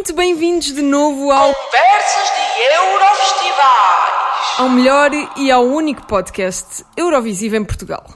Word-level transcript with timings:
Muito 0.00 0.14
bem-vindos 0.14 0.72
de 0.72 0.80
novo 0.80 1.30
ao 1.30 1.54
Conversas 1.54 2.30
de 2.34 2.74
Eurofestivais. 2.74 4.56
ao 4.56 4.68
melhor 4.70 5.10
e 5.36 5.50
ao 5.50 5.62
único 5.62 6.06
podcast 6.06 6.86
Eurovisivo 6.96 7.56
em 7.56 7.62
Portugal. 7.62 8.06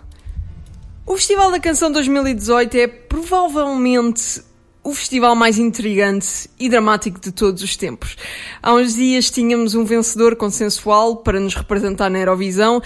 O 1.06 1.14
Festival 1.14 1.50
da 1.50 1.60
Canção 1.60 1.92
2018 1.92 2.74
é 2.78 2.86
provavelmente 2.86 4.42
o 4.82 4.94
festival 4.94 5.36
mais 5.36 5.58
intrigante 5.58 6.48
e 6.58 6.70
dramático 6.70 7.20
de 7.20 7.30
todos 7.30 7.62
os 7.62 7.76
tempos. 7.76 8.16
Há 8.62 8.72
uns 8.72 8.94
dias 8.94 9.30
tínhamos 9.30 9.74
um 9.74 9.84
vencedor 9.84 10.36
consensual 10.36 11.16
para 11.16 11.38
nos 11.38 11.54
representar 11.54 12.08
na 12.08 12.18
Eurovisão 12.18 12.80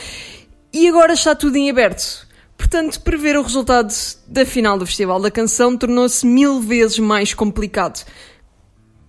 e 0.72 0.88
agora 0.88 1.12
está 1.12 1.36
tudo 1.36 1.54
em 1.54 1.70
aberto. 1.70 2.26
Portanto, 2.56 3.00
prever 3.02 3.38
o 3.38 3.42
resultado 3.42 3.94
da 4.26 4.44
final 4.44 4.76
do 4.76 4.84
Festival 4.84 5.20
da 5.20 5.30
Canção 5.30 5.76
tornou-se 5.76 6.26
mil 6.26 6.60
vezes 6.60 6.98
mais 6.98 7.32
complicado. 7.32 8.04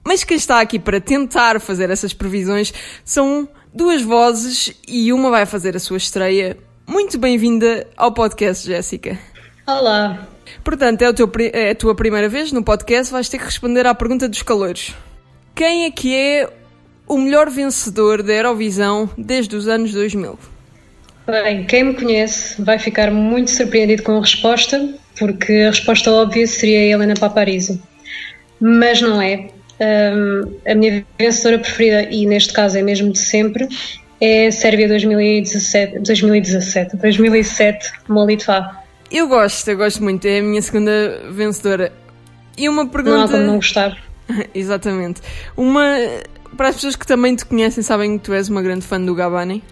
Mas 0.09 0.23
quem 0.23 0.37
está 0.37 0.59
aqui 0.59 0.79
para 0.79 0.99
tentar 0.99 1.61
fazer 1.61 1.91
essas 1.91 2.13
previsões 2.13 2.73
são 3.05 3.47
duas 3.71 4.01
vozes 4.01 4.73
e 4.87 5.13
uma 5.13 5.29
vai 5.29 5.45
fazer 5.45 5.75
a 5.75 5.79
sua 5.79 5.97
estreia. 5.97 6.57
Muito 6.87 7.15
bem-vinda 7.19 7.85
ao 7.95 8.11
podcast, 8.11 8.65
Jéssica. 8.65 9.19
Olá. 9.67 10.27
Portanto, 10.63 11.03
é, 11.03 11.13
teu 11.13 11.31
é 11.53 11.69
a 11.69 11.75
tua 11.75 11.93
primeira 11.93 12.27
vez 12.27 12.51
no 12.51 12.63
podcast, 12.63 13.13
vais 13.13 13.29
ter 13.29 13.37
que 13.37 13.45
responder 13.45 13.85
à 13.85 13.93
pergunta 13.93 14.27
dos 14.27 14.41
calores. 14.41 14.95
Quem 15.53 15.85
é 15.85 15.91
que 15.91 16.15
é 16.15 16.49
o 17.07 17.15
melhor 17.15 17.47
vencedor 17.47 18.23
da 18.23 18.33
Eurovisão 18.33 19.07
desde 19.15 19.55
os 19.55 19.67
anos 19.67 19.93
2000? 19.93 20.39
Bem, 21.27 21.65
quem 21.67 21.83
me 21.83 21.93
conhece 21.93 22.59
vai 22.59 22.79
ficar 22.79 23.11
muito 23.11 23.51
surpreendido 23.51 24.01
com 24.01 24.17
a 24.17 24.21
resposta, 24.21 24.91
porque 25.19 25.53
a 25.53 25.69
resposta 25.69 26.11
óbvia 26.11 26.47
seria 26.47 26.79
a 26.79 26.85
Helena 26.95 27.13
Paparizou. 27.13 27.77
Mas 28.59 29.03
não 29.03 29.21
é. 29.21 29.58
Ahm, 29.81 30.55
a 30.67 30.75
minha 30.75 31.05
vencedora 31.17 31.59
preferida, 31.59 32.03
e 32.11 32.25
neste 32.25 32.51
caso 32.53 32.77
é 32.77 32.81
mesmo 32.81 33.11
de 33.11 33.19
sempre, 33.19 33.67
é 34.19 34.51
Sérvia 34.51 34.87
2017, 34.87 35.99
2017 35.99 36.97
2007, 36.97 37.91
Molitva. 38.09 38.77
Eu 39.11 39.27
gosto, 39.27 39.67
eu 39.69 39.77
gosto 39.77 40.03
muito, 40.03 40.25
é 40.27 40.39
a 40.39 40.43
minha 40.43 40.61
segunda 40.61 40.91
vencedora. 41.31 41.91
E 42.57 42.67
uma 42.67 42.83
Não 42.83 42.89
há 42.89 42.91
pergunta. 42.91 43.27
como 43.31 43.43
não 43.43 43.55
gostar. 43.55 43.97
Exatamente. 44.53 45.21
Uma. 45.55 45.95
Para 46.57 46.69
as 46.69 46.75
pessoas 46.75 46.95
que 46.95 47.07
também 47.07 47.35
te 47.35 47.45
conhecem, 47.45 47.81
sabem 47.81 48.17
que 48.17 48.25
tu 48.25 48.33
és 48.33 48.49
uma 48.49 48.61
grande 48.61 48.85
fã 48.85 48.99
do 48.99 49.15
Gabani. 49.15 49.63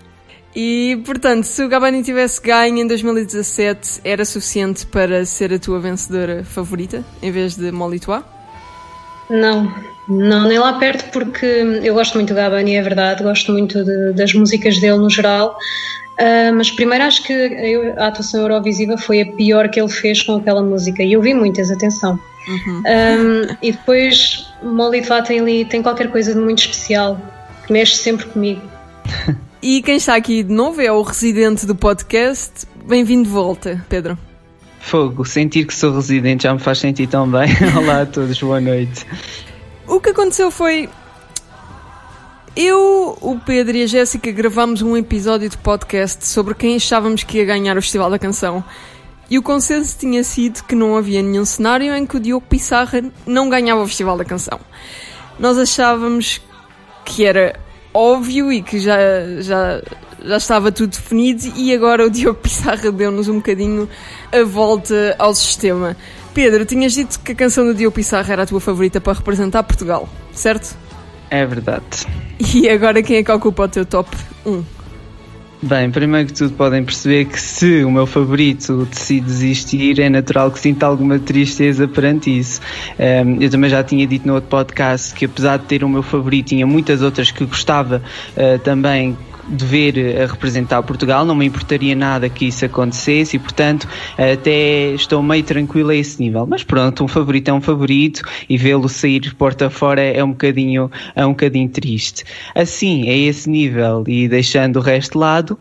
E, 0.55 0.99
portanto, 1.05 1.43
se 1.43 1.61
o 1.61 1.67
Gabani 1.69 2.01
tivesse 2.01 2.41
ganho 2.41 2.77
em 2.79 2.87
2017, 2.87 4.01
era 4.03 4.23
suficiente 4.25 4.85
para 4.87 5.23
ser 5.25 5.53
a 5.53 5.59
tua 5.59 5.79
vencedora 5.79 6.43
favorita, 6.43 7.03
em 7.21 7.29
vez 7.29 7.55
de 7.55 7.71
Molitois? 7.71 8.23
Não, 9.29 9.71
não, 10.07 10.47
nem 10.47 10.57
lá 10.57 10.73
perto, 10.73 11.11
porque 11.11 11.45
eu 11.83 11.93
gosto 11.93 12.15
muito 12.15 12.29
do 12.29 12.35
Gabani, 12.35 12.75
é 12.75 12.81
verdade, 12.81 13.23
gosto 13.23 13.51
muito 13.51 13.83
de- 13.83 14.13
das 14.13 14.33
músicas 14.33 14.79
dele 14.79 14.97
no 14.97 15.09
geral. 15.09 15.57
Ah, 16.19 16.51
mas 16.53 16.71
primeiro 16.71 17.03
acho 17.03 17.23
que 17.23 17.33
a, 17.97 18.03
a 18.03 18.07
atuação 18.07 18.41
Eurovisiva 18.41 18.97
foi 18.97 19.21
a 19.21 19.25
pior 19.33 19.69
que 19.69 19.79
ele 19.79 19.89
fez 19.89 20.23
com 20.23 20.35
aquela 20.37 20.63
música 20.63 21.03
e 21.03 21.13
eu 21.13 21.21
vi 21.21 21.33
muitas, 21.33 21.69
atenção. 21.69 22.19
Ah, 22.85 23.55
e 23.61 23.71
depois 23.71 24.47
Molitva 24.63 25.21
tem 25.21 25.39
ali 25.39 25.65
tem 25.65 25.83
qualquer 25.83 26.09
coisa 26.09 26.33
de 26.33 26.39
muito 26.39 26.59
especial 26.59 27.19
que 27.65 27.73
mexe 27.73 27.95
sempre 27.97 28.25
comigo. 28.27 28.61
E 29.61 29.81
quem 29.81 29.97
está 29.97 30.15
aqui 30.15 30.43
de 30.43 30.53
novo 30.53 30.81
é 30.81 30.91
o 30.91 31.01
residente 31.01 31.65
do 31.65 31.75
podcast. 31.75 32.65
Bem-vindo 32.87 33.23
de 33.23 33.29
volta, 33.29 33.83
Pedro. 33.89 34.17
Fogo, 34.79 35.25
sentir 35.25 35.65
que 35.65 35.73
sou 35.75 35.93
residente 35.93 36.43
já 36.43 36.53
me 36.53 36.59
faz 36.59 36.77
sentir 36.79 37.07
tão 37.07 37.29
bem. 37.29 37.49
Olá 37.77 38.03
a 38.03 38.05
todos, 38.05 38.39
boa 38.39 38.61
noite. 38.61 39.05
O 39.87 40.01
que 40.01 40.09
aconteceu 40.09 40.51
foi. 40.51 40.89
Eu, 42.53 43.17
o 43.21 43.39
Pedro 43.39 43.77
e 43.77 43.83
a 43.83 43.87
Jéssica 43.87 44.29
gravámos 44.31 44.81
um 44.81 44.97
episódio 44.97 45.47
de 45.47 45.57
podcast 45.57 46.27
sobre 46.27 46.53
quem 46.53 46.75
achávamos 46.75 47.23
que 47.23 47.37
ia 47.37 47.45
ganhar 47.45 47.77
o 47.77 47.81
Festival 47.81 48.09
da 48.09 48.19
Canção. 48.19 48.61
E 49.29 49.37
o 49.37 49.41
consenso 49.43 49.97
tinha 49.97 50.23
sido 50.25 50.63
que 50.63 50.75
não 50.75 50.97
havia 50.97 51.21
nenhum 51.21 51.45
cenário 51.45 51.95
em 51.95 52.05
que 52.05 52.17
o 52.17 52.19
Diogo 52.19 52.45
Pissarra 52.45 53.01
não 53.25 53.49
ganhava 53.49 53.81
o 53.81 53.87
Festival 53.87 54.17
da 54.17 54.25
Canção. 54.25 54.59
Nós 55.39 55.57
achávamos 55.57 56.41
que 57.05 57.23
era 57.25 57.57
óbvio 57.93 58.51
e 58.51 58.61
que 58.61 58.79
já, 58.79 58.97
já, 59.39 59.81
já 60.21 60.37
estava 60.37 60.69
tudo 60.69 60.89
definido 60.89 61.53
e 61.55 61.73
agora 61.73 62.05
o 62.05 62.09
Diogo 62.09 62.39
Pissarra 62.41 62.91
deu-nos 62.91 63.29
um 63.29 63.35
bocadinho 63.35 63.87
a 64.33 64.43
volta 64.43 65.15
ao 65.17 65.33
sistema. 65.33 65.95
Pedro, 66.37 66.65
tinhas 66.65 66.93
dito 66.93 67.19
que 67.21 67.31
a 67.31 67.35
canção 67.35 67.65
do 67.65 67.73
Diogo 67.73 67.95
Pissarra 67.95 68.31
era 68.31 68.43
a 68.43 68.45
tua 68.45 68.61
favorita 68.61 69.01
para 69.01 69.11
representar 69.11 69.63
Portugal, 69.63 70.07
certo? 70.31 70.77
É 71.31 71.43
verdade. 71.43 72.05
E 72.53 72.69
agora 72.69 73.01
quem 73.01 73.17
é 73.17 73.23
que 73.23 73.31
ocupa 73.31 73.63
o 73.63 73.67
teu 73.67 73.83
top 73.83 74.15
1? 74.45 74.63
Bem, 75.63 75.89
primeiro 75.89 76.27
que 76.27 76.33
tudo 76.33 76.53
podem 76.53 76.83
perceber 76.83 77.25
que 77.25 77.41
se 77.41 77.83
o 77.83 77.89
meu 77.89 78.05
favorito 78.05 78.85
decide 78.85 79.25
desistir, 79.25 79.99
é 79.99 80.09
natural 80.09 80.51
que 80.51 80.59
sinta 80.59 80.85
alguma 80.85 81.17
tristeza 81.17 81.87
perante 81.87 82.37
isso. 82.37 82.61
Ehm, 82.99 83.41
eu 83.41 83.49
também 83.49 83.71
já 83.71 83.83
tinha 83.83 84.05
dito 84.05 84.27
no 84.27 84.35
outro 84.35 84.47
podcast 84.51 85.15
que 85.15 85.25
apesar 85.25 85.57
de 85.57 85.65
ter 85.65 85.83
o 85.83 85.89
meu 85.89 86.03
favorito, 86.03 86.49
tinha 86.49 86.67
muitas 86.67 87.01
outras 87.01 87.31
que 87.31 87.43
gostava 87.45 88.03
eh, 88.35 88.59
também 88.59 89.17
de 89.47 89.65
ver 89.65 89.97
eh, 89.97 90.23
a 90.23 90.27
representar 90.27 90.81
Portugal, 90.83 91.25
não 91.25 91.35
me 91.35 91.45
importaria 91.45 91.95
nada 91.95 92.29
que 92.29 92.47
isso 92.47 92.65
acontecesse 92.65 93.35
e 93.35 93.39
portanto 93.39 93.87
até 94.17 94.91
estou 94.93 95.21
meio 95.23 95.43
tranquilo 95.43 95.89
a 95.89 95.95
esse 95.95 96.21
nível. 96.21 96.45
Mas 96.45 96.63
pronto, 96.63 97.03
um 97.03 97.07
favorito 97.07 97.49
é 97.49 97.53
um 97.53 97.61
favorito 97.61 98.21
e 98.49 98.57
vê-lo 98.57 98.89
sair 98.89 99.33
porta 99.35 99.69
fora 99.69 100.01
é 100.01 100.23
um 100.23 100.31
bocadinho, 100.31 100.91
é 101.15 101.25
um 101.25 101.29
bocadinho 101.29 101.69
triste. 101.69 102.23
Assim, 102.55 103.09
a 103.09 103.13
esse 103.13 103.49
nível 103.49 104.03
e 104.07 104.27
deixando 104.27 104.77
o 104.77 104.81
resto 104.81 105.13
de 105.13 105.17
lado, 105.17 105.59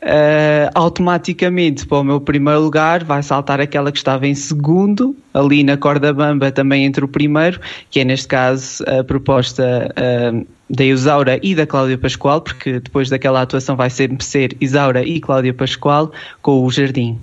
eh, 0.00 0.68
automaticamente 0.74 1.86
para 1.86 1.98
o 1.98 2.04
meu 2.04 2.20
primeiro 2.20 2.60
lugar 2.60 3.04
vai 3.04 3.22
saltar 3.22 3.60
aquela 3.60 3.92
que 3.92 3.98
estava 3.98 4.26
em 4.26 4.34
segundo, 4.34 5.16
ali 5.32 5.62
na 5.62 5.76
corda 5.76 6.12
bamba 6.12 6.50
também 6.50 6.84
entre 6.84 7.04
o 7.04 7.08
primeiro, 7.08 7.60
que 7.88 8.00
é 8.00 8.04
neste 8.04 8.26
caso 8.26 8.82
a 8.86 9.04
proposta 9.04 9.92
eh, 9.94 10.44
da 10.72 10.84
Isaura 10.84 11.38
e 11.42 11.54
da 11.54 11.66
Cláudia 11.66 11.98
Pascoal, 11.98 12.40
porque 12.40 12.80
depois 12.80 13.10
daquela 13.10 13.42
atuação 13.42 13.76
vai 13.76 13.90
sempre 13.90 14.24
ser 14.24 14.56
Isaura 14.60 15.04
e 15.04 15.20
Cláudia 15.20 15.52
Pascoal 15.52 16.10
com 16.40 16.64
o 16.64 16.70
Jardim. 16.70 17.18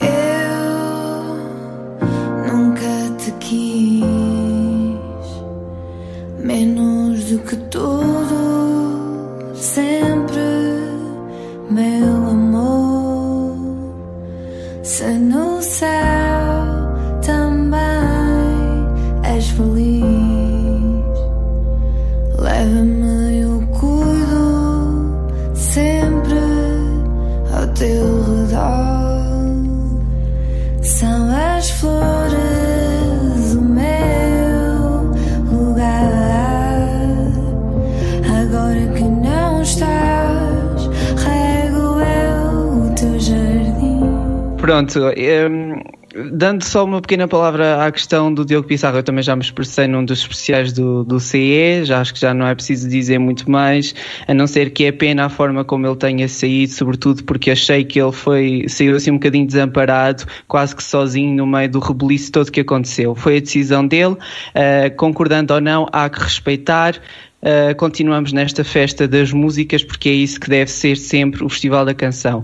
Pronto, 44.89 45.13
hum, 45.51 45.81
dando 46.31 46.63
só 46.63 46.83
uma 46.83 46.99
pequena 46.99 47.27
palavra 47.27 47.85
à 47.85 47.91
questão 47.91 48.33
do 48.33 48.43
Diogo 48.43 48.67
Pissarro, 48.67 48.97
eu 48.97 49.03
também 49.03 49.21
já 49.21 49.35
me 49.35 49.43
expressei 49.43 49.87
num 49.87 50.03
dos 50.03 50.19
especiais 50.19 50.73
do, 50.73 51.03
do 51.03 51.19
CE, 51.19 51.83
já 51.83 52.01
acho 52.01 52.13
que 52.13 52.19
já 52.19 52.33
não 52.33 52.47
é 52.47 52.55
preciso 52.55 52.89
dizer 52.89 53.19
muito 53.19 53.49
mais, 53.49 53.93
a 54.27 54.33
não 54.33 54.47
ser 54.47 54.71
que 54.71 54.85
é 54.85 54.91
pena 54.91 55.25
a 55.25 55.29
forma 55.29 55.63
como 55.63 55.85
ele 55.85 55.95
tenha 55.95 56.27
saído, 56.27 56.73
sobretudo 56.73 57.23
porque 57.23 57.51
achei 57.51 57.83
que 57.83 58.01
ele 58.01 58.11
foi, 58.11 58.65
saiu 58.67 58.95
assim 58.95 59.11
um 59.11 59.15
bocadinho 59.15 59.45
desamparado, 59.45 60.25
quase 60.47 60.75
que 60.75 60.83
sozinho 60.83 61.35
no 61.35 61.45
meio 61.45 61.69
do 61.69 61.79
rebuliço 61.79 62.31
todo 62.31 62.51
que 62.51 62.61
aconteceu. 62.61 63.13
Foi 63.13 63.37
a 63.37 63.39
decisão 63.39 63.85
dele, 63.85 64.13
uh, 64.13 64.95
concordando 64.97 65.53
ou 65.53 65.61
não, 65.61 65.87
há 65.91 66.09
que 66.09 66.19
respeitar. 66.19 66.95
Uh, 67.41 67.73
continuamos 67.77 68.33
nesta 68.33 68.65
festa 68.65 69.07
das 69.07 69.31
músicas 69.31 69.81
porque 69.81 70.09
é 70.09 70.11
isso 70.11 70.37
que 70.37 70.49
deve 70.49 70.69
ser 70.69 70.97
sempre 70.97 71.41
o 71.41 71.47
Festival 71.47 71.85
da 71.85 71.93
Canção. 71.93 72.43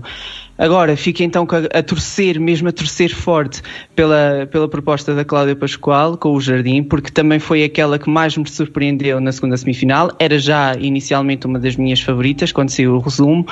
Agora, 0.58 0.96
fica 0.96 1.22
então 1.22 1.46
a, 1.72 1.82
torcer, 1.82 2.40
mesmo 2.40 2.68
a 2.68 2.72
torcer 2.72 3.14
forte 3.14 3.62
pela, 3.94 4.48
pela 4.50 4.68
proposta 4.68 5.14
da 5.14 5.24
Cláudia 5.24 5.54
Pascoal 5.54 6.16
com 6.16 6.30
o 6.30 6.40
Jardim, 6.40 6.82
porque 6.82 7.10
também 7.10 7.38
foi 7.38 7.62
aquela 7.62 7.98
que 7.98 8.08
mais 8.08 8.36
me 8.36 8.48
surpreendeu 8.48 9.20
na 9.20 9.32
segunda 9.32 9.56
semifinal. 9.56 10.10
Era 10.18 10.38
já 10.38 10.74
inicialmente 10.74 11.46
uma 11.46 11.58
das 11.58 11.76
minhas 11.76 12.00
favoritas 12.00 12.52
quando 12.52 12.70
saiu 12.70 12.94
o 12.94 12.98
resumo 12.98 13.46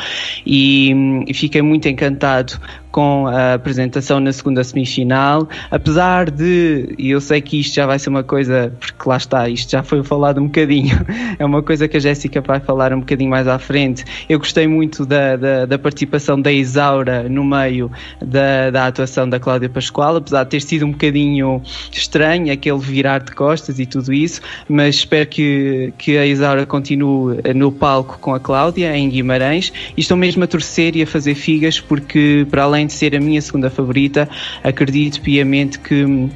e, 0.47 1.25
e 1.27 1.35
fiquei 1.35 1.61
muito 1.61 1.89
encantado 1.89 2.59
com 2.95 3.27
a 3.27 3.55
apresentação 3.55 4.21
na 4.21 4.33
segunda 4.33 4.63
semifinal, 4.63 5.49
apesar 5.69 6.31
de, 6.31 6.95
e 6.97 7.11
eu 7.11 7.21
sei 7.21 7.41
que 7.41 7.59
isto 7.59 7.75
já 7.75 7.87
vai 7.87 7.99
ser 7.99 8.09
uma 8.09 8.23
coisa, 8.23 8.73
porque 8.79 9.09
lá 9.09 9.17
está, 9.17 9.49
isto 9.49 9.73
já 9.73 9.83
foi 9.83 10.05
falado 10.05 10.41
um 10.41 10.45
bocadinho, 10.45 11.05
é 11.37 11.45
uma 11.45 11.61
coisa 11.61 11.89
que 11.89 11.97
a 11.97 12.01
Jéssica 12.01 12.41
vai 12.41 12.61
falar 12.61 12.93
um 12.93 13.01
bocadinho 13.01 13.31
mais 13.31 13.49
à 13.49 13.59
frente. 13.59 14.05
Eu 14.29 14.39
gostei 14.39 14.69
muito 14.69 15.05
da, 15.05 15.35
da, 15.35 15.67
da 15.67 15.77
participação 15.77 16.41
da 16.41 16.53
Isaura 16.53 17.29
no 17.29 17.43
meio 17.43 17.91
da, 18.25 18.71
da 18.71 18.87
atuação 18.87 19.29
da 19.29 19.41
Cláudia 19.41 19.69
Pascoal, 19.69 20.15
apesar 20.15 20.45
de 20.45 20.51
ter 20.51 20.61
sido 20.61 20.87
um 20.87 20.93
bocadinho 20.93 21.61
estranho 21.91 22.53
aquele 22.53 22.79
virar 22.79 23.19
de 23.19 23.33
costas 23.33 23.81
e 23.81 23.87
tudo 23.87 24.13
isso, 24.13 24.41
mas 24.69 24.95
espero 24.95 25.29
que, 25.29 25.93
que 25.99 26.17
a 26.17 26.25
Isaura 26.25 26.65
continue 26.65 27.39
no 27.57 27.73
palco 27.73 28.21
com 28.21 28.33
a 28.33 28.39
Cláudia 28.39 28.97
em 28.97 29.09
Guimarães 29.09 29.73
e 29.97 30.01
estou 30.01 30.17
mesmo 30.17 30.45
a 30.45 30.47
torcer 30.47 30.95
e 30.95 31.03
a 31.03 31.07
fazer 31.09 31.35
figas 31.35 31.81
porque 31.81 32.47
para 32.49 32.63
além 32.63 32.84
de 32.87 32.93
ser 32.93 33.15
a 33.17 33.21
minha 33.21 33.41
segunda 33.41 33.71
favorita, 33.71 34.29
acredito 34.63 35.21
piamente 35.21 35.79
que 35.79 36.31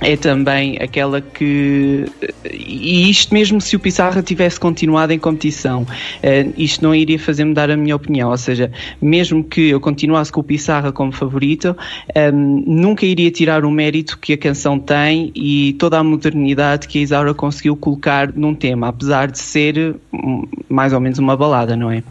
é 0.00 0.16
também 0.16 0.78
aquela 0.80 1.20
que. 1.20 2.06
E 2.44 3.10
isto 3.10 3.34
mesmo 3.34 3.60
se 3.60 3.74
o 3.74 3.80
Pissarra 3.80 4.22
tivesse 4.22 4.58
continuado 4.58 5.12
em 5.12 5.18
competição, 5.18 5.82
uh, 5.82 6.54
isto 6.56 6.82
não 6.84 6.94
iria 6.94 7.18
fazer-me 7.18 7.52
dar 7.52 7.70
a 7.70 7.76
minha 7.76 7.96
opinião. 7.96 8.30
Ou 8.30 8.36
seja, 8.36 8.70
mesmo 9.02 9.42
que 9.42 9.70
eu 9.70 9.80
continuasse 9.80 10.30
com 10.30 10.40
o 10.40 10.44
Pissarra 10.44 10.92
como 10.92 11.10
favorito, 11.10 11.76
ehm, 12.14 12.62
nunca 12.66 13.04
iria 13.04 13.30
tirar 13.30 13.64
o 13.64 13.70
mérito 13.70 14.18
que 14.18 14.32
a 14.32 14.38
canção 14.38 14.78
tem 14.78 15.32
e 15.34 15.74
toda 15.78 15.98
a 15.98 16.04
modernidade 16.04 16.86
que 16.86 16.98
a 16.98 17.02
Isaura 17.02 17.34
conseguiu 17.34 17.76
colocar 17.76 18.32
num 18.32 18.54
tema, 18.54 18.88
apesar 18.88 19.30
de 19.30 19.38
ser 19.38 19.96
hum, 20.12 20.46
mais 20.68 20.92
ou 20.92 21.00
menos 21.00 21.18
uma 21.18 21.36
balada, 21.36 21.76
não 21.76 21.90
é? 21.90 22.02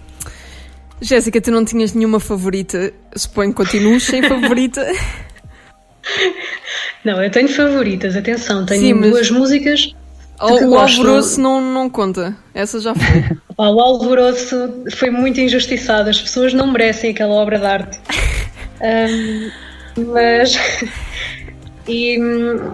Jéssica, 1.02 1.40
tu 1.40 1.52
não 1.52 1.64
tinhas 1.64 1.94
nenhuma 1.94 2.20
favorita. 2.20 2.92
Suponho 3.16 3.52
que 3.52 3.58
continuas 3.58 4.04
sem 4.04 4.24
favorita. 4.28 4.86
Não, 7.04 7.22
eu 7.22 7.30
tenho 7.30 7.50
favoritas, 7.50 8.16
atenção, 8.16 8.66
tenho 8.66 8.82
Sim, 8.82 8.94
mas... 8.94 9.12
duas 9.12 9.32
músicas. 9.32 9.94
O, 10.40 10.70
o 10.70 10.78
alvoroço 10.78 11.42
não, 11.42 11.60
não 11.60 11.90
conta, 11.90 12.36
essa 12.54 12.80
já 12.80 12.94
foi. 12.94 13.38
o 13.58 13.82
alvoroço 13.82 14.84
foi 14.96 15.10
muito 15.10 15.40
injustiçado, 15.40 16.10
as 16.10 16.22
pessoas 16.22 16.54
não 16.54 16.68
merecem 16.68 17.10
aquela 17.10 17.34
obra 17.34 17.58
de 17.58 17.66
arte. 17.66 18.00
um, 18.80 19.52
mas, 20.12 20.56
e, 21.88 22.20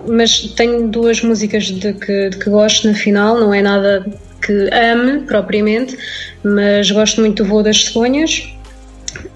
mas 0.10 0.40
tenho 0.56 0.90
duas 0.90 1.22
músicas 1.22 1.66
de 1.66 1.94
que, 1.94 2.30
de 2.31 2.38
que 2.38 2.50
gosto 2.50 2.88
na 2.88 2.96
final, 2.96 3.40
não 3.40 3.54
é 3.54 3.62
nada 3.62 4.06
que 4.45 4.69
ame 4.74 5.22
propriamente, 5.22 5.98
mas 6.44 6.90
gosto 6.92 7.22
muito 7.22 7.44
do 7.44 7.50
Voo 7.50 7.63
das 7.63 7.86
Cegonhas. 7.86 8.54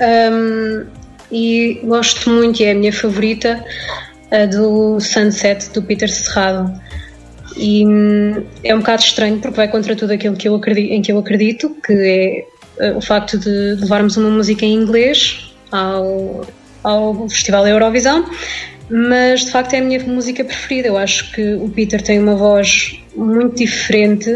Um, 0.01 0.85
e 1.31 1.81
gosto 1.83 2.29
muito, 2.29 2.61
e 2.61 2.65
é 2.65 2.71
a 2.71 2.75
minha 2.75 2.93
favorita, 2.93 3.63
a 4.31 4.45
do 4.45 4.99
Sunset 4.99 5.69
do 5.71 5.81
Peter 5.81 6.09
Serrado. 6.09 6.73
E 7.55 7.85
hum, 7.85 8.43
é 8.63 8.73
um 8.75 8.79
bocado 8.79 9.01
estranho 9.01 9.39
porque 9.39 9.55
vai 9.55 9.67
contra 9.67 9.95
tudo 9.95 10.13
aquilo 10.13 10.35
que 10.35 10.47
eu 10.47 10.55
acredito, 10.55 10.91
em 10.91 11.01
que 11.01 11.11
eu 11.11 11.17
acredito, 11.17 11.75
que 11.85 11.93
é 11.93 12.45
eh, 12.79 12.91
o 12.91 13.01
facto 13.01 13.37
de 13.37 13.75
levarmos 13.79 14.15
uma 14.17 14.29
música 14.29 14.65
em 14.65 14.75
inglês 14.75 15.53
ao, 15.71 16.45
ao 16.83 17.27
Festival 17.29 17.67
Eurovisão, 17.67 18.29
mas 18.89 19.45
de 19.45 19.51
facto 19.51 19.73
é 19.73 19.79
a 19.79 19.81
minha 19.81 19.99
música 20.03 20.43
preferida. 20.43 20.87
Eu 20.87 20.97
acho 20.97 21.31
que 21.31 21.55
o 21.55 21.69
Peter 21.69 22.01
tem 22.01 22.19
uma 22.19 22.35
voz 22.35 22.99
muito 23.15 23.55
diferente 23.55 24.29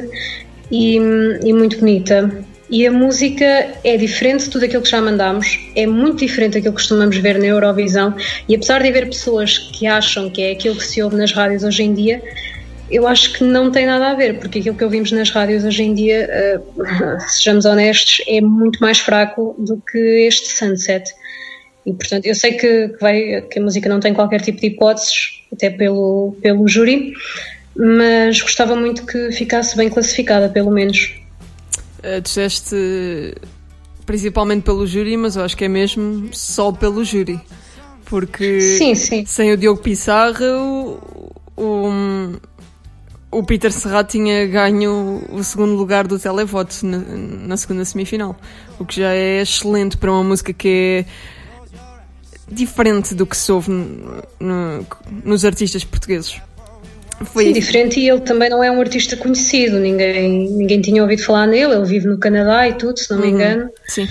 e, 0.71 0.97
e 1.43 1.53
muito 1.53 1.79
bonita. 1.79 2.43
E 2.69 2.87
a 2.87 2.91
música 2.91 3.45
é 3.83 3.97
diferente 3.97 4.45
de 4.45 4.49
tudo 4.49 4.63
aquilo 4.63 4.81
que 4.81 4.89
já 4.89 5.01
mandámos, 5.01 5.59
é 5.75 5.85
muito 5.85 6.19
diferente 6.19 6.53
daquilo 6.53 6.73
que 6.73 6.79
costumamos 6.79 7.17
ver 7.17 7.37
na 7.37 7.47
Eurovisão. 7.47 8.15
E 8.47 8.55
apesar 8.55 8.81
de 8.81 8.87
haver 8.87 9.07
pessoas 9.07 9.57
que 9.57 9.85
acham 9.85 10.29
que 10.29 10.41
é 10.41 10.51
aquilo 10.51 10.75
que 10.75 10.85
se 10.85 11.03
ouve 11.03 11.17
nas 11.17 11.33
rádios 11.33 11.65
hoje 11.65 11.83
em 11.83 11.93
dia, 11.93 12.23
eu 12.89 13.05
acho 13.05 13.33
que 13.33 13.43
não 13.43 13.71
tem 13.71 13.85
nada 13.85 14.11
a 14.11 14.15
ver, 14.15 14.39
porque 14.39 14.59
aquilo 14.59 14.75
que 14.75 14.83
ouvimos 14.85 15.11
nas 15.11 15.29
rádios 15.29 15.65
hoje 15.65 15.83
em 15.83 15.93
dia, 15.93 16.29
uh, 16.57 17.19
sejamos 17.27 17.65
honestos, 17.65 18.21
é 18.25 18.39
muito 18.39 18.79
mais 18.79 18.99
fraco 18.99 19.53
do 19.59 19.81
que 19.91 19.97
este 20.25 20.57
Sunset. 20.57 21.13
E 21.85 21.93
portanto, 21.93 22.25
eu 22.25 22.35
sei 22.35 22.53
que, 22.53 22.89
que, 22.89 22.97
vai, 23.01 23.41
que 23.41 23.59
a 23.59 23.61
música 23.61 23.89
não 23.89 23.99
tem 23.99 24.13
qualquer 24.13 24.39
tipo 24.39 24.61
de 24.61 24.67
hipóteses, 24.67 25.41
até 25.51 25.69
pelo, 25.69 26.37
pelo 26.41 26.67
júri, 26.67 27.13
mas 27.75 28.41
gostava 28.41 28.75
muito 28.75 29.05
que 29.05 29.31
ficasse 29.31 29.75
bem 29.75 29.89
classificada, 29.89 30.49
pelo 30.49 30.71
menos. 30.71 31.15
Uh, 31.99 32.21
disseste 32.21 33.35
principalmente 34.05 34.63
pelo 34.63 34.85
júri, 34.85 35.15
mas 35.15 35.35
eu 35.35 35.43
acho 35.43 35.55
que 35.55 35.65
é 35.65 35.67
mesmo 35.67 36.29
só 36.33 36.71
pelo 36.71 37.03
júri. 37.03 37.39
Porque 38.05 38.59
sim, 38.59 38.93
sim. 38.93 39.25
sem 39.25 39.53
o 39.53 39.57
Diogo 39.57 39.81
Pissarra, 39.81 40.57
o, 40.57 41.31
o, 41.55 41.89
o 43.31 43.43
Peter 43.43 43.71
Serrat 43.71 44.11
tinha 44.11 44.45
ganho 44.47 45.23
o 45.31 45.41
segundo 45.43 45.75
lugar 45.75 46.05
do 46.05 46.19
televoto 46.19 46.85
na, 46.85 46.97
na 46.97 47.57
segunda 47.57 47.85
semifinal. 47.85 48.35
O 48.77 48.85
que 48.85 48.99
já 48.99 49.13
é 49.13 49.41
excelente 49.41 49.95
para 49.95 50.11
uma 50.11 50.23
música 50.23 50.51
que 50.51 51.05
é 51.05 51.05
diferente 52.51 53.15
do 53.15 53.25
que 53.25 53.37
se 53.37 53.49
ouve 53.49 53.71
no, 53.71 54.23
no, 54.37 54.85
nos 55.23 55.45
artistas 55.45 55.85
portugueses. 55.85 56.41
Foi 57.25 57.45
Sim, 57.45 57.53
diferente 57.53 57.99
e 57.99 58.09
ele 58.09 58.21
também 58.21 58.49
não 58.49 58.63
é 58.63 58.71
um 58.71 58.79
artista 58.79 59.15
conhecido, 59.15 59.77
ninguém, 59.77 60.49
ninguém 60.49 60.81
tinha 60.81 61.01
ouvido 61.01 61.23
falar 61.23 61.47
nele, 61.47 61.75
ele 61.75 61.85
vive 61.85 62.07
no 62.07 62.17
Canadá 62.17 62.67
e 62.67 62.73
tudo, 62.73 62.97
se 62.99 63.11
não 63.11 63.19
me 63.19 63.27
uhum. 63.27 63.33
engano. 63.33 63.69
Sim. 63.87 64.07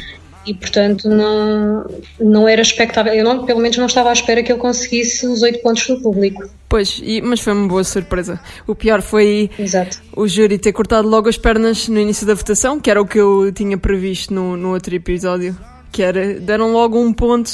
E 0.46 0.54
portanto 0.54 1.08
não, 1.08 1.86
não 2.18 2.48
era 2.48 2.62
expectável, 2.62 3.12
eu 3.12 3.22
não, 3.22 3.44
pelo 3.44 3.60
menos 3.60 3.76
não 3.76 3.86
estava 3.86 4.08
à 4.08 4.12
espera 4.12 4.42
que 4.42 4.50
ele 4.50 4.58
conseguisse 4.58 5.26
os 5.26 5.42
oito 5.42 5.60
pontos 5.60 5.86
do 5.86 6.00
público. 6.00 6.48
Pois, 6.68 7.00
e, 7.02 7.20
mas 7.20 7.40
foi 7.40 7.52
uma 7.52 7.68
boa 7.68 7.84
surpresa. 7.84 8.40
O 8.66 8.74
pior 8.74 9.02
foi 9.02 9.50
Exato. 9.58 10.00
o 10.16 10.26
júri 10.26 10.56
ter 10.56 10.72
cortado 10.72 11.08
logo 11.08 11.28
as 11.28 11.36
pernas 11.36 11.88
no 11.88 11.98
início 12.00 12.26
da 12.26 12.32
votação, 12.32 12.80
que 12.80 12.90
era 12.90 13.02
o 13.02 13.06
que 13.06 13.18
eu 13.18 13.52
tinha 13.52 13.76
previsto 13.76 14.32
no, 14.32 14.56
no 14.56 14.72
outro 14.72 14.94
episódio. 14.94 15.56
Que 15.92 16.04
era, 16.04 16.38
deram 16.38 16.72
logo 16.72 16.96
um 16.98 17.12
ponto 17.12 17.50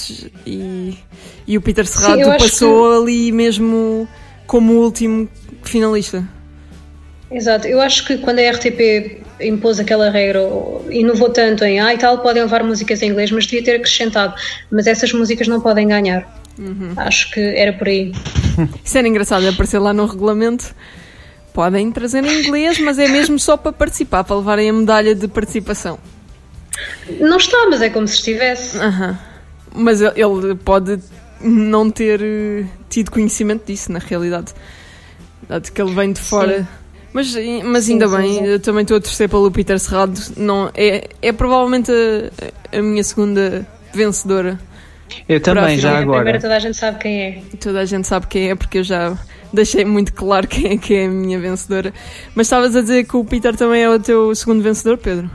e, 0.47 0.99
e 1.47 1.57
o 1.57 1.63
Peter 1.63 1.87
Serrado 1.87 2.23
Sim, 2.23 2.31
passou 2.39 2.91
que... 2.91 3.03
ali 3.03 3.33
mesmo 3.33 4.07
como 4.47 4.75
último 4.75 5.27
finalista. 5.71 6.27
Exato, 7.31 7.67
eu 7.67 7.81
acho 7.81 8.07
que 8.07 8.19
quando 8.19 8.39
a 8.39 8.51
RTP 8.51 9.23
impôs 9.41 9.79
aquela 9.79 10.11
regra, 10.11 10.41
inovou 10.91 11.29
tanto 11.29 11.65
em 11.65 11.81
ah 11.81 11.93
e 11.93 11.99
tal, 11.99 12.19
podem 12.19 12.43
levar 12.43 12.63
músicas 12.63 13.03
em 13.03 13.11
inglês, 13.11 13.31
mas 13.31 13.47
devia 13.47 13.65
ter 13.65 13.77
acrescentado, 13.77 14.35
mas 14.71 14.87
essas 14.87 15.13
músicas 15.13 15.49
não 15.49 15.61
podem 15.61 15.89
ganhar. 15.89 16.27
Uhum. 16.59 16.93
Acho 16.97 17.31
que 17.33 17.41
era 17.41 17.73
por 17.73 17.89
aí. 17.89 18.13
Isso 18.85 18.97
era 18.97 19.07
engraçado, 19.07 19.47
aparecer 19.49 19.79
lá 19.79 19.93
no 19.93 20.07
regulamento. 20.07 20.75
Podem 21.53 21.91
trazer 21.91 22.25
em 22.25 22.41
inglês, 22.41 22.79
mas 22.79 22.99
é 22.99 23.09
mesmo 23.09 23.39
só 23.39 23.57
para 23.57 23.73
participar, 23.73 24.25
para 24.25 24.37
levarem 24.37 24.71
a 24.71 24.73
medalha 24.73 25.15
de 25.15 25.27
participação. 25.27 25.99
Não 27.19 27.39
está, 27.39 27.67
mas 27.71 27.81
é 27.81 27.89
como 27.89 28.07
se 28.07 28.15
estivesse. 28.15 28.79
Uhum. 28.79 29.17
Mas 29.75 30.01
ele 30.01 30.55
pode 30.65 30.99
não 31.41 31.91
ter 31.91 32.21
eh, 32.23 32.65
tido 32.89 33.11
conhecimento 33.11 33.67
disso, 33.67 33.91
na 33.91 33.99
realidade. 33.99 34.53
Dado 35.49 35.71
que 35.71 35.81
ele 35.81 35.95
vem 35.95 36.13
de 36.13 36.21
fora. 36.21 36.61
Sim. 36.61 36.67
Mas, 37.13 37.35
mas 37.65 37.85
sim, 37.85 37.93
ainda 37.95 38.09
sim, 38.09 38.17
bem, 38.17 38.45
eu 38.45 38.61
também 38.61 38.83
estou 38.83 38.99
a 38.99 39.01
torcer 39.01 39.29
pelo 39.29 39.51
Peter 39.51 39.79
Serrado. 39.79 40.21
Não, 40.37 40.71
é, 40.75 41.09
é 41.23 41.33
provavelmente 41.33 41.91
a, 41.91 42.79
a 42.79 42.83
minha 42.83 43.03
segunda 43.03 43.67
vencedora. 43.95 44.59
Eu 45.29 45.41
também, 45.41 45.79
já 45.79 45.99
agora. 45.99 46.19
Primeiro 46.19 46.41
toda 46.41 46.57
a 46.57 46.59
gente 46.59 46.77
sabe 46.77 46.99
quem 46.99 47.23
é. 47.23 47.43
Toda 47.59 47.81
a 47.81 47.85
gente 47.85 48.07
sabe 48.07 48.27
quem 48.27 48.51
é, 48.51 48.55
porque 48.55 48.79
eu 48.79 48.85
já 48.85 49.17
deixei 49.53 49.85
muito 49.85 50.13
claro 50.13 50.47
quem 50.49 50.73
é 50.73 50.77
que 50.77 50.95
é 50.95 51.07
a 51.07 51.09
minha 51.09 51.39
vencedora. 51.39 51.95
Mas 52.35 52.47
estavas 52.47 52.77
a 52.77 52.83
dizer 52.83 53.05
que 53.05 53.17
o 53.17 53.25
Peter 53.25 53.57
também 53.57 53.83
é 53.83 53.89
o 53.89 53.99
teu 53.99 54.35
segundo 54.35 54.63
vencedor, 54.63 54.99
Pedro? 54.99 55.31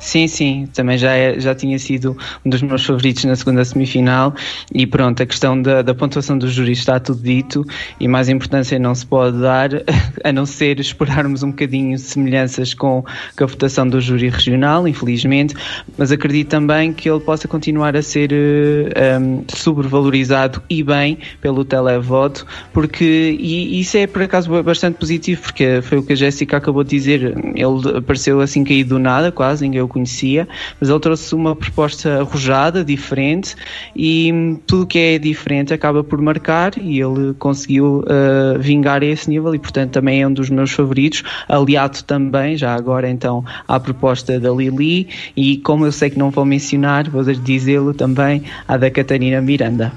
Sim, 0.00 0.26
sim, 0.26 0.66
também 0.72 0.96
já, 0.96 1.12
é, 1.12 1.38
já 1.38 1.54
tinha 1.54 1.78
sido 1.78 2.16
um 2.42 2.48
dos 2.48 2.62
meus 2.62 2.86
favoritos 2.86 3.22
na 3.24 3.36
segunda 3.36 3.62
semifinal 3.66 4.34
e 4.74 4.86
pronto, 4.86 5.22
a 5.22 5.26
questão 5.26 5.60
da, 5.60 5.82
da 5.82 5.94
pontuação 5.94 6.38
do 6.38 6.48
júri 6.48 6.72
está 6.72 6.98
tudo 6.98 7.22
dito 7.22 7.66
e 8.00 8.08
mais 8.08 8.30
importância 8.30 8.78
não 8.78 8.94
se 8.94 9.04
pode 9.04 9.38
dar 9.38 9.68
a 10.24 10.32
não 10.32 10.46
ser 10.46 10.80
explorarmos 10.80 11.42
um 11.42 11.50
bocadinho 11.50 11.98
semelhanças 11.98 12.72
com, 12.72 13.04
com 13.36 13.44
a 13.44 13.46
votação 13.46 13.86
do 13.86 14.00
júri 14.00 14.30
regional, 14.30 14.88
infelizmente, 14.88 15.54
mas 15.98 16.10
acredito 16.10 16.48
também 16.48 16.94
que 16.94 17.08
ele 17.08 17.20
possa 17.20 17.46
continuar 17.46 17.94
a 17.94 18.00
ser 18.00 18.32
um, 18.32 19.40
eh, 19.40 19.44
sobrevalorizado 19.54 20.62
e 20.70 20.82
bem 20.82 21.18
pelo 21.42 21.62
televoto, 21.62 22.46
porque 22.72 23.36
e 23.38 23.78
isso 23.78 23.98
é 23.98 24.06
por 24.06 24.22
acaso 24.22 24.62
bastante 24.62 24.96
positivo, 24.98 25.42
porque 25.42 25.82
foi 25.82 25.98
o 25.98 26.02
que 26.02 26.14
a 26.14 26.16
Jéssica 26.16 26.56
acabou 26.56 26.82
de 26.82 26.90
dizer, 26.90 27.34
ele 27.54 27.98
apareceu 27.98 28.40
assim 28.40 28.64
caído 28.64 28.90
do 28.90 28.98
nada, 28.98 29.30
quase, 29.30 29.62
ninguém 29.62 29.82
o 29.82 29.89
conhecia, 29.90 30.48
mas 30.80 30.88
ele 30.88 31.00
trouxe 31.00 31.34
uma 31.34 31.54
proposta 31.54 32.20
arrojada, 32.20 32.84
diferente, 32.84 33.54
e 33.94 34.32
tudo 34.66 34.86
que 34.86 34.98
é 34.98 35.18
diferente 35.18 35.74
acaba 35.74 36.02
por 36.02 36.20
marcar 36.20 36.72
e 36.78 37.00
ele 37.00 37.34
conseguiu 37.38 38.04
uh, 38.04 38.58
vingar 38.58 39.02
a 39.02 39.06
esse 39.06 39.28
nível 39.28 39.54
e, 39.54 39.58
portanto, 39.58 39.92
também 39.92 40.22
é 40.22 40.26
um 40.26 40.32
dos 40.32 40.48
meus 40.48 40.70
favoritos, 40.70 41.22
aliado 41.48 42.02
também, 42.04 42.56
já 42.56 42.74
agora 42.74 43.10
então, 43.10 43.44
à 43.66 43.78
proposta 43.78 44.38
da 44.38 44.50
Lili 44.50 45.08
e 45.36 45.58
como 45.58 45.84
eu 45.84 45.92
sei 45.92 46.10
que 46.10 46.18
não 46.18 46.30
vou 46.30 46.44
mencionar, 46.44 47.10
vou 47.10 47.22
dizê-lo 47.22 47.92
também, 47.92 48.44
à 48.66 48.76
da 48.76 48.90
Catarina 48.90 49.40
Miranda. 49.40 49.92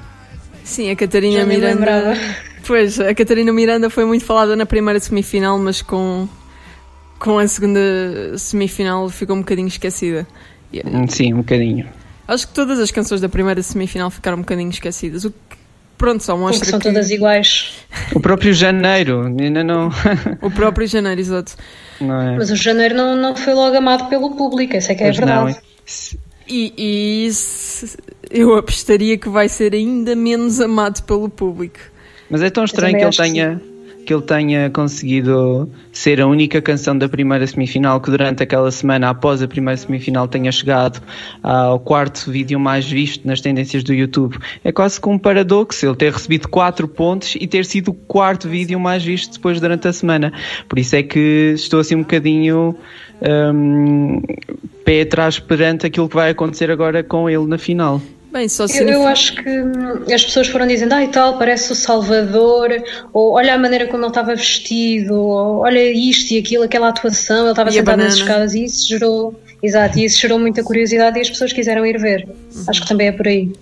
Sim, 0.63 0.89
a 0.89 0.95
Catarina 0.95 1.45
Miranda. 1.45 1.73
lembrava. 1.73 2.13
Pois, 2.65 2.97
a 2.97 3.13
Catarina 3.13 3.51
Miranda 3.51 3.89
foi 3.89 4.05
muito 4.05 4.23
falada 4.23 4.55
na 4.55 4.65
primeira 4.65 4.97
semifinal, 4.97 5.59
mas 5.59 5.81
com, 5.81 6.29
com 7.23 7.39
a 7.39 7.47
segunda 7.47 7.79
semifinal 8.37 9.09
ficou 9.09 9.33
um 9.37 9.39
bocadinho 9.39 9.69
esquecida. 9.69 10.27
Hum, 10.73 11.07
Sim, 11.07 11.33
um 11.33 11.37
bocadinho. 11.37 11.87
Acho 12.27 12.47
que 12.49 12.53
todas 12.53 12.79
as 12.79 12.91
canções 12.91 13.21
da 13.21 13.29
primeira 13.29 13.63
semifinal 13.63 14.11
ficaram 14.11 14.37
um 14.37 14.41
bocadinho 14.41 14.69
esquecidas. 14.69 15.23
O 15.23 15.31
que, 15.31 15.57
pronto, 15.97 16.21
só 16.21 16.33
Porque 16.33 16.45
mostra 16.45 16.69
são 16.69 16.79
que 16.79 16.87
todas 16.89 17.09
iguais. 17.09 17.75
O 18.13 18.19
próprio 18.19 18.53
Janeiro, 18.53 19.21
ainda 19.39 19.63
não, 19.63 19.89
o 20.41 20.51
próprio 20.51 20.85
janeiro, 20.85 21.21
exato. 21.21 21.55
não 22.01 22.21
é? 22.21 22.35
Mas 22.35 22.51
o 22.51 22.57
Janeiro 22.57 22.93
não, 22.93 23.15
não 23.15 23.35
foi 23.37 23.53
logo 23.53 23.77
amado 23.77 24.09
pelo 24.09 24.35
público, 24.35 24.75
essa 24.75 24.91
é 24.91 24.95
que 24.95 25.03
é 25.03 25.13
Pois 25.13 25.19
não, 25.19 25.45
verdade. 25.45 25.61
E, 26.45 26.73
e 26.77 27.25
isso 27.27 27.97
eu 28.29 28.57
apostaria 28.57 29.17
que 29.17 29.29
vai 29.29 29.47
ser 29.47 29.73
ainda 29.73 30.13
menos 30.13 30.59
amado 30.59 31.01
pelo 31.03 31.29
público. 31.29 31.79
Mas 32.29 32.41
é 32.41 32.49
tão 32.49 32.65
estranho 32.65 32.95
que 32.95 32.99
ele 32.99 33.07
acho 33.07 33.23
que 33.23 33.29
tenha 33.31 33.61
que 34.05 34.13
ele 34.13 34.21
tenha 34.21 34.69
conseguido 34.69 35.69
ser 35.91 36.21
a 36.21 36.27
única 36.27 36.61
canção 36.61 36.97
da 36.97 37.07
primeira 37.07 37.45
semifinal 37.47 37.99
que 37.99 38.11
durante 38.11 38.43
aquela 38.43 38.69
semana 38.71 39.09
após 39.09 39.41
a 39.41 39.47
primeira 39.47 39.77
semifinal 39.77 40.27
tenha 40.27 40.51
chegado 40.51 41.01
ao 41.41 41.79
quarto 41.79 42.29
vídeo 42.31 42.59
mais 42.59 42.89
visto 42.89 43.27
nas 43.27 43.41
tendências 43.41 43.83
do 43.83 43.93
YouTube. 43.93 44.37
É 44.63 44.71
quase 44.71 44.99
como 44.99 45.15
um 45.15 45.19
paradoxo 45.19 45.85
ele 45.85 45.95
ter 45.95 46.11
recebido 46.11 46.47
quatro 46.47 46.87
pontos 46.87 47.35
e 47.39 47.47
ter 47.47 47.65
sido 47.65 47.89
o 47.89 47.93
quarto 47.93 48.47
vídeo 48.49 48.79
mais 48.79 49.03
visto 49.03 49.33
depois 49.33 49.59
durante 49.59 49.87
a 49.87 49.93
semana. 49.93 50.33
Por 50.67 50.79
isso 50.79 50.95
é 50.95 51.03
que 51.03 51.53
estou 51.55 51.79
assim 51.79 51.95
um 51.95 52.01
bocadinho 52.01 52.75
hum, 53.53 54.21
pé 54.83 55.01
atrás 55.01 55.39
perante 55.39 55.85
aquilo 55.85 56.09
que 56.09 56.15
vai 56.15 56.31
acontecer 56.31 56.69
agora 56.69 57.03
com 57.03 57.29
ele 57.29 57.45
na 57.45 57.57
final. 57.57 58.01
Bem, 58.33 58.49
só 58.49 58.63
Eu, 58.63 58.67
se 58.67 58.81
eu 58.83 59.07
acho 59.07 59.35
que 59.35 59.47
hum, 59.47 60.11
as 60.11 60.25
pessoas 60.25 60.47
foram 60.47 60.65
dizendo, 60.65 60.91
ah 60.93 61.03
e 61.03 61.07
tal, 61.07 61.37
parece 61.37 61.71
o 61.71 61.75
Salvador, 61.75 62.71
ou 63.13 63.33
olha 63.33 63.53
a 63.53 63.57
maneira 63.59 63.85
como 63.85 64.01
ele 64.01 64.07
estava 64.09 64.35
vestido, 64.35 65.13
ou 65.13 65.59
olha 65.59 65.79
isto 65.91 66.31
e 66.33 66.39
aquilo, 66.39 66.63
aquela 66.63 66.89
atuação, 66.89 67.41
ele 67.43 67.51
estava 67.51 67.69
E 67.69 67.73
sentado 67.73 67.99
nas 67.99 68.15
escadas 68.15 68.55
e 68.55 68.63
isso 68.63 68.87
gerou, 68.87 69.39
exato, 69.61 69.99
e 69.99 70.05
isso 70.05 70.19
gerou 70.19 70.39
muita 70.39 70.63
curiosidade 70.63 71.19
e 71.19 71.21
as 71.21 71.29
pessoas 71.29 71.53
quiseram 71.53 71.85
ir 71.85 71.99
ver. 71.99 72.27
Acho 72.67 72.81
que 72.81 72.87
também 72.87 73.09
é 73.09 73.11
por 73.11 73.27
aí. 73.27 73.53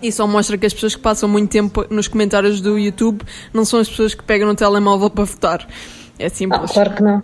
E 0.00 0.12
só 0.12 0.28
mostra 0.28 0.56
que 0.56 0.64
as 0.64 0.72
pessoas 0.72 0.94
que 0.94 1.02
passam 1.02 1.28
muito 1.28 1.50
tempo 1.50 1.84
nos 1.90 2.06
comentários 2.06 2.60
do 2.60 2.78
YouTube 2.78 3.22
não 3.52 3.64
são 3.64 3.80
as 3.80 3.88
pessoas 3.88 4.14
que 4.14 4.22
pegam 4.22 4.46
no 4.46 4.54
telemóvel 4.54 5.10
para 5.10 5.24
votar. 5.24 5.68
É 6.20 6.26
Ah, 6.26 6.30
simples. 6.30 6.70
claro 6.70 6.94
que 6.94 7.02
não. 7.02 7.20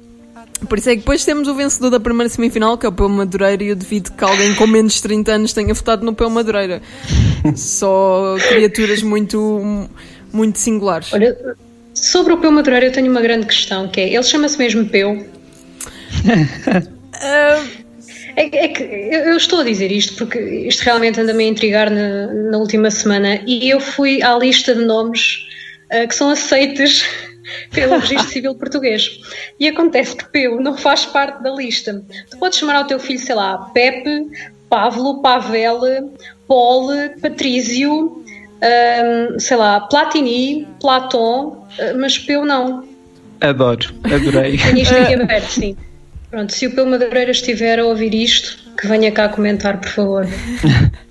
Por 0.68 0.78
isso 0.78 0.88
é 0.88 0.92
que 0.92 1.00
depois 1.00 1.24
temos 1.24 1.48
o 1.48 1.54
vencedor 1.54 1.90
da 1.90 2.00
primeira 2.00 2.28
semifinal, 2.28 2.78
que 2.78 2.86
é 2.86 2.88
o 2.88 2.92
Peu 2.92 3.08
Madureira, 3.08 3.62
e 3.62 3.68
eu 3.68 3.76
devido 3.76 4.12
que 4.12 4.24
alguém 4.24 4.54
com 4.54 4.66
menos 4.66 4.94
de 4.94 5.02
30 5.02 5.32
anos 5.32 5.52
tenha 5.52 5.74
votado 5.74 6.04
no 6.04 6.14
Peu 6.14 6.30
Madureira. 6.30 6.80
Só 7.56 8.36
criaturas 8.48 9.02
muito, 9.02 9.88
muito 10.32 10.58
singulares. 10.58 11.12
Olha, 11.12 11.36
sobre 11.94 12.32
o 12.32 12.38
Peu 12.38 12.50
Madureira 12.50 12.86
eu 12.86 12.92
tenho 12.92 13.10
uma 13.10 13.20
grande 13.20 13.46
questão, 13.46 13.88
que 13.88 14.00
é, 14.00 14.14
ele 14.14 14.22
chama-se 14.22 14.58
mesmo 14.58 14.86
Peu? 14.86 15.26
Ah, 17.16 17.62
É, 18.36 18.64
é 18.64 18.68
que 18.68 18.82
eu, 18.82 19.36
estou 19.36 19.60
a 19.60 19.64
dizer 19.64 19.90
isto 19.92 20.16
porque 20.16 20.38
isto 20.38 20.82
realmente 20.82 21.20
anda-me 21.20 21.44
a 21.44 21.48
intrigar 21.48 21.90
na, 21.90 22.26
na 22.26 22.58
última 22.58 22.90
semana 22.90 23.40
e 23.46 23.70
eu 23.70 23.80
fui 23.80 24.22
à 24.22 24.36
lista 24.36 24.74
de 24.74 24.84
nomes 24.84 25.46
ah, 25.90 26.06
que 26.06 26.14
são 26.14 26.30
aceites 26.30 27.04
pelo 27.72 27.98
Registro 27.98 28.30
Civil 28.30 28.54
Português. 28.54 29.20
E 29.58 29.68
acontece 29.68 30.16
que 30.16 30.24
Peu 30.26 30.60
não 30.60 30.76
faz 30.76 31.04
parte 31.06 31.42
da 31.42 31.50
lista. 31.50 32.04
Tu 32.30 32.38
podes 32.38 32.58
chamar 32.58 32.76
ao 32.76 32.84
teu 32.84 32.98
filho, 32.98 33.18
sei 33.18 33.34
lá, 33.34 33.58
Pepe, 33.72 34.28
Pavlo, 34.68 35.20
Pavel, 35.20 36.12
Paul, 36.48 36.88
Patrício, 37.20 38.24
ah, 38.62 39.38
sei 39.38 39.56
lá, 39.56 39.80
Platini, 39.80 40.66
Platón, 40.80 41.66
ah, 41.78 41.92
mas 41.96 42.18
Peu 42.18 42.44
não. 42.44 42.84
Adoro, 43.40 43.94
adorei. 44.04 44.56
Tenho 44.58 44.78
isto 44.78 44.94
aqui 44.94 45.14
aberto, 45.20 45.48
sim. 45.48 45.76
Pronto, 46.30 46.52
se 46.52 46.66
o 46.66 46.74
Peu 46.74 46.86
Madureira 46.86 47.30
estiver 47.30 47.78
a 47.78 47.84
ouvir 47.84 48.14
isto, 48.14 48.58
que 48.76 48.88
venha 48.88 49.12
cá 49.12 49.28
comentar, 49.28 49.78
por 49.80 49.88
favor. 49.88 50.26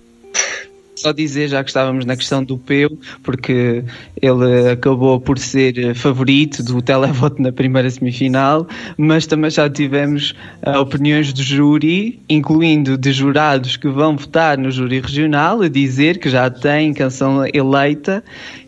Só 1.04 1.12
dizer, 1.12 1.50
já 1.50 1.62
que 1.62 1.70
estávamos 1.70 2.06
na 2.06 2.16
questão 2.16 2.42
do 2.42 2.58
Peu, 2.58 2.98
porque 3.24 3.84
ele 4.22 4.70
acabou 4.72 5.20
por 5.20 5.38
ser 5.38 5.94
favorito 5.96 6.64
do 6.64 6.82
televoto 6.82 7.42
na 7.42 7.52
primeira 7.52 7.90
semifinal, 7.90 8.66
mas 8.98 9.28
também 9.28 9.52
já 9.52 9.70
tivemos 9.70 10.34
ah, 10.62 10.80
opiniões 10.80 11.34
do 11.34 11.44
júri, 11.44 12.22
incluindo 12.30 12.98
de 12.98 13.12
jurados 13.12 13.76
que 13.76 13.90
vão 13.90 14.16
votar 14.16 14.58
no 14.58 14.72
júri 14.72 15.02
regional, 15.02 15.62
a 15.62 15.68
dizer 15.68 16.20
que 16.20 16.30
já 16.30 16.50
tem 16.50 16.94
canção 16.94 17.44
eleita 17.54 18.24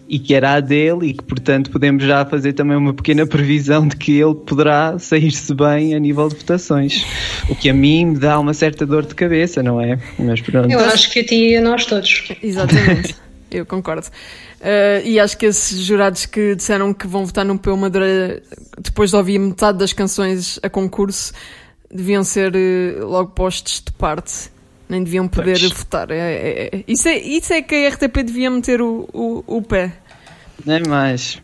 e 0.08 0.20
que 0.20 0.34
era 0.34 0.54
a 0.54 0.60
dele 0.60 1.08
e 1.08 1.14
que, 1.14 1.24
portanto, 1.24 1.72
podemos 1.72 2.04
já 2.04 2.26
fazer 2.26 2.54
também 2.54 2.78
uma 2.78 2.94
pequena 2.94 3.26
previsão 3.26 3.88
de 3.88 3.96
que 3.96 4.20
ele 4.20 4.36
poderá 4.36 4.98
sair-se 5.00 5.54
bem 5.54 5.96
a 5.96 6.00
nível 6.00 6.30
de 6.30 6.36
votações. 6.36 7.06
O 7.50 7.56
que 7.56 7.70
a 7.70 7.74
mim 7.74 8.06
me 8.06 8.20
dá 8.20 8.40
uma 8.40 8.54
certa 8.54 8.86
dor 8.86 9.06
de 9.06 9.16
cabeça, 9.16 9.64
não 9.64 9.82
é? 9.82 10.00
Mas 10.20 10.42
pronto. 10.42 10.70
Eu 10.70 10.80
acho 10.80 11.12
que 11.12 11.20
a 11.20 11.26
ti 11.26 11.50
e 11.50 11.58
a 11.58 11.62
nós 11.62 11.86
todos. 11.86 12.24
Exatamente, 12.42 13.16
eu 13.52 13.66
concordo. 13.66 14.08
Ah, 14.66 15.00
e 15.04 15.20
acho 15.20 15.38
que 15.38 15.46
esses 15.46 15.80
jurados 15.80 16.26
que 16.26 16.56
disseram 16.56 16.92
que 16.92 17.06
vão 17.06 17.24
votar 17.24 17.46
no 17.46 17.58
Peu 17.58 17.78
Madureira 17.78 18.42
depois 18.80 19.12
de 19.12 19.16
ouvir 19.16 19.38
metade 19.38 19.78
das 19.78 19.94
canções 19.94 20.60
a 20.64 20.70
concurso 20.70 21.34
deviam 21.94 22.24
ser 22.24 22.56
eh, 22.56 22.98
logo 23.00 23.30
postos 23.30 23.84
de 23.86 23.92
parte. 23.92 24.50
Nem 24.88 25.04
deviam 25.04 25.28
poder 25.28 25.58
Pois. 25.60 25.72
votar. 25.72 26.12
É, 26.12 26.18
é- 26.18 26.70
é- 26.78 26.84
Isso, 26.88 27.08
é, 27.08 27.18
isso 27.18 27.54
é 27.54 27.62
que 27.62 27.74
a 27.76 27.90
RTP 27.90 28.24
devia 28.24 28.50
meter 28.52 28.82
o, 28.82 29.10
o, 29.14 29.44
o 29.58 29.62
pé. 29.62 29.92
Não 30.66 30.76
é 30.76 30.88
mais. 30.88 31.42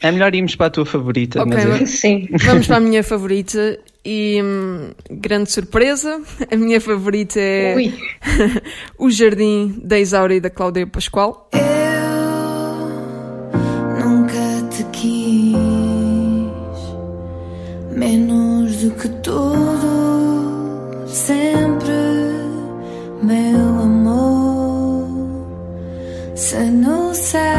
É 0.00 0.10
melhor 0.12 0.34
irmos 0.34 0.54
para 0.56 0.66
a 0.66 0.70
tua 0.70 0.86
favorita, 0.86 1.42
Ok, 1.42 1.52
mas 1.54 1.64
é- 1.64 1.68
mas- 1.68 1.90
Sim. 1.90 2.28
Vamos 2.44 2.66
para 2.66 2.76
a 2.76 2.80
minha 2.80 3.02
favorita 3.02 3.78
e 4.04 4.40
hum, 4.42 4.90
grande 5.10 5.50
surpresa, 5.52 6.20
a 6.50 6.56
minha 6.56 6.80
favorita 6.80 7.38
é. 7.40 7.74
O 8.98 9.10
Jardim 9.10 9.80
da 9.82 9.98
Isaura 9.98 10.34
e 10.34 10.40
da 10.40 10.48
Cláudia 10.50 10.86
Pascoal. 10.86 11.50
Eu 14.00 14.08
nunca 14.08 14.68
te 14.70 14.84
quis 14.92 15.56
menos 17.96 18.76
do 18.76 18.90
que 18.92 19.08
tudo, 19.22 19.97
céu 27.14 27.57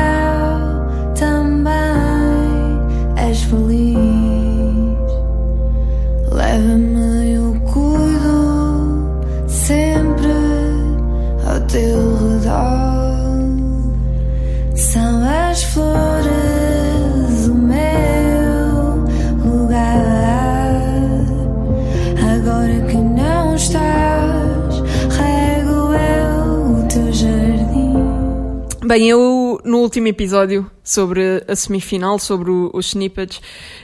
Bem, 28.89 29.08
eu 29.08 29.62
no 29.63 29.81
último 29.81 30.08
episódio 30.08 30.65
sobre 30.84 31.43
a 31.48 31.55
semifinal, 31.55 32.17
sobre 32.17 32.50
o- 32.50 32.72
os 32.74 32.88
snippets, 32.88 33.39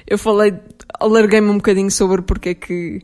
eu 0.07 0.17
falei, 0.17 0.55
alarguei-me 0.99 1.47
um 1.47 1.57
bocadinho 1.57 1.91
sobre 1.91 2.23
porque 2.23 2.49
é 2.49 2.53
que 2.55 3.03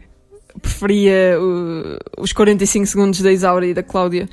preferia 0.60 1.38
uh, 1.40 2.00
os 2.20 2.34
45 2.34 2.88
segundos 2.88 3.22
da 3.22 3.32
Isaura 3.32 3.68
e 3.68 3.74
da 3.76 3.84
Cláudia. 3.84 4.28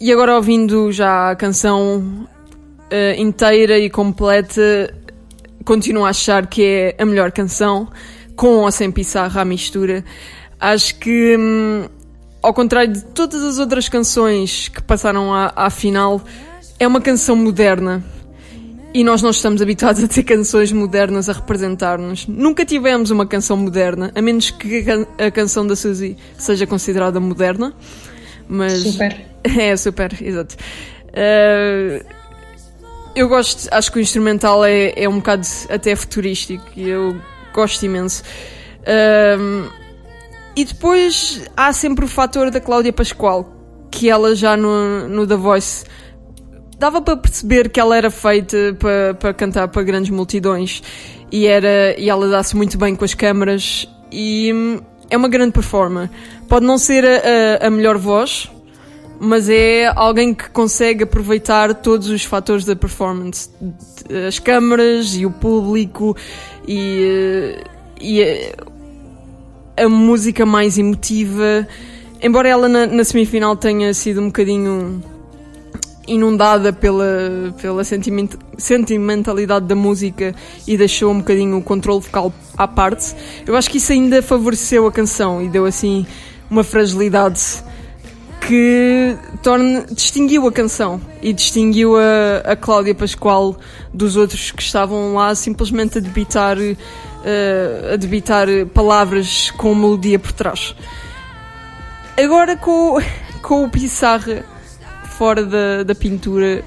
E 0.00 0.10
agora 0.10 0.34
ouvindo 0.34 0.90
já 0.90 1.32
a 1.32 1.36
canção 1.36 1.98
uh, 2.00 3.20
inteira 3.20 3.78
e 3.78 3.90
completa, 3.90 4.62
continuo 5.66 6.06
a 6.06 6.08
achar 6.08 6.46
que 6.46 6.64
é 6.64 6.96
a 6.98 7.04
melhor 7.04 7.30
canção, 7.30 7.90
com 8.34 8.56
ou 8.62 8.72
sem 8.72 8.90
pissarra 8.90 9.42
à 9.42 9.44
mistura. 9.44 10.02
Acho 10.58 10.98
que, 10.98 11.36
hum, 11.38 11.84
ao 12.42 12.52
contrário 12.52 12.92
de 12.92 13.04
todas 13.04 13.42
as 13.42 13.58
outras 13.58 13.88
canções 13.88 14.68
que 14.68 14.82
passaram 14.82 15.32
à, 15.32 15.52
à 15.54 15.70
final, 15.70 16.20
é 16.78 16.86
uma 16.86 17.00
canção 17.00 17.36
moderna. 17.36 18.02
E 18.94 19.02
nós 19.02 19.22
não 19.22 19.30
estamos 19.30 19.62
habituados 19.62 20.04
a 20.04 20.08
ter 20.08 20.22
canções 20.22 20.70
modernas 20.70 21.28
a 21.28 21.32
representar-nos. 21.32 22.26
Nunca 22.26 22.62
tivemos 22.64 23.10
uma 23.10 23.24
canção 23.26 23.56
moderna, 23.56 24.12
a 24.14 24.20
menos 24.20 24.50
que 24.50 24.78
a 24.80 24.84
can- 24.84 25.06
a 25.18 25.30
canção 25.30 25.66
da 25.66 25.74
Suzy 25.74 26.16
seja 26.36 26.66
considerada 26.66 27.18
moderna. 27.18 27.72
Mas 28.46 28.82
Super. 28.82 29.18
é 29.44 29.74
super, 29.76 30.14
exato. 30.22 30.56
Uh, 31.08 32.04
eu 33.14 33.28
gosto, 33.28 33.68
acho 33.70 33.90
que 33.92 33.98
o 33.98 34.00
instrumental 34.02 34.62
é, 34.64 34.92
é 34.96 35.08
um 35.08 35.16
bocado 35.16 35.46
até 35.70 35.94
futurístico 35.96 36.64
e 36.76 36.88
eu 36.88 37.16
gosto 37.54 37.84
imenso. 37.86 38.22
Um, 39.38 39.68
e 40.54 40.64
depois 40.64 41.42
há 41.56 41.72
sempre 41.72 42.04
o 42.04 42.08
fator 42.08 42.50
da 42.50 42.60
Cláudia 42.60 42.92
Pascoal, 42.92 43.50
que 43.90 44.08
ela 44.10 44.34
já 44.34 44.56
no, 44.56 45.08
no 45.08 45.26
The 45.26 45.36
Voice 45.36 45.84
dava 46.78 47.00
para 47.00 47.16
perceber 47.16 47.68
que 47.70 47.78
ela 47.78 47.96
era 47.96 48.10
feita 48.10 48.76
para, 48.78 49.14
para 49.14 49.32
cantar 49.32 49.68
para 49.68 49.82
grandes 49.84 50.10
multidões 50.10 50.82
e, 51.30 51.46
era, 51.46 51.94
e 51.98 52.10
ela 52.10 52.28
dá-se 52.28 52.56
muito 52.56 52.76
bem 52.76 52.96
com 52.96 53.04
as 53.04 53.14
câmaras 53.14 53.88
e 54.10 54.52
hum, 54.52 54.80
é 55.08 55.16
uma 55.16 55.28
grande 55.28 55.52
performer. 55.52 56.10
Pode 56.48 56.66
não 56.66 56.76
ser 56.76 57.04
a, 57.04 57.66
a- 57.66 57.70
melhor 57.70 57.96
voz, 57.98 58.50
mas 59.20 59.48
é 59.48 59.92
alguém 59.94 60.34
que 60.34 60.50
consegue 60.50 61.04
aproveitar 61.04 61.72
todos 61.74 62.08
os 62.08 62.24
fatores 62.24 62.64
da 62.64 62.74
performance. 62.74 63.48
As 64.26 64.38
câmaras 64.40 65.14
e 65.14 65.24
o 65.24 65.30
público 65.30 66.16
e, 66.66 67.54
eh, 67.58 67.64
e 68.00 68.20
eh, 68.22 68.56
a 69.76 69.88
música 69.88 70.44
mais 70.44 70.78
emotiva. 70.78 71.66
Embora 72.20 72.48
ela 72.48 72.68
na, 72.68 72.86
na 72.86 73.04
semifinal 73.04 73.56
tenha 73.56 73.92
sido 73.94 74.20
um 74.20 74.26
bocadinho 74.26 75.02
inundada 76.06 76.72
pela, 76.72 77.54
pela 77.60 77.84
sentiment- 77.84 78.36
sentimentalidade 78.58 79.66
da 79.66 79.74
música 79.74 80.34
e 80.66 80.76
deixou 80.76 81.12
um 81.12 81.18
bocadinho 81.18 81.56
o 81.58 81.62
controle 81.62 82.00
vocal 82.00 82.32
à 82.56 82.66
parte, 82.66 83.14
eu 83.46 83.56
acho 83.56 83.70
que 83.70 83.78
isso 83.78 83.92
ainda 83.92 84.20
favoreceu 84.20 84.86
a 84.86 84.92
canção 84.92 85.42
e 85.42 85.48
deu 85.48 85.64
assim 85.64 86.06
uma 86.50 86.64
fragilidade 86.64 87.62
que 88.46 89.16
torna, 89.42 89.86
distinguiu 89.90 90.46
a 90.46 90.52
canção 90.52 91.00
e 91.22 91.32
distinguiu 91.32 91.96
a, 91.96 92.52
a 92.52 92.56
Cláudia 92.56 92.94
Pascoal 92.94 93.56
dos 93.94 94.16
outros 94.16 94.50
que 94.50 94.62
estavam 94.62 95.14
lá 95.14 95.34
simplesmente 95.34 95.98
a 95.98 96.00
debitar, 96.00 96.56
eh, 97.24 97.92
a 97.94 97.96
debitar 97.96 98.46
palavras 98.74 99.50
com 99.52 99.74
melodia 99.74 100.18
por 100.18 100.32
trás. 100.32 100.74
Agora 102.16 102.56
com, 102.56 102.98
com 103.42 103.64
o 103.64 103.70
Pissarra 103.70 104.44
fora 105.16 105.44
da, 105.44 105.82
da 105.82 105.94
pintura, 105.94 106.64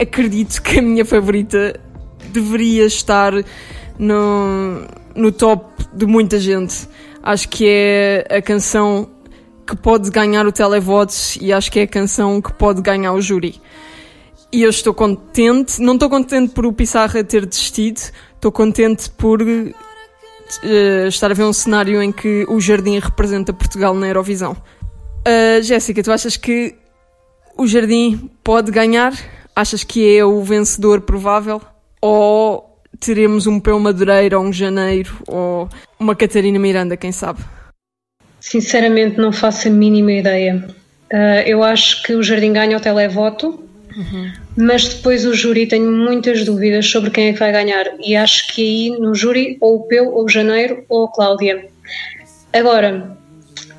acredito 0.00 0.62
que 0.62 0.78
a 0.78 0.82
minha 0.82 1.04
favorita 1.04 1.78
deveria 2.32 2.84
estar 2.84 3.32
no, 3.98 4.86
no 5.14 5.32
top 5.32 5.84
de 5.92 6.06
muita 6.06 6.38
gente. 6.38 6.88
Acho 7.22 7.48
que 7.48 7.66
é 7.66 8.26
a 8.30 8.42
canção 8.42 9.08
que 9.66 9.76
pode 9.76 10.10
ganhar 10.10 10.46
o 10.46 10.52
televotos 10.52 11.36
e 11.40 11.52
acho 11.52 11.70
que 11.70 11.80
é 11.80 11.82
a 11.82 11.86
canção 11.86 12.40
que 12.40 12.52
pode 12.52 12.80
ganhar 12.80 13.12
o 13.12 13.20
júri. 13.20 13.60
E 14.50 14.62
eu 14.62 14.70
estou 14.70 14.94
contente, 14.94 15.80
não 15.80 15.94
estou 15.94 16.08
contente 16.08 16.54
por 16.54 16.64
o 16.64 16.72
Pissarra 16.72 17.22
ter 17.22 17.44
desistido, 17.44 18.00
estou 18.38 18.52
contente 18.52 19.10
por 19.10 19.42
eh, 19.42 19.74
estar 21.08 21.30
a 21.30 21.34
ver 21.34 21.42
um 21.42 21.52
cenário 21.52 22.00
em 22.00 22.12
que 22.12 22.46
o 22.48 22.60
Jardim 22.60 22.98
representa 22.98 23.52
Portugal 23.52 23.94
na 23.94 24.06
Eurovisão. 24.06 24.56
Uh, 25.26 25.60
Jéssica, 25.62 26.02
tu 26.02 26.12
achas 26.12 26.36
que 26.36 26.74
o 27.56 27.66
Jardim 27.66 28.30
pode 28.42 28.70
ganhar? 28.70 29.12
Achas 29.54 29.82
que 29.82 30.16
é 30.16 30.24
o 30.24 30.40
vencedor 30.42 31.00
provável? 31.00 31.60
Ou 32.00 32.80
teremos 33.00 33.46
um 33.46 33.58
Peu 33.60 33.78
Madureira 33.78 34.38
ou 34.38 34.46
um 34.46 34.52
Janeiro 34.52 35.18
ou 35.26 35.68
uma 35.98 36.14
Catarina 36.14 36.58
Miranda, 36.58 36.96
quem 36.96 37.12
sabe? 37.12 37.40
Sinceramente, 38.40 39.18
não 39.18 39.32
faço 39.32 39.66
a 39.66 39.70
mínima 39.70 40.12
ideia. 40.12 40.64
Ah, 41.12 41.42
eu 41.42 41.62
acho 41.62 42.02
que 42.04 42.14
o 42.14 42.22
Jardim 42.22 42.52
ganha 42.52 42.76
o 42.76 42.80
televoto, 42.80 43.67
mas 44.56 44.88
depois 44.88 45.24
o 45.26 45.34
júri 45.34 45.66
tenho 45.66 45.90
muitas 45.90 46.44
dúvidas 46.44 46.86
sobre 46.86 47.10
quem 47.10 47.28
é 47.28 47.32
que 47.32 47.38
vai 47.38 47.52
ganhar. 47.52 47.86
E 48.00 48.14
acho 48.16 48.46
que 48.54 48.62
aí 48.92 48.98
no 48.98 49.14
júri, 49.14 49.56
ou 49.60 49.76
o 49.76 49.80
Peu, 49.82 50.08
ou 50.12 50.24
o 50.24 50.28
Janeiro, 50.28 50.84
ou 50.88 51.04
a 51.04 51.12
Cláudia. 51.12 51.66
Agora, 52.52 53.16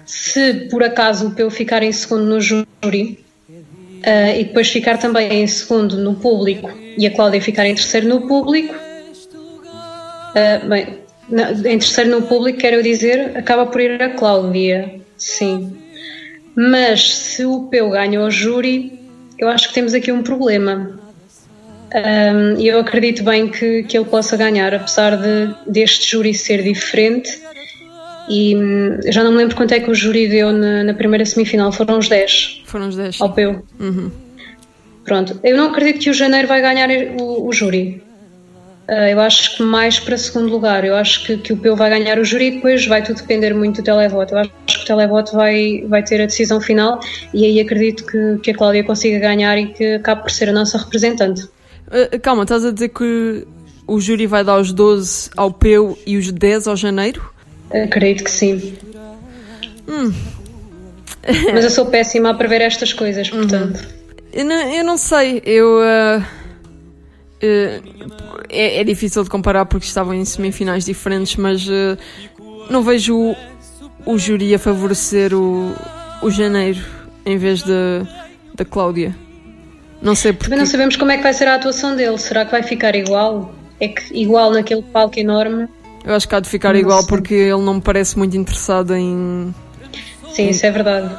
se 0.05 0.67
por 0.69 0.83
acaso 0.83 1.27
o 1.27 1.31
Peu 1.31 1.49
ficar 1.49 1.83
em 1.83 1.91
segundo 1.91 2.25
no 2.25 2.41
júri 2.41 3.19
ah, 4.05 4.35
e 4.35 4.43
depois 4.45 4.69
ficar 4.69 4.97
também 4.97 5.43
em 5.43 5.47
segundo 5.47 5.97
no 5.97 6.15
público 6.15 6.69
e 6.97 7.05
a 7.07 7.11
Cláudia 7.11 7.41
ficar 7.41 7.65
em 7.65 7.75
terceiro 7.75 8.07
no 8.07 8.27
público, 8.27 8.73
ah, 10.35 10.61
bem, 10.67 10.99
na- 11.29 11.51
em 11.51 11.77
terceiro 11.79 12.09
no 12.11 12.23
público, 12.23 12.59
quero 12.59 12.81
dizer, 12.83 13.37
acaba 13.37 13.65
por 13.65 13.81
ir 13.81 14.01
a 14.01 14.09
Cláudia, 14.09 14.99
sim. 15.17 15.75
Mas 16.55 17.13
se 17.13 17.45
o 17.45 17.63
Peu 17.69 17.89
ganha 17.91 18.21
o 18.21 18.29
júri, 18.31 18.98
eu 19.39 19.47
acho 19.47 19.69
que 19.69 19.73
temos 19.73 19.93
aqui 19.93 20.11
um 20.11 20.21
problema. 20.21 20.99
E 22.57 22.67
eu 22.67 22.79
acredito 22.79 23.23
bem 23.23 23.47
que, 23.47 23.83
que 23.83 23.97
ele 23.97 24.05
possa 24.05 24.37
ganhar, 24.37 24.73
apesar 24.73 25.17
de 25.17 25.55
deste 25.65 26.11
júri 26.11 26.33
ser 26.33 26.61
diferente. 26.61 27.41
E 28.29 28.55
hum, 28.55 28.99
já 29.07 29.23
não 29.23 29.31
me 29.31 29.37
lembro 29.37 29.55
quanto 29.55 29.73
é 29.73 29.79
que 29.79 29.89
o 29.89 29.95
júri 29.95 30.27
deu 30.27 30.51
na, 30.51 30.83
na 30.83 30.93
primeira 30.93 31.25
semifinal, 31.25 31.71
foram 31.71 31.97
os 31.97 32.07
10 32.07 32.61
Foram 32.65 32.89
os 32.89 32.95
10. 32.95 33.19
ao 33.19 33.33
Peu. 33.33 33.63
Uhum. 33.79 34.11
Pronto, 35.03 35.39
eu 35.43 35.57
não 35.57 35.71
acredito 35.71 36.03
que 36.03 36.09
o 36.11 36.13
Janeiro 36.13 36.47
vai 36.47 36.61
ganhar 36.61 36.89
o, 37.19 37.47
o 37.47 37.51
júri. 37.51 38.03
Ah, 38.89 39.07
eu 39.07 39.19
acho 39.19 39.55
que 39.55 39.61
mais 39.61 39.99
para 39.99 40.17
segundo 40.17 40.49
lugar. 40.49 40.83
Eu 40.83 40.95
acho 40.95 41.23
que, 41.23 41.37
que 41.37 41.53
o 41.53 41.57
Peu 41.57 41.75
vai 41.75 41.91
ganhar 41.91 42.17
o 42.17 42.25
júri 42.25 42.47
e 42.47 42.51
depois 42.55 42.87
vai 42.87 43.03
tudo 43.03 43.17
depender 43.17 43.53
muito 43.53 43.81
do 43.81 43.83
televoto. 43.83 44.33
Eu 44.33 44.39
acho 44.39 44.51
que 44.65 44.81
o 44.81 44.85
televoto 44.85 45.33
vai, 45.33 45.85
vai 45.87 46.01
ter 46.01 46.19
a 46.19 46.25
decisão 46.25 46.59
final 46.59 46.99
e 47.31 47.45
aí 47.45 47.59
acredito 47.59 48.03
que, 48.03 48.39
que 48.41 48.49
a 48.49 48.55
Cláudia 48.55 48.83
consiga 48.83 49.19
ganhar 49.19 49.55
e 49.59 49.67
que 49.67 49.93
acabe 49.95 50.23
por 50.23 50.31
ser 50.31 50.49
a 50.49 50.51
nossa 50.51 50.79
representante. 50.79 51.43
Uh, 51.43 52.19
calma, 52.19 52.43
estás 52.43 52.65
a 52.65 52.71
dizer 52.71 52.89
que 52.89 53.45
o 53.85 54.01
júri 54.01 54.25
vai 54.25 54.43
dar 54.43 54.59
os 54.59 54.73
12 54.73 55.29
ao 55.37 55.51
Peu 55.53 55.95
e 56.05 56.17
os 56.17 56.31
10 56.31 56.67
ao 56.67 56.75
Janeiro? 56.75 57.31
Acredito 57.71 58.23
que 58.23 58.31
sim. 58.31 58.75
Mas 61.53 61.63
eu 61.63 61.69
sou 61.69 61.85
péssima 61.85 62.31
a 62.31 62.33
prever 62.33 62.61
estas 62.61 62.91
coisas, 62.91 63.29
portanto. 63.29 63.87
Eu 64.33 64.45
não, 64.45 64.73
eu 64.73 64.83
não 64.83 64.97
sei, 64.97 65.43
eu. 65.45 65.77
uh, 65.77 66.38
é, 67.41 68.81
é 68.81 68.83
difícil 68.83 69.23
de 69.23 69.29
comparar 69.29 69.65
porque 69.65 69.85
estavam 69.85 70.13
em 70.13 70.25
semifinais 70.25 70.85
diferentes, 70.85 71.35
mas 71.35 71.67
uh, 71.67 71.97
não 72.69 72.83
vejo 72.83 73.15
o, 73.17 73.35
o 74.05 74.17
júri 74.17 74.53
a 74.53 74.59
favorecer 74.59 75.33
o, 75.33 75.73
o 76.21 76.29
Janeiro 76.29 76.83
em 77.25 77.37
vez 77.37 77.63
da 77.63 78.07
da 78.59 78.65
Cláudia. 78.65 79.15
Não 80.01 80.15
sei 80.15 80.33
porque. 80.33 80.45
Também 80.45 80.59
não 80.59 80.65
sabemos 80.65 80.95
como 80.95 81.11
é 81.11 81.17
que 81.17 81.23
vai 81.23 81.33
ser 81.33 81.47
a 81.47 81.55
atuação 81.55 81.95
dele. 81.95 82.17
Será 82.17 82.45
que 82.45 82.51
vai 82.51 82.63
ficar 82.63 82.95
igual? 82.95 83.53
É 83.79 83.87
que 83.87 84.13
igual 84.13 84.51
naquele 84.51 84.81
palco 84.81 85.19
enorme? 85.19 85.67
Eu 86.05 86.13
acho 86.13 86.27
que 86.27 86.35
há 86.35 86.39
de 86.39 86.49
ficar 86.49 86.73
Não 86.73 86.79
igual 86.79 86.99
sei. 86.99 87.09
porque 87.09 87.33
ele 87.33 87.61
não 87.61 87.75
me 87.75 87.81
parece 87.81 88.17
muito 88.17 88.35
interessado 88.37 88.95
em. 88.95 89.53
Sim, 90.31 90.49
isso 90.49 90.65
é 90.65 90.71
verdade. 90.71 91.13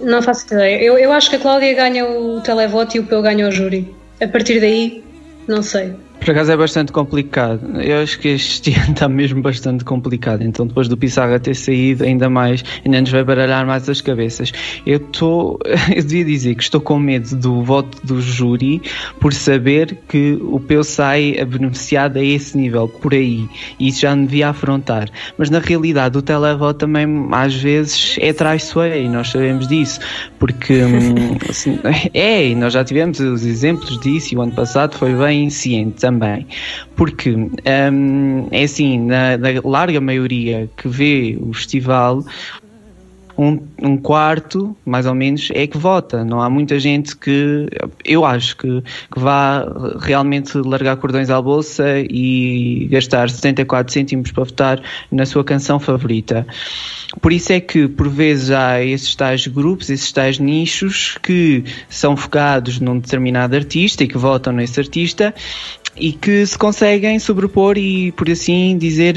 Não 0.00 0.22
faço 0.22 0.46
ideia. 0.52 0.82
Eu, 0.82 0.98
eu 0.98 1.12
acho 1.12 1.28
que 1.30 1.36
a 1.36 1.38
Cláudia 1.38 1.74
ganha 1.74 2.06
o 2.06 2.40
televoto 2.40 2.96
e 2.96 3.00
o 3.00 3.04
Peu 3.04 3.20
ganha 3.22 3.48
o 3.48 3.50
júri. 3.50 3.94
A 4.20 4.28
partir 4.28 4.60
daí, 4.60 5.02
não 5.50 5.62
sei. 5.62 6.09
Por 6.20 6.30
acaso 6.32 6.52
é 6.52 6.56
bastante 6.56 6.92
complicado. 6.92 7.80
Eu 7.80 8.02
acho 8.02 8.18
que 8.18 8.28
este 8.28 8.72
ano 8.78 8.92
está 8.92 9.08
mesmo 9.08 9.40
bastante 9.40 9.84
complicado. 9.84 10.42
Então, 10.42 10.66
depois 10.66 10.86
do 10.86 10.96
Pissarra 10.96 11.40
ter 11.40 11.54
saído, 11.54 12.04
ainda 12.04 12.28
mais, 12.28 12.62
ainda 12.84 13.00
nos 13.00 13.10
vai 13.10 13.24
baralhar 13.24 13.66
mais 13.66 13.88
as 13.88 14.02
cabeças. 14.02 14.52
Eu 14.84 14.98
estou, 14.98 15.58
eu 15.94 16.02
devia 16.02 16.24
dizer 16.24 16.54
que 16.54 16.62
estou 16.62 16.80
com 16.80 16.98
medo 16.98 17.34
do 17.36 17.62
voto 17.62 17.98
do 18.06 18.20
júri 18.20 18.82
por 19.18 19.32
saber 19.32 19.98
que 20.08 20.38
o 20.42 20.60
Peu 20.60 20.84
sai 20.84 21.38
a 21.40 21.44
beneficiado 21.44 22.18
a 22.18 22.22
esse 22.22 22.56
nível, 22.56 22.86
por 22.86 23.14
aí. 23.14 23.48
E 23.78 23.88
isso 23.88 24.02
já 24.02 24.14
me 24.14 24.26
devia 24.26 24.50
afrontar. 24.50 25.08
Mas 25.38 25.48
na 25.48 25.58
realidade, 25.58 26.18
o 26.18 26.22
televoto 26.22 26.80
também, 26.80 27.06
às 27.32 27.54
vezes, 27.54 28.16
é 28.20 28.32
traiçoeiro 28.32 29.06
e 29.06 29.08
nós 29.08 29.30
sabemos 29.30 29.66
disso. 29.66 30.00
Porque, 30.38 30.82
hum, 30.82 31.38
assim, 31.48 31.78
é, 32.12 32.48
e 32.48 32.54
nós 32.54 32.74
já 32.74 32.84
tivemos 32.84 33.20
os 33.20 33.44
exemplos 33.44 33.98
disso 34.00 34.34
e 34.34 34.36
o 34.36 34.42
ano 34.42 34.52
passado 34.52 34.96
foi 34.98 35.14
bem 35.14 35.48
ciente 35.48 36.09
também. 36.10 36.46
Porque, 36.96 37.30
hum, 37.30 38.48
é 38.50 38.64
assim, 38.64 39.00
na, 39.00 39.36
na 39.38 39.48
larga 39.64 40.00
maioria 40.00 40.68
que 40.76 40.88
vê 40.88 41.38
o 41.40 41.54
festival, 41.54 42.24
um, 43.38 43.58
um 43.80 43.96
quarto, 43.96 44.76
mais 44.84 45.06
ou 45.06 45.14
menos, 45.14 45.48
é 45.54 45.66
que 45.66 45.78
vota. 45.78 46.22
Não 46.24 46.42
há 46.42 46.50
muita 46.50 46.78
gente 46.78 47.16
que, 47.16 47.68
eu 48.04 48.24
acho, 48.24 48.56
que, 48.56 48.82
que 48.82 49.18
vá 49.18 49.64
realmente 49.98 50.58
largar 50.58 50.96
cordões 50.96 51.30
à 51.30 51.40
bolsa 51.40 51.84
e 52.00 52.86
gastar 52.90 53.30
74 53.30 53.90
cêntimos 53.92 54.30
para 54.30 54.44
votar 54.44 54.82
na 55.10 55.24
sua 55.24 55.42
canção 55.42 55.78
favorita. 55.78 56.46
Por 57.20 57.32
isso 57.32 57.52
é 57.52 57.60
que, 57.60 57.88
por 57.88 58.08
vezes, 58.08 58.50
há 58.50 58.84
esses 58.84 59.14
tais 59.14 59.46
grupos, 59.46 59.88
esses 59.88 60.12
tais 60.12 60.38
nichos 60.38 61.18
que 61.22 61.64
são 61.88 62.16
focados 62.16 62.78
num 62.78 62.98
determinado 62.98 63.56
artista 63.56 64.04
e 64.04 64.08
que 64.08 64.18
votam 64.18 64.52
nesse 64.52 64.78
artista 64.78 65.34
e 65.96 66.12
que 66.12 66.44
se 66.46 66.56
conseguem 66.56 67.18
sobrepor 67.18 67.76
e, 67.76 68.12
por 68.12 68.28
assim 68.30 68.76
dizer, 68.78 69.16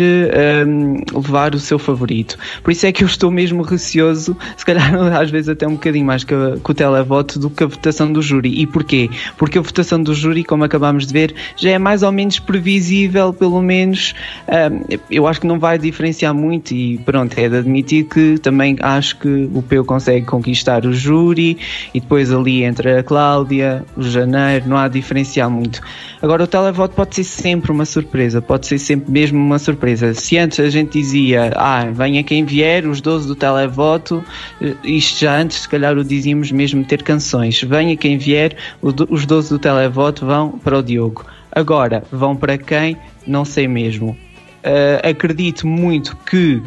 um, 0.68 1.02
levar 1.14 1.56
o 1.56 1.60
seu 1.60 1.78
favorito. 1.80 2.38
Por 2.64 2.72
isso 2.72 2.86
é 2.86 2.92
que 2.92 3.04
eu 3.04 3.08
estou 3.08 3.32
mesmo 3.32 3.64
receoso, 3.64 4.36
se 4.58 4.66
calhar 4.66 4.94
às 5.16 5.30
vezes 5.30 5.50
até 5.50 5.68
um 5.68 5.74
bocadinho 5.74 6.06
mais 6.06 6.24
que, 6.24 6.34
que 6.64 6.72
o 6.72 6.74
televoto 6.74 7.40
do 7.40 7.50
que 7.50 7.64
a 7.64 7.68
votação 7.68 8.12
do 8.12 8.22
júri. 8.22 8.62
E 8.62 8.68
porquê? 8.68 9.10
Porque 9.38 9.58
a 9.58 9.62
votação 9.62 10.02
do 10.02 10.14
júri, 10.14 10.44
como 10.44 10.64
acabámos 10.64 11.08
de 11.08 11.14
ver, 11.14 11.36
já 11.56 11.72
é 11.72 11.80
mais 11.80 12.04
ou 12.04 12.12
menos 12.12 12.40
previsível, 12.40 13.34
pelo 13.34 13.62
menos. 13.62 14.14
Um, 14.48 14.98
eu 15.10 15.28
acho 15.28 15.42
que 15.42 15.48
não 15.48 15.60
vai 15.60 15.78
diferenciar 15.78 16.34
muito 16.34 16.74
e 16.74 16.98
pronto, 17.00 17.38
é 17.38 17.48
de 17.48 17.58
admitir 17.58 18.06
que 18.06 18.38
também 18.40 18.78
acho 18.82 19.18
que 19.18 19.50
o 19.54 19.62
Peu 19.62 19.86
consegue 19.86 20.26
conquistar 20.26 20.86
o 20.86 20.94
júri 20.94 21.58
e 21.94 22.00
depois 22.00 22.32
ali 22.32 22.64
entra 22.64 23.00
a 23.00 23.04
Cláudia, 23.04 23.86
o 23.96 24.04
Janeiro, 24.04 24.68
não 24.68 24.78
há 24.78 24.88
diferenciar 24.88 25.50
muito. 25.50 25.82
Agora 26.24 26.46
o 26.46 26.48
televoto 26.48 26.96
pode 26.96 27.16
ser 27.16 27.26
sempre 27.26 27.70
uma 27.70 27.84
surpresa, 27.84 28.42
pode 28.42 28.66
ser 28.66 28.80
sempre 28.80 29.12
mesmo 29.12 29.38
uma 29.38 29.60
surpresa. 29.60 30.14
Se 30.14 30.38
antes 30.38 30.58
a 30.58 30.70
gente 30.70 30.94
dizia, 30.94 31.52
ah, 31.54 31.84
venha 31.92 32.24
quem 32.24 32.46
vier, 32.46 32.88
os 32.88 33.02
12 33.02 33.28
do 33.28 33.36
televoto, 33.36 34.24
eh, 34.62 34.74
isto 34.86 35.20
já 35.20 35.36
antes 35.36 35.64
se 35.64 35.68
calhar 35.68 35.98
o 35.98 36.02
dizíamos 36.02 36.50
mesmo 36.50 36.86
ter 36.86 37.04
canções, 37.04 37.62
venha 37.62 37.98
quem 37.98 38.18
vier, 38.18 38.56
os 38.82 39.26
12 39.26 39.50
do 39.50 39.60
televoto 39.60 40.26
vão 40.26 40.52
para 40.52 40.78
o 40.78 40.82
Diogo. 40.82 41.26
Agora, 41.52 42.06
vão 42.10 42.38
para 42.38 42.58
quem? 42.58 42.96
Não 43.28 43.44
sei 43.44 43.68
mesmo. 43.68 44.18
Uh, 44.64 45.06
acredito 45.06 45.68
muito 45.68 46.16
que 46.26 46.64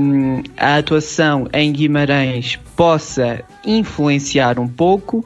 um, 0.00 0.42
a 0.56 0.78
atuação 0.78 1.46
em 1.52 1.70
Guimarães 1.70 2.58
possa 2.74 3.44
influenciar 3.64 4.58
um 4.58 4.66
pouco, 4.66 5.24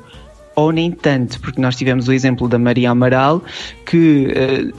ou 0.54 0.70
nem 0.72 0.90
tanto, 0.90 1.40
porque 1.40 1.60
nós 1.60 1.76
tivemos 1.76 2.08
o 2.08 2.12
exemplo 2.12 2.48
da 2.48 2.58
Maria 2.58 2.90
Amaral, 2.90 3.42
que 3.84 4.28
uh, 4.28 4.74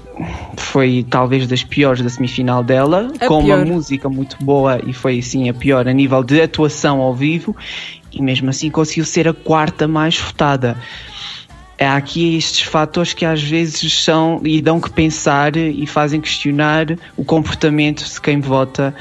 foi 0.57 1.05
talvez 1.09 1.47
das 1.47 1.63
piores 1.63 2.01
da 2.01 2.09
semifinal 2.09 2.63
dela, 2.63 3.11
A 3.19 3.27
com 3.27 3.43
pior. 3.43 3.57
uma 3.57 3.65
música 3.65 4.09
muito 4.09 4.37
boa 4.43 4.79
e 4.85 4.93
foi 4.93 5.21
sim 5.21 5.49
a 5.49 5.53
pior 5.53 5.87
a 5.87 5.93
nível 5.93 6.23
de 6.23 6.41
atuação 6.41 7.01
ao 7.01 7.13
vivo, 7.13 7.55
e 8.11 8.21
mesmo 8.21 8.49
assim 8.49 8.69
conseguiu 8.69 9.05
ser 9.05 9.27
a 9.27 9.33
quarta 9.33 9.87
mais 9.87 10.17
votada. 10.17 10.77
Há 11.79 11.97
aqui 11.97 12.37
estes 12.37 12.61
fatores 12.61 13.13
que 13.13 13.25
às 13.25 13.43
vezes 13.43 14.03
são 14.03 14.39
e 14.45 14.61
dão 14.61 14.79
que 14.79 14.89
pensar 14.89 15.57
e 15.57 15.85
fazem 15.85 16.21
questionar 16.21 16.87
o 17.17 17.25
comportamento 17.25 18.03
de 18.03 18.21
quem 18.21 18.39
vota 18.39 18.95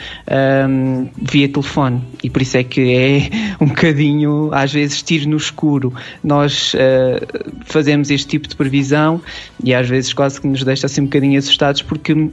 um, 0.68 1.08
via 1.16 1.48
telefone. 1.48 2.02
E 2.22 2.28
por 2.28 2.42
isso 2.42 2.56
é 2.56 2.64
que 2.64 2.92
é 2.92 3.30
um 3.62 3.68
bocadinho, 3.68 4.50
às 4.52 4.72
vezes, 4.72 5.02
tiro 5.02 5.28
no 5.28 5.37
escuro. 5.37 5.94
Nós 6.22 6.74
uh, 6.74 7.54
fazemos 7.64 8.10
este 8.10 8.26
tipo 8.26 8.48
de 8.48 8.56
previsão 8.56 9.22
e 9.62 9.72
às 9.72 9.88
vezes 9.88 10.12
quase 10.12 10.40
que 10.40 10.46
nos 10.46 10.64
deixa 10.64 10.87
assim 10.87 11.02
um 11.02 11.04
bocadinho 11.04 11.38
assustados 11.38 11.82
porque 11.82 12.30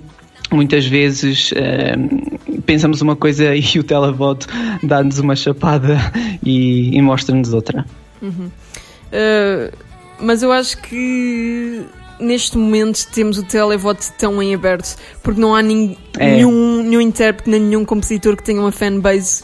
muitas 0.51 0.85
vezes 0.85 1.51
uh, 1.51 2.61
pensamos 2.61 3.01
uma 3.01 3.15
coisa 3.15 3.53
e 3.55 3.77
o 3.77 3.83
televoto 3.83 4.47
dá-nos 4.81 5.19
uma 5.19 5.35
chapada 5.35 5.97
e, 6.43 6.97
e 6.97 7.01
mostra-nos 7.01 7.53
outra. 7.53 7.85
Uh, 8.23 9.90
mas 10.21 10.43
eu 10.43 10.51
acho 10.51 10.77
que 10.81 11.83
neste 12.19 12.57
momento 12.57 13.07
temos 13.11 13.37
o 13.37 13.43
televoto 13.43 14.05
tão 14.17 14.41
em 14.41 14.53
aberto 14.53 14.95
porque 15.23 15.39
não 15.41 15.55
há 15.55 15.61
nin- 15.61 15.97
É. 16.19 16.35
nenhum, 16.35 16.83
nenhum 16.83 17.01
intérprete 17.01 17.49
nem 17.49 17.59
nenhum 17.59 17.83
compositor 17.83 18.35
que 18.37 18.43
tenha 18.43 18.61
uma 18.61 18.71
fanbase 18.71 19.43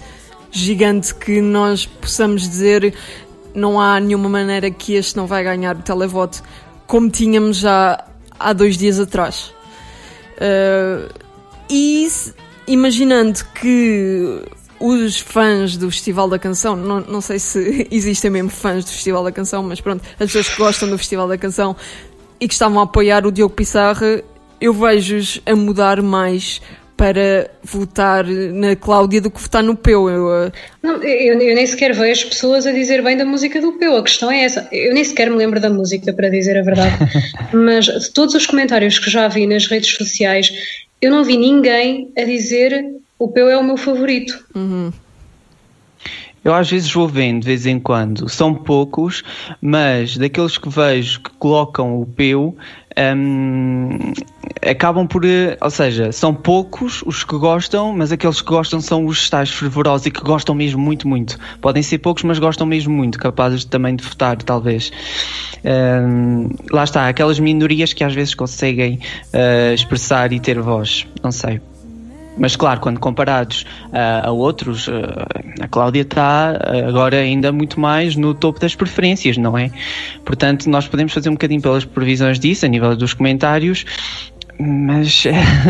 gigante 0.52 1.14
que 1.16 1.42
nós 1.42 1.86
possamos 1.86 2.48
dizer 2.48 2.94
não 3.56 3.80
há 3.80 4.00
nenhuma 4.00 4.30
maneira 4.30 4.70
que 4.70 4.94
este 4.94 5.18
não 5.18 5.26
vai 5.26 5.44
ganhar 5.44 5.76
o 5.76 5.82
televoto 5.82 6.44
como 6.86 7.10
tínhamos 7.10 7.58
já 7.58 8.06
há 8.40 8.54
dois 8.54 8.78
dias 8.78 9.00
atrás. 9.00 9.52
Uh, 10.38 11.12
e 11.70 12.08
imaginando 12.68 13.40
que 13.60 14.42
os 14.80 15.20
fãs 15.20 15.78
do 15.78 15.90
Festival 15.90 16.30
da 16.30 16.40
Canção, 16.40 16.76
não, 16.76 17.00
não 17.02 17.22
sei 17.22 17.40
se 17.40 17.88
existem 17.92 18.30
mesmo 18.30 18.50
fãs 18.50 18.86
do 18.86 18.92
Festival 18.92 19.24
da 19.24 19.32
Canção, 19.32 19.64
mas 19.64 19.82
pronto, 19.82 20.04
as 20.20 20.28
pessoas 20.28 20.50
que 20.50 20.58
gostam 20.58 20.90
do 20.90 20.98
Festival 20.98 21.28
da 21.28 21.38
Canção 21.38 21.76
e 22.40 22.48
que 22.48 22.54
estavam 22.54 22.80
a 22.80 22.84
apoiar 22.84 23.26
o 23.26 23.32
Diogo 23.32 23.54
Pissarra, 23.54 24.24
eu 24.62 24.74
vejo-os 24.74 25.42
a 25.46 25.56
mudar 25.56 26.02
mais 26.02 26.62
para 26.98 27.52
votar 27.64 28.26
na 28.26 28.76
Cláudia 28.76 29.22
do 29.22 29.30
que 29.30 29.40
votar 29.40 29.62
no 29.62 29.76
Peu. 29.76 30.10
Eu, 30.10 30.48
uh, 30.48 30.52
Não, 30.82 30.96
eu, 31.04 31.40
eu 31.40 31.56
nem 31.56 31.66
sequer 31.66 31.94
vejo 31.94 32.28
pessoas 32.28 32.66
a 32.66 32.72
dizer 32.72 33.04
bem 33.04 33.16
da 33.16 33.24
música 33.24 33.62
do 33.62 33.74
Peu. 33.74 33.98
A 33.98 34.04
questão 34.04 34.32
é 34.32 34.44
essa. 34.44 34.68
Eu 34.72 34.96
nem 34.96 35.04
sequer 35.04 35.30
me 35.30 35.38
lembro 35.38 35.60
da 35.60 35.70
música, 35.70 36.12
para 36.12 36.28
dizer 36.28 36.58
a 36.58 36.64
verdade. 36.64 36.98
Mas 37.54 37.86
de 37.86 38.10
todos 38.12 38.34
os 38.34 38.48
comentários 38.48 38.98
que 38.98 39.12
já 39.12 39.28
vi 39.28 39.46
nas 39.46 39.68
redes 39.68 39.96
sociais, 39.96 40.52
eu 41.00 41.12
não 41.12 41.24
vi 41.24 41.38
ninguém 41.38 42.12
a 42.18 42.24
dizer 42.24 42.84
o 43.20 43.28
Peu 43.30 43.50
é 43.50 43.58
o 43.58 43.64
meu 43.64 43.78
favorito. 43.78 44.46
Eu 46.44 46.54
às 46.54 46.70
vezes 46.70 46.90
vou 46.94 47.10
vendo 47.10 47.42
de 47.42 47.48
vez 47.48 47.66
em 47.66 47.78
quando, 47.78 48.30
são 48.30 48.54
poucos, 48.54 49.22
mas 49.62 50.16
daqueles 50.18 50.58
que 50.58 50.70
vejo 50.70 51.20
que 51.20 51.32
colocam 51.32 52.00
o 52.00 52.06
peu, 52.06 52.56
hum, 53.16 54.14
acabam 54.66 55.06
por. 55.06 55.26
eh, 55.26 55.58
Ou 55.60 55.70
seja, 55.70 56.12
são 56.14 56.34
poucos 56.34 57.04
os 57.06 57.26
que 57.26 57.38
gostam, 57.38 57.92
mas 57.92 58.14
aqueles 58.14 58.40
que 58.40 58.48
gostam 58.48 58.80
são 58.80 59.06
os 59.06 59.30
tais 59.30 59.50
fervorosos 59.50 60.08
e 60.08 60.12
que 60.12 60.22
gostam 60.22 60.56
mesmo 60.56 60.80
muito, 60.80 61.06
muito. 61.06 61.38
Podem 61.60 61.84
ser 61.84 61.98
poucos, 61.98 62.24
mas 62.24 62.40
gostam 62.40 62.66
mesmo 62.66 62.94
muito, 62.94 63.20
capazes 63.20 63.66
também 63.66 63.94
de 63.94 64.06
votar, 64.06 64.38
talvez. 64.38 64.90
Hum, 65.66 66.50
lá 66.72 66.86
está, 66.86 67.10
aquelas 67.10 67.40
minorias 67.40 67.92
que 67.92 68.06
às 68.06 68.14
vezes 68.14 68.34
conseguem 68.34 69.00
eh, 69.34 69.74
expressar 69.74 70.32
e 70.32 70.40
ter 70.40 70.62
voz, 70.62 71.06
não 71.22 71.32
sei. 71.32 71.60
Mas 72.38 72.56
claro, 72.56 72.80
quando 72.80 73.00
comparados 73.00 73.66
ah, 73.92 74.28
a 74.28 74.32
outros, 74.32 74.88
ah, 74.90 75.28
a 75.62 75.68
Cláudia 75.68 76.02
está 76.02 76.52
ah, 76.52 76.88
agora 76.88 77.18
ainda 77.18 77.52
muito 77.52 77.80
mais 77.80 78.16
no 78.16 78.34
topo 78.34 78.60
das 78.60 78.76
preferências, 78.76 79.38
não 79.38 79.58
é? 79.58 79.72
Portanto, 80.24 80.70
nós 80.70 80.88
podemos 80.88 81.14
fazer 81.14 81.30
um 81.30 81.34
bocadinho 81.34 81.62
pelas 81.62 81.86
previsões 81.86 82.40
disso, 82.40 82.66
a 82.66 82.70
nível 82.70 82.96
dos 82.96 83.14
comentários, 83.14 83.86
mas 84.60 85.24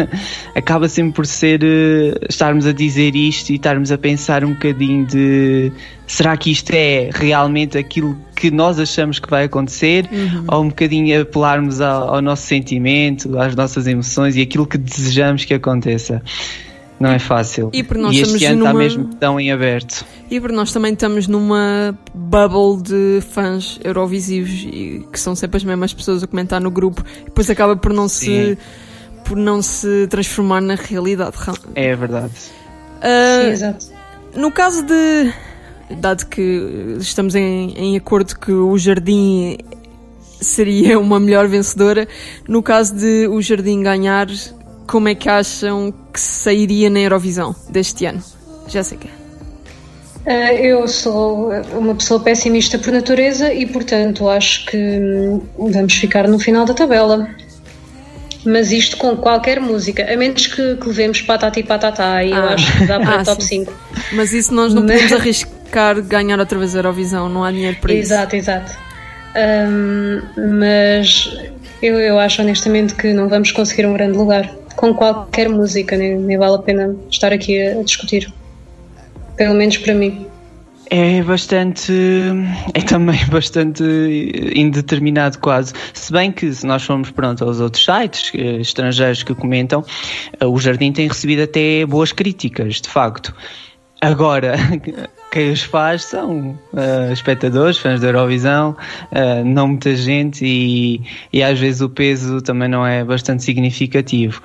acaba 0.55 0.87
sempre 0.87 1.13
por 1.13 1.25
ser 1.25 1.61
eh, 1.63 2.13
estarmos 2.29 2.65
a 2.65 2.71
dizer 2.71 3.15
isto 3.15 3.49
e 3.49 3.55
estarmos 3.55 3.91
a 3.91 3.97
pensar 3.97 4.43
um 4.45 4.53
bocadinho 4.53 5.05
de 5.05 5.71
será 6.05 6.37
que 6.37 6.51
isto 6.51 6.71
é 6.71 7.09
realmente 7.13 7.77
aquilo 7.77 8.17
que 8.35 8.49
nós 8.49 8.79
achamos 8.79 9.19
que 9.19 9.29
vai 9.29 9.43
acontecer 9.43 10.09
ou 10.47 10.63
um 10.63 10.69
bocadinho 10.69 11.21
apelarmos 11.21 11.81
ao, 11.81 12.15
ao 12.15 12.21
nosso 12.21 12.43
sentimento, 12.43 13.37
às 13.37 13.55
nossas 13.55 13.87
emoções 13.87 14.35
e 14.37 14.41
aquilo 14.41 14.65
que 14.65 14.77
desejamos 14.77 15.43
que 15.43 15.53
aconteça. 15.53 16.21
Não 16.99 17.11
é 17.11 17.19
fácil. 17.19 17.69
E 17.73 17.83
por 17.83 17.95
nós 17.97 18.11
este 18.15 18.23
estamos 18.23 18.43
ano 18.43 18.57
está 18.57 18.69
numa- 18.73 18.79
mesmo 18.83 19.05
tão 19.15 19.39
em 19.39 19.51
aberto. 19.51 20.03
E 20.31 20.39
porque 20.41 20.55
nós 20.55 20.71
também 20.71 20.93
estamos 20.93 21.27
numa 21.27 21.97
bubble 22.13 22.81
de 22.81 23.21
fãs 23.29 23.79
eurovisivos 23.83 24.63
e 24.65 25.05
que 25.11 25.19
são 25.19 25.35
sempre 25.35 25.57
as 25.57 25.63
mesmas 25.63 25.93
pessoas 25.93 26.23
a 26.23 26.27
comentar 26.27 26.59
no 26.59 26.71
grupo 26.71 27.03
e 27.21 27.25
depois 27.25 27.49
acaba 27.49 27.75
por 27.75 27.93
não 27.93 28.07
se 28.09 28.25
Sim. 28.25 28.57
por 29.23 29.37
não 29.37 29.61
se 29.61 30.07
transformar 30.09 30.61
na 30.61 30.75
realidade. 30.75 31.35
É 31.75 31.95
verdade. 31.95 32.31
Ah, 33.01 33.41
Sim, 33.43 33.49
exato. 33.51 33.85
no 34.35 34.51
caso 34.51 34.83
de 34.83 35.31
dado 35.99 36.25
que 36.25 36.95
estamos 36.99 37.35
em, 37.35 37.73
em 37.77 37.95
acordo 37.95 38.37
que 38.39 38.51
o 38.51 38.77
Jardim 38.77 39.57
seria 40.41 40.99
uma 40.99 41.19
melhor 41.19 41.47
vencedora, 41.47 42.07
no 42.47 42.61
caso 42.61 42.95
de 42.95 43.27
o 43.27 43.41
Jardim 43.41 43.81
ganhar, 43.83 44.27
como 44.87 45.07
é 45.09 45.15
que 45.15 45.29
acham 45.29 45.93
que 46.13 46.19
sairia 46.19 46.89
na 46.89 46.99
Eurovisão 46.99 47.55
deste 47.69 48.05
ano? 48.05 48.23
Jéssica. 48.67 49.07
Ah, 50.25 50.53
eu 50.53 50.87
sou 50.87 51.51
uma 51.77 51.95
pessoa 51.95 52.19
pessimista 52.19 52.77
por 52.77 52.91
natureza 52.91 53.53
e, 53.53 53.65
portanto, 53.65 54.27
acho 54.27 54.65
que 54.65 54.77
hum, 54.77 55.41
vamos 55.57 55.93
ficar 55.93 56.27
no 56.27 56.37
final 56.39 56.65
da 56.65 56.73
tabela. 56.73 57.27
Mas 58.45 58.71
isto 58.71 58.97
com 58.97 59.15
qualquer 59.17 59.59
música, 59.59 60.05
a 60.11 60.15
menos 60.15 60.47
que, 60.47 60.75
que 60.75 60.87
levemos 60.87 61.21
patati 61.21 61.63
patatá, 61.63 62.23
e 62.23 62.31
eu 62.31 62.37
Ah. 62.37 62.53
acho 62.53 62.77
que 62.77 62.85
dá 62.85 62.99
para 63.01 63.17
Ah, 63.17 63.21
o 63.21 63.25
top 63.25 63.41
sim. 63.43 63.65
5. 63.65 63.73
Mas 64.13 64.31
isso 64.33 64.53
nós 64.53 64.73
não 64.73 64.81
podemos 64.83 65.11
arriscar 65.13 66.01
ganhar 66.01 66.39
outra 66.39 66.57
vez 66.59 66.75
a 66.75 66.79
Eurovisão, 66.79 67.27
não 67.29 67.43
há 67.43 67.51
dinheiro 67.51 67.77
para 67.81 67.93
isso. 67.93 68.13
Exato, 68.13 68.35
exato. 68.35 68.71
Hum, 69.35 70.21
mas 70.59 71.29
eu, 71.81 71.99
eu 71.99 72.17
acho 72.19 72.41
honestamente 72.41 72.95
que 72.95 73.13
não 73.13 73.27
vamos 73.29 73.51
conseguir 73.51 73.85
um 73.85 73.93
grande 73.93 74.17
lugar 74.17 74.49
com 74.77 74.93
qualquer 74.93 75.49
música, 75.49 75.97
nem, 75.97 76.17
nem 76.17 76.37
vale 76.37 76.55
a 76.55 76.59
pena 76.59 76.95
estar 77.09 77.33
aqui 77.33 77.61
a, 77.61 77.79
a 77.79 77.83
discutir. 77.83 78.31
pelo 79.35 79.55
menos 79.55 79.75
para 79.77 79.93
mim. 79.93 80.25
É 80.89 81.21
bastante. 81.21 81.91
É 82.73 82.81
também 82.81 83.19
bastante 83.27 83.83
indeterminado, 84.55 85.37
quase. 85.39 85.73
Se 85.93 86.13
bem 86.13 86.31
que, 86.31 86.53
se 86.53 86.65
nós 86.65 86.83
formos 86.83 87.11
pronto 87.11 87.43
aos 87.43 87.59
outros 87.59 87.83
sites 87.83 88.31
eh, 88.33 88.61
estrangeiros 88.61 89.23
que 89.23 89.35
comentam, 89.35 89.83
eh, 90.39 90.45
o 90.45 90.57
Jardim 90.57 90.93
tem 90.93 91.07
recebido 91.07 91.43
até 91.43 91.85
boas 91.85 92.13
críticas, 92.13 92.75
de 92.79 92.87
facto. 92.87 93.35
Agora, 93.99 94.55
quem 95.37 95.51
os 95.51 95.61
faz 95.61 96.03
são 96.03 96.57
uh, 96.73 97.13
espectadores, 97.13 97.77
fãs 97.77 98.01
da 98.01 98.07
Eurovisão, 98.07 98.75
uh, 99.11 99.45
não 99.45 99.67
muita 99.67 99.95
gente 99.95 100.43
e, 100.43 101.03
e 101.31 101.43
às 101.43 101.59
vezes 101.59 101.79
o 101.79 101.87
peso 101.87 102.41
também 102.41 102.67
não 102.67 102.83
é 102.83 103.03
bastante 103.03 103.43
significativo. 103.43 104.41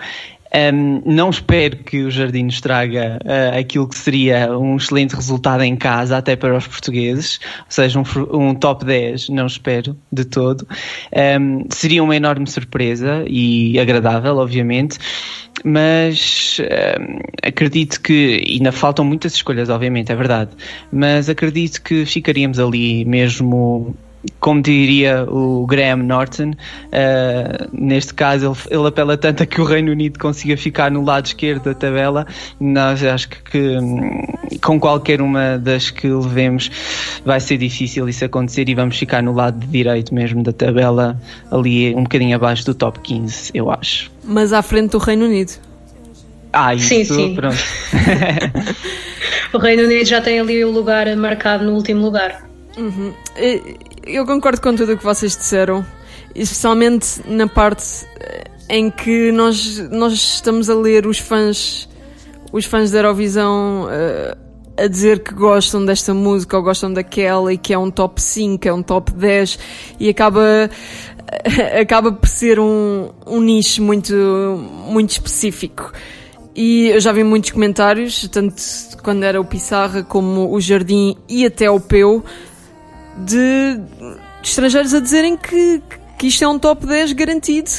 Um, 0.55 1.01
não 1.07 1.31
espero 1.31 1.79
que 1.79 2.03
o 2.03 2.11
Jardim 2.11 2.43
nos 2.43 2.61
traga 2.61 3.19
uh, 3.25 3.59
aquilo 3.59 3.89
que 3.89 3.97
seria 3.97 4.55
um 4.55 4.77
excelente 4.77 5.17
resultado 5.17 5.63
em 5.63 5.75
casa, 5.75 6.19
até 6.19 6.37
para 6.37 6.55
os 6.55 6.67
portugueses, 6.67 7.41
ou 7.61 7.65
seja, 7.71 7.99
um, 7.99 8.05
um 8.51 8.55
top 8.55 8.85
10, 8.85 9.31
não 9.31 9.47
espero 9.47 9.97
de 10.13 10.27
todo. 10.27 10.69
Um, 11.41 11.65
seria 11.71 12.05
uma 12.05 12.15
enorme 12.15 12.47
surpresa 12.47 13.25
e 13.27 13.79
agradável, 13.79 14.37
obviamente, 14.37 14.99
mas 15.65 16.61
acredito 17.43 18.01
que 18.01 18.45
ainda 18.49 18.73
faltam 18.73 19.05
muitas 19.05 19.35
escolhas, 19.35 19.69
obviamente, 19.69 20.13
é 20.13 20.15
verdade, 20.15 20.51
mas 20.91 21.29
acredito 21.29 21.83
que 21.83 22.05
ficaríamos 22.05 22.59
ali 22.59 23.05
mesmo 23.05 23.95
como 24.41 24.63
diria 24.63 25.25
o 25.29 25.67
Graham 25.67 26.05
Norton, 26.05 26.51
uh, 26.51 27.69
neste 27.73 28.15
caso 28.15 28.57
ele, 28.71 28.79
ele, 28.79 28.89
apela 28.89 29.17
tanto 29.17 29.43
a 29.43 29.47
que 29.47 29.61
o 29.61 29.65
Reino 29.65 29.93
Unido 29.93 30.19
consiga 30.19 30.57
ficar 30.57 30.91
no 30.91 31.05
lado 31.05 31.27
esquerdo 31.27 31.65
da 31.65 31.75
tabela, 31.75 32.27
nós 32.61 33.03
acho 33.03 33.29
que, 33.29 33.43
que 33.43 34.59
com 34.59 34.79
qualquer 34.79 35.21
uma 35.21 35.59
das 35.59 35.91
que 35.91 36.09
levemos 36.09 36.71
vai 37.25 37.41
ser 37.41 37.59
difícil 37.59 38.09
isso 38.09 38.25
acontecer 38.25 38.69
e 38.69 38.75
vamos 38.75 38.97
ficar 38.97 39.23
no 39.23 39.33
lado 39.33 39.65
direito 39.67 40.15
mesmo 40.15 40.43
da 40.43 40.53
tabela, 40.53 41.21
ali 41.51 41.95
um 41.95 42.05
bocadinho 42.05 42.37
abaixo 42.37 42.65
do 42.65 42.75
top 42.75 43.01
15, 43.01 43.51
eu 43.55 43.71
acho. 43.71 44.11
Mas 44.25 44.53
à 44.53 44.63
frente 44.63 44.93
do 44.93 44.99
Reino 44.99 45.27
Unido. 45.27 45.53
Ah, 46.53 46.75
isso, 46.75 46.89
sim, 46.89 47.05
sim. 47.05 47.35
pronto. 47.35 47.57
o 49.55 49.59
Reino 49.59 49.85
Unido 49.85 50.05
já 50.05 50.21
tem 50.21 50.39
ali 50.39 50.63
o 50.65 50.71
lugar 50.71 51.15
marcado 51.17 51.65
no 51.65 51.73
último 51.73 52.03
lugar. 52.03 52.47
Uhum. 52.77 53.13
Eu 54.05 54.27
concordo 54.27 54.61
com 54.61 54.75
tudo 54.75 54.95
o 54.95 54.99
que 54.99 55.05
vocês 55.05 55.37
disseram, 55.37 55.87
especialmente 56.35 57.21
na 57.27 57.47
parte 57.47 57.85
eh, 58.19 58.45
em 58.69 58.91
que 58.91 59.31
nós, 59.31 59.79
nós 59.91 60.13
estamos 60.13 60.69
a 60.69 60.75
ler 60.75 61.07
os 61.07 61.19
fãs, 61.19 61.89
os 62.53 62.65
fãs 62.65 62.91
da 62.91 62.99
Eurovisão 62.99 63.85
uh, 63.85 64.37
a 64.77 64.87
dizer 64.89 65.21
que 65.21 65.33
gostam 65.33 65.85
desta 65.85 66.13
música 66.13 66.57
ou 66.57 66.63
gostam 66.63 66.93
daquela 66.93 67.53
e 67.53 67.59
que 67.59 67.73
é 67.73 67.79
um 67.79 67.91
top 67.91 68.21
5, 68.21 68.67
é 68.67 68.73
um 68.73 68.83
top 68.83 69.13
10 69.13 69.59
e 70.01 70.09
acaba 70.09 70.69
acaba 71.81 72.13
por 72.13 72.29
ser 72.29 72.59
um, 72.59 73.11
um 73.27 73.41
nicho 73.41 73.83
muito, 73.83 74.15
muito 74.89 75.11
específico. 75.11 75.93
E 76.55 76.89
eu 76.89 77.01
já 77.01 77.13
vi 77.13 77.25
muitos 77.25 77.51
comentários, 77.51 78.29
tanto 78.29 78.63
quando 79.03 79.23
era 79.23 79.41
o 79.41 79.45
Pissarra 79.45 80.03
como 80.03 80.53
o 80.53 80.61
Jardim 80.61 81.17
e 81.29 81.47
até 81.47 81.71
o 81.71 81.81
Peu, 81.81 82.23
de 83.19 83.81
estrangeiros 84.43 84.95
a 84.95 85.01
dizerem 85.01 85.37
que, 85.37 85.83
que 86.19 86.27
isto 86.27 86.45
é 86.45 86.49
um 86.49 86.59
top 86.59 86.87
10 86.87 87.13
garantido. 87.13 87.71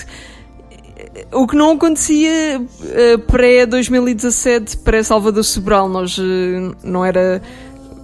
O 1.31 1.47
que 1.47 1.55
não 1.55 1.71
acontecia 1.71 2.59
uh, 2.59 3.19
pré-2017, 3.31 4.77
pré-Salvador 4.83 5.43
Sobral. 5.43 5.89
Nós 5.89 6.17
uh, 6.17 6.75
não 6.83 7.03
era 7.03 7.41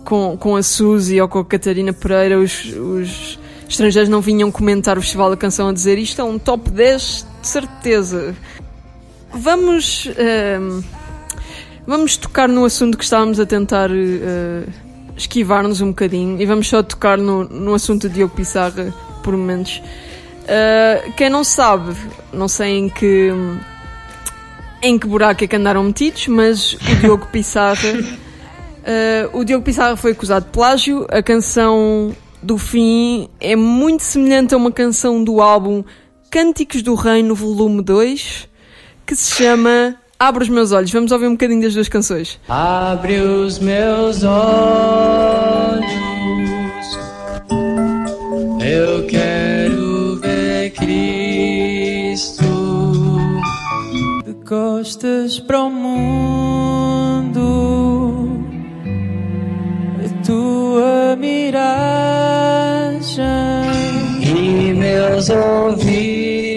com, 0.03 0.37
com 0.37 0.55
a 0.55 0.63
Suzy 0.63 1.19
ou 1.21 1.27
com 1.27 1.39
a 1.39 1.45
Catarina 1.45 1.93
Pereira, 1.93 2.39
os, 2.39 2.65
os 2.65 3.39
estrangeiros 3.67 4.09
não 4.09 4.21
vinham 4.21 4.51
comentar 4.51 4.97
o 4.97 5.01
Festival 5.01 5.29
da 5.29 5.37
Canção 5.37 5.69
a 5.69 5.73
dizer 5.73 5.97
isto 5.97 6.19
é 6.19 6.23
um 6.23 6.39
top 6.39 6.69
10 6.71 7.27
de 7.41 7.47
certeza. 7.47 8.35
Vamos. 9.31 10.05
Uh, 10.05 10.83
vamos 11.85 12.17
tocar 12.17 12.47
no 12.47 12.65
assunto 12.65 12.97
que 12.97 13.03
estávamos 13.03 13.39
a 13.39 13.45
tentar 13.45 13.89
esquivar-nos 15.19 15.82
um 15.82 15.89
bocadinho 15.89 16.41
e 16.41 16.45
vamos 16.45 16.67
só 16.67 16.82
tocar 16.82 17.17
no, 17.17 17.43
no 17.43 17.73
assunto 17.73 18.08
de 18.08 18.15
Diogo 18.15 18.36
Pissarra 18.36 18.93
por 19.21 19.36
momentos. 19.36 19.82
Uh, 20.45 21.12
quem 21.13 21.29
não 21.29 21.43
sabe, 21.43 21.95
não 22.34 22.47
sei 22.47 22.79
em 22.79 22.89
que 22.89 23.29
em 24.82 24.97
que 24.97 25.05
buraco 25.05 25.43
é 25.43 25.47
que 25.47 25.55
andaram 25.55 25.84
metidos, 25.84 26.27
mas 26.27 26.73
o 26.73 26.95
Diogo 27.01 27.27
Pissarra 27.32 27.93
uh, 28.79 29.38
o 29.38 29.43
Diogo 29.43 29.63
Pissarra 29.63 29.95
foi 29.95 30.12
acusado 30.12 30.45
de 30.45 30.51
plágio. 30.51 31.05
A 31.10 31.21
canção 31.21 32.15
do 32.41 32.58
fim 32.58 33.29
é 33.39 33.55
muito 33.55 34.03
semelhante 34.03 34.53
a 34.53 34.58
uma 34.58 34.71
canção 34.71 35.23
do 35.23 35.41
álbum 35.41 35.84
Cânticos 36.32 36.82
do 36.82 36.93
Reino, 36.93 37.34
volume 37.34 37.82
2, 37.82 38.47
que 39.05 39.15
se 39.15 39.36
chama 39.36 39.98
Abre 40.21 40.43
os 40.43 40.49
meus 40.49 40.73
olhos. 40.73 40.91
Vamos 40.91 41.13
ouvir 41.13 41.27
um 41.27 41.32
bocadinho 41.32 41.62
das 41.62 41.73
duas 41.73 41.88
canções. 41.88 42.38
Abre 42.49 43.21
os 43.21 43.58
meus 43.58 44.21
olhos. 44.25 45.89
Eu 48.62 49.08
quero 49.08 50.17
ver 50.17 50.71
Cristo. 50.71 52.43
De 54.25 54.34
costas 54.45 55.39
para 55.39 55.62
o 55.62 55.71
mundo. 55.71 57.39
A 60.03 60.10
tua 60.25 61.15
miragem. 61.15 61.55
E 64.21 64.73
meus 64.73 65.29
ouvidos 65.29 66.48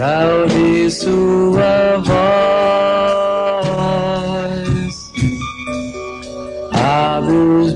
ouvir 0.00 0.90
sua 0.90 1.96
voz. 1.98 2.18
Abre 6.72 7.67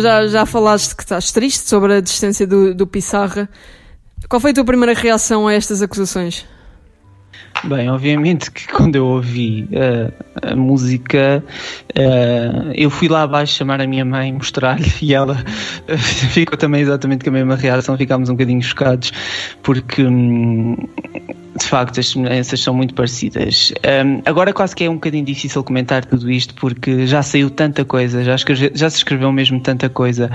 Já, 0.00 0.26
já 0.26 0.46
falaste 0.46 0.94
que 0.94 1.02
estás 1.02 1.32
triste 1.32 1.68
sobre 1.68 1.94
a 1.94 2.00
distância 2.00 2.46
do, 2.46 2.74
do 2.74 2.86
Pissarra. 2.86 3.48
Qual 4.28 4.40
foi 4.40 4.50
a 4.50 4.54
tua 4.54 4.64
primeira 4.64 4.94
reação 4.94 5.46
a 5.46 5.54
estas 5.54 5.82
acusações? 5.82 6.44
Bem, 7.64 7.88
obviamente 7.90 8.50
que 8.50 8.68
quando 8.72 8.96
eu 8.96 9.06
ouvi 9.06 9.68
uh, 9.72 10.12
a 10.42 10.56
música, 10.56 11.42
uh, 11.90 12.72
eu 12.74 12.90
fui 12.90 13.08
lá 13.08 13.22
abaixo 13.22 13.54
chamar 13.54 13.80
a 13.80 13.86
minha 13.86 14.04
mãe, 14.04 14.32
mostrar-lhe 14.32 14.92
e 15.02 15.14
ela 15.14 15.42
uh, 15.88 15.98
ficou 15.98 16.56
também 16.56 16.82
exatamente 16.82 17.24
com 17.24 17.30
a 17.30 17.32
mesma 17.32 17.56
reação. 17.56 17.96
Ficámos 17.96 18.28
um 18.28 18.34
bocadinho 18.34 18.62
chocados 18.62 19.12
porque. 19.62 20.02
Hum, 20.02 20.76
de 21.58 21.64
facto, 21.64 22.00
as 22.00 22.08
semelhanças 22.08 22.60
são 22.60 22.74
muito 22.74 22.94
parecidas. 22.94 23.72
Um, 24.04 24.20
agora 24.24 24.52
quase 24.52 24.74
que 24.76 24.84
é 24.84 24.90
um 24.90 24.94
bocadinho 24.94 25.24
difícil 25.24 25.62
comentar 25.64 26.04
tudo 26.04 26.30
isto 26.30 26.54
porque 26.54 27.06
já 27.06 27.22
saiu 27.22 27.50
tanta 27.50 27.84
coisa, 27.84 28.22
já, 28.22 28.34
escreve, 28.34 28.72
já 28.74 28.90
se 28.90 28.98
escreveu 28.98 29.32
mesmo 29.32 29.60
tanta 29.60 29.88
coisa, 29.88 30.30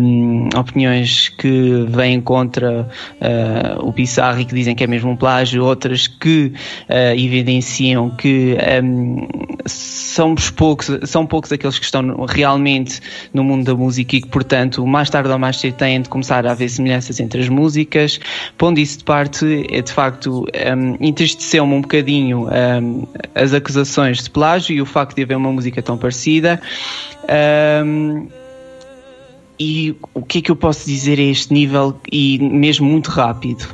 um, 0.00 0.48
opiniões 0.56 1.28
que 1.28 1.86
vêm 1.88 2.20
contra 2.20 2.82
uh, 2.82 3.86
o 3.86 3.92
Pissarro 3.92 4.40
e 4.40 4.44
que 4.44 4.54
dizem 4.54 4.74
que 4.74 4.84
é 4.84 4.86
mesmo 4.86 5.10
um 5.10 5.16
plágio, 5.16 5.64
outras 5.64 6.06
que 6.06 6.52
uh, 6.88 7.18
evidenciam 7.18 8.10
que 8.10 8.56
um, 8.82 9.26
somos 9.66 10.50
poucos, 10.50 10.90
são 11.04 11.26
poucos 11.26 11.52
aqueles 11.52 11.78
que 11.78 11.84
estão 11.84 12.24
realmente 12.26 13.00
no 13.32 13.44
mundo 13.44 13.64
da 13.64 13.74
música 13.74 14.16
e 14.16 14.20
que, 14.20 14.28
portanto, 14.28 14.84
mais 14.86 15.08
tarde 15.10 15.30
ou 15.30 15.38
mais 15.38 15.58
cedo 15.58 15.74
têm 15.74 16.02
de 16.02 16.08
começar 16.08 16.46
a 16.46 16.52
haver 16.52 16.68
semelhanças 16.68 17.20
entre 17.20 17.40
as 17.40 17.48
músicas. 17.48 18.18
Pondo 18.58 18.80
isso 18.80 18.98
de 18.98 19.04
parte, 19.04 19.66
é 19.70 19.80
de 19.80 19.92
facto, 19.92 20.39
um, 20.42 20.96
entristeceu-me 21.00 21.74
um 21.74 21.80
bocadinho 21.80 22.48
um, 22.48 23.06
as 23.34 23.52
acusações 23.52 24.22
de 24.22 24.30
plágio 24.30 24.74
e 24.74 24.80
o 24.80 24.86
facto 24.86 25.16
de 25.16 25.22
haver 25.22 25.36
uma 25.36 25.52
música 25.52 25.82
tão 25.82 25.96
parecida. 25.96 26.60
Um, 27.84 28.28
e 29.58 29.94
o 30.14 30.22
que 30.22 30.38
é 30.38 30.42
que 30.42 30.50
eu 30.50 30.56
posso 30.56 30.86
dizer 30.86 31.18
a 31.18 31.22
este 31.22 31.52
nível 31.52 32.00
e 32.10 32.38
mesmo 32.38 32.86
muito 32.88 33.10
rápido? 33.10 33.68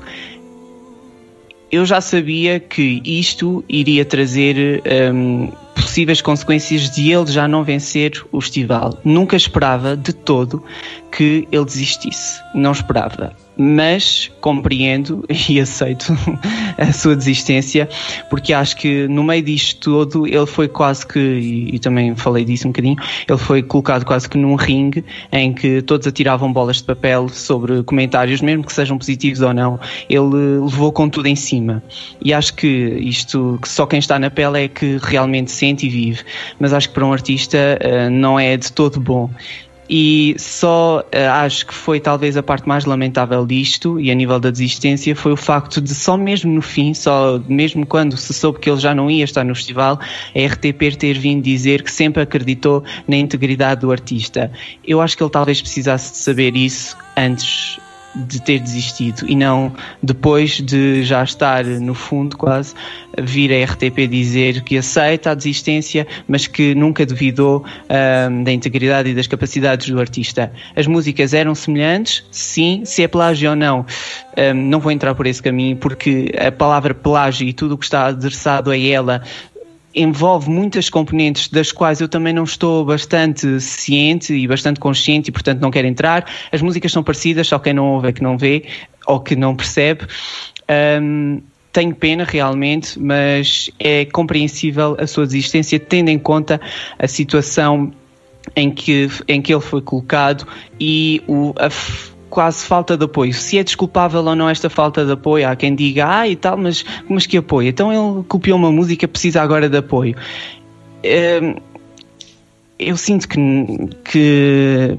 eu 1.71 1.85
já 1.85 2.01
sabia 2.01 2.61
que 2.61 3.03
isto 3.05 3.65
iria 3.69 4.05
trazer 4.05 4.83
um, 5.13 5.51
possíveis 5.75 6.21
consequências 6.21 6.91
de 6.91 7.11
ele 7.11 7.31
já 7.31 7.49
não 7.49 7.65
vencer 7.65 8.25
o 8.31 8.41
festival. 8.41 8.99
Nunca 9.05 9.37
esperava 9.37 9.97
de 9.97 10.13
todo 10.13 10.63
que 11.11 11.47
ele 11.51 11.65
desistisse. 11.65 12.41
Não 12.55 12.73
esperava 12.73 13.35
mas 13.57 14.31
compreendo 14.41 15.25
e 15.49 15.61
aceito 15.61 16.17
a 16.77 16.93
sua 16.93 17.17
desistência, 17.17 17.89
porque 18.29 18.53
acho 18.53 18.77
que 18.77 19.09
no 19.09 19.25
meio 19.25 19.43
disto 19.43 19.91
todo 19.91 20.27
ele 20.27 20.47
foi 20.47 20.69
quase 20.69 21.07
que, 21.07 21.19
e, 21.19 21.77
e, 21.77 21.79
também 21.79 22.15
falei 22.15 22.45
disso 22.45 22.67
um 22.67 22.71
bocadinho, 22.71 22.97
ele 23.29 23.39
foi 23.39 23.63
colocado 23.63 24.05
quase 24.05 24.29
que 24.29 24.37
num 24.37 24.55
ringue 24.55 25.05
em 25.33 25.53
que 25.53 25.83
todos 25.83 26.07
atiravam 26.07 26.53
bolas 26.53 26.79
de 26.79 26.85
papel 26.85 27.29
sobre 27.29 27.83
comentários, 27.83 28.41
mesmo 28.41 28.65
que 28.65 28.73
sejam 28.73 28.99
positivos 28.99 29.41
ou 29.41 29.55
não, 29.55 29.81
ele 30.09 30.61
levou 30.61 30.93
com 30.93 31.09
tudo 31.09 31.27
em 31.27 31.37
cima. 31.37 31.83
E 32.23 32.33
acho 32.33 32.55
que 32.55 32.67
isto, 32.67 33.59
que 33.63 33.69
só 33.69 33.87
quem 33.87 33.99
está 33.99 34.19
na 34.19 34.31
pele 34.31 34.65
é 34.65 34.69
que 34.69 34.99
realmente 35.03 35.51
sente 35.51 35.87
e 35.87 35.89
vive, 35.89 36.23
mas 36.59 36.73
acho 36.73 36.89
que 36.89 36.95
para 36.95 37.05
um 37.05 37.13
artista 37.13 37.59
uh, 37.59 38.11
não 38.11 38.39
é 38.39 38.57
de 38.57 38.73
todo 38.73 39.01
bom 39.01 39.31
e 39.89 40.35
só 40.39 41.01
uh, 41.01 41.31
acho 41.45 41.67
que 41.67 41.75
foi 41.75 42.01
talvez 42.01 42.37
a 42.37 42.43
parte 42.43 42.67
mais 42.67 42.85
lamentável 42.85 43.47
disto 43.47 44.01
e 44.01 44.11
a 44.11 44.15
nível 44.15 44.41
da 44.41 44.51
desistência 44.51 45.15
foi 45.15 45.33
o 45.33 45.37
facto 45.37 45.81
de 45.81 45.95
só 45.95 46.17
mesmo 46.17 46.53
no 46.53 46.63
fim, 46.63 46.93
só 46.95 47.41
mesmo 47.49 47.87
quando 47.87 48.17
se 48.17 48.35
soube 48.35 48.59
que 48.59 48.69
ele 48.69 48.81
já 48.81 48.95
não 48.95 49.11
ia 49.11 49.25
estar 49.25 49.45
no 49.45 49.55
festival, 49.55 49.99
a 50.35 50.47
RTP 50.47 50.97
ter 50.99 51.19
vindo 51.19 51.43
dizer 51.43 51.83
que 51.83 51.91
sempre 51.91 52.23
acreditou 52.23 52.83
na 53.07 53.17
integridade 53.17 53.81
do 53.81 53.93
artista. 53.93 54.51
Eu 54.85 55.01
acho 55.01 55.17
que 55.17 55.23
ele 55.23 55.31
talvez 55.31 55.61
precisasse 55.61 56.13
de 56.13 56.19
saber 56.19 56.57
isso 56.57 56.97
antes 57.17 57.79
de 58.17 58.41
ter 58.41 58.61
desistido 58.61 59.25
e 59.29 59.35
não 59.35 59.73
depois 60.03 60.61
de 60.61 61.03
já 61.05 61.23
estar 61.23 61.65
no 61.65 61.95
fundo 61.95 62.37
quase 62.37 62.75
vir 63.19 63.53
a 63.53 63.65
RTP 63.65 64.09
dizer 64.09 64.63
que 64.63 64.79
aceita 64.79 65.31
a 65.31 65.35
desistência 65.35 66.07
mas 66.27 66.47
que 66.47 66.75
nunca 66.75 67.05
duvidou 67.05 67.65
um, 68.31 68.43
da 68.43 68.53
integridade 68.53 69.11
e 69.11 69.15
das 69.15 69.27
capacidades 69.27 69.89
do 69.89 70.01
artista. 70.01 70.53
As 70.75 70.87
músicas 70.87 71.35
eram 71.35 71.55
semelhantes? 71.55 72.25
Sim. 72.31 72.83
Se 72.85 73.03
é 73.03 73.09
plágio 73.09 73.51
ou 73.51 73.57
não? 73.57 73.87
Um, 74.37 74.55
não 74.55 74.81
vou 74.81 74.93
entrar 74.93 75.15
por 75.15 75.27
esse 75.27 75.43
caminho 75.43 75.77
porque 75.77 76.33
a 76.39 76.51
palavra 76.53 76.95
plágio 76.95 77.47
e 77.47 77.53
tudo 77.53 77.75
o 77.75 77.79
que 77.79 77.85
está 77.85 78.07
adressado 78.07 78.71
a 78.71 78.79
ela 78.79 79.23
envolve 79.97 80.51
muitas 80.51 80.91
componentes 80.91 81.49
das 81.49 81.73
quais 81.73 82.01
eu 82.01 82.09
também 82.09 82.35
não 82.35 82.45
estou 82.45 82.85
bastante 82.85 83.59
ciente 83.61 84.35
e 84.35 84.47
bastante 84.47 84.79
consciente 84.79 85.31
e 85.31 85.33
portanto 85.33 85.61
não 85.61 85.71
quero 85.71 85.87
entrar. 85.87 86.27
As 86.53 86.61
músicas 86.61 86.93
são 86.93 87.03
parecidas, 87.03 87.49
só 87.49 87.59
quem 87.59 87.73
não 87.73 87.87
ouve 87.93 88.09
é 88.09 88.13
que 88.13 88.23
não 88.23 88.37
vê 88.37 88.67
ou 89.07 89.19
que 89.21 89.35
não 89.35 89.57
percebe. 89.57 90.07
Um, 91.01 91.41
tenho 91.73 91.95
pena 91.95 92.25
realmente, 92.25 92.99
mas 92.99 93.71
é 93.79 94.05
compreensível 94.05 94.97
a 94.99 95.07
sua 95.07 95.27
desistência 95.27 95.81
tendo 95.81 96.11
em 96.11 96.19
conta 96.19 96.61
a 96.99 97.09
situação 97.09 97.93
em 98.55 98.71
que, 98.71 99.09
em 99.27 99.43
que 99.43 99.53
ele 99.53 99.61
foi 99.61 99.81
colocado 99.81 100.47
e 100.79 101.23
o, 101.27 101.53
a, 101.59 101.69
quase 102.37 102.67
falta 102.67 102.99
de 102.99 103.05
apoio. 103.07 103.33
Se 103.33 103.57
é 103.57 103.65
desculpável 103.65 104.23
ou 104.23 104.37
não 104.37 104.47
esta 104.47 104.69
falta 104.69 105.07
de 105.07 105.13
apoio, 105.13 105.49
há 105.49 105.57
quem 105.57 105.75
diga, 105.75 106.07
ah 106.07 106.29
e 106.29 106.37
tal, 106.37 106.55
mas, 106.59 106.85
mas 107.09 107.25
que 107.25 107.39
apoio? 107.39 107.71
Então 107.71 107.91
ele 107.91 108.25
copiou 108.25 108.59
uma 108.59 108.71
música, 108.71 109.09
precisa 109.09 109.41
agora 109.41 109.71
de 109.71 109.79
apoio. 109.79 110.15
Hum, 111.03 111.55
eu 112.79 112.95
sinto 112.99 113.27
que, 113.27 113.39
que, 114.05 114.99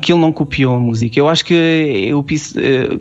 que 0.00 0.10
ele 0.10 0.20
não 0.22 0.32
copiou 0.32 0.74
a 0.74 0.80
música. 0.80 1.20
Eu 1.20 1.28
acho 1.28 1.44
que 1.44 1.52
eu, 1.52 2.24
eh, 2.56 2.98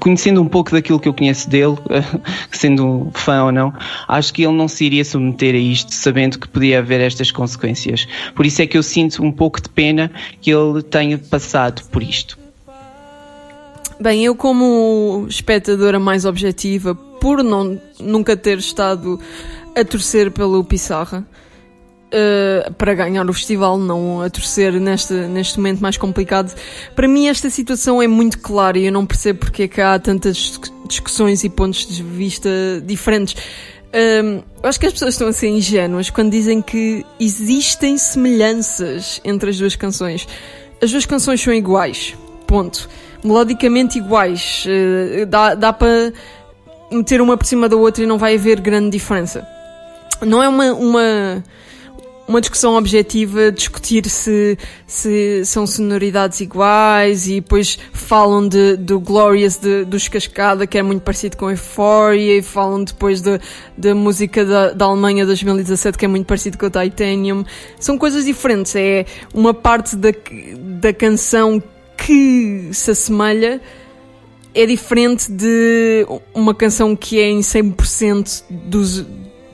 conhecendo 0.00 0.42
um 0.42 0.48
pouco 0.48 0.72
daquilo 0.72 0.98
que 0.98 1.08
eu 1.08 1.14
conheço 1.14 1.48
dele, 1.48 1.76
sendo 2.50 3.12
fã 3.14 3.44
ou 3.44 3.52
não, 3.52 3.72
acho 4.08 4.34
que 4.34 4.42
ele 4.42 4.56
não 4.56 4.66
se 4.66 4.84
iria 4.84 5.04
submeter 5.04 5.54
a 5.54 5.58
isto 5.58 5.94
sabendo 5.94 6.36
que 6.36 6.48
podia 6.48 6.80
haver 6.80 7.00
estas 7.00 7.30
consequências. 7.30 8.08
Por 8.34 8.44
isso 8.44 8.60
é 8.60 8.66
que 8.66 8.76
eu 8.76 8.82
sinto 8.82 9.22
um 9.22 9.30
pouco 9.30 9.62
de 9.62 9.68
pena 9.68 10.10
que 10.40 10.50
ele 10.50 10.82
tenha 10.82 11.16
passado 11.16 11.84
por 11.92 12.02
isto. 12.02 12.47
Bem, 14.00 14.24
eu 14.24 14.34
como 14.36 15.26
espectadora 15.28 15.98
mais 15.98 16.24
objetiva, 16.24 16.94
por 16.94 17.42
não, 17.42 17.80
nunca 17.98 18.36
ter 18.36 18.58
estado 18.58 19.18
a 19.74 19.84
torcer 19.84 20.30
pelo 20.30 20.62
Pissarra, 20.62 21.26
uh, 22.08 22.72
para 22.74 22.94
ganhar 22.94 23.28
o 23.28 23.32
festival, 23.32 23.76
não 23.76 24.22
a 24.22 24.30
torcer 24.30 24.72
neste, 24.74 25.12
neste 25.12 25.58
momento 25.58 25.80
mais 25.80 25.96
complicado, 25.96 26.54
para 26.94 27.08
mim 27.08 27.26
esta 27.26 27.50
situação 27.50 28.00
é 28.00 28.06
muito 28.06 28.38
clara 28.38 28.78
e 28.78 28.86
eu 28.86 28.92
não 28.92 29.04
percebo 29.04 29.40
porque 29.40 29.64
é 29.64 29.68
que 29.68 29.80
há 29.80 29.98
tantas 29.98 30.60
discussões 30.86 31.42
e 31.44 31.48
pontos 31.48 31.86
de 31.86 32.02
vista 32.02 32.48
diferentes. 32.84 33.36
Eu 33.92 34.68
acho 34.68 34.78
que 34.78 34.86
as 34.86 34.92
pessoas 34.92 35.14
estão 35.14 35.28
a 35.28 35.32
ser 35.32 35.48
ingênuas 35.48 36.10
quando 36.10 36.30
dizem 36.30 36.60
que 36.60 37.04
existem 37.18 37.96
semelhanças 37.96 39.20
entre 39.24 39.50
as 39.50 39.58
duas 39.58 39.74
canções. 39.74 40.28
As 40.80 40.90
duas 40.90 41.06
canções 41.06 41.40
são 41.40 41.52
iguais. 41.52 42.14
Ponto 42.46 42.88
melodicamente 43.22 43.98
iguais. 43.98 44.64
Uh, 44.66 45.26
dá, 45.26 45.54
dá 45.54 45.72
para 45.72 46.12
meter 46.90 47.20
uma 47.20 47.36
por 47.36 47.46
cima 47.46 47.68
da 47.68 47.76
outra 47.76 48.02
e 48.02 48.06
não 48.06 48.18
vai 48.18 48.34
haver 48.34 48.60
grande 48.60 48.90
diferença. 48.90 49.46
Não 50.20 50.42
é 50.42 50.48
uma, 50.48 50.72
uma, 50.72 51.44
uma 52.26 52.40
discussão 52.40 52.76
objetiva 52.76 53.52
discutir 53.52 54.08
se, 54.08 54.58
se 54.86 55.44
são 55.44 55.66
sonoridades 55.66 56.40
iguais 56.40 57.28
e 57.28 57.36
depois 57.40 57.78
falam 57.92 58.48
de, 58.48 58.76
do 58.76 58.98
Glorious 58.98 59.56
de, 59.56 59.84
dos 59.84 60.08
Cascada, 60.08 60.66
que 60.66 60.76
é 60.76 60.82
muito 60.82 61.02
parecido 61.02 61.36
com 61.36 61.50
Euphoria, 61.50 62.38
e 62.38 62.42
falam 62.42 62.82
depois 62.82 63.20
da 63.20 63.36
de, 63.36 63.44
de 63.76 63.94
música 63.94 64.44
da, 64.44 64.72
da 64.72 64.84
Alemanha 64.86 65.24
2017, 65.24 65.96
que 65.96 66.04
é 66.04 66.08
muito 66.08 66.26
parecido 66.26 66.58
com 66.58 66.66
o 66.66 66.70
Titanium. 66.70 67.44
São 67.78 67.96
coisas 67.96 68.24
diferentes. 68.24 68.74
É 68.74 69.06
uma 69.32 69.54
parte 69.54 69.94
da, 69.94 70.10
da 70.80 70.92
canção 70.92 71.62
que 71.98 72.70
se 72.72 72.92
assemelha 72.92 73.60
é 74.54 74.64
diferente 74.64 75.30
de 75.30 76.06
uma 76.34 76.54
canção 76.54 76.96
que 76.96 77.20
é 77.20 77.28
em 77.28 77.40
100% 77.40 78.44
do, 78.48 78.82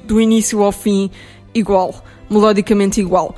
do 0.05 0.21
início 0.21 0.63
ao 0.63 0.71
fim 0.71 1.11
igual, 1.53 1.95
melodicamente 2.31 3.01
igual. 3.01 3.35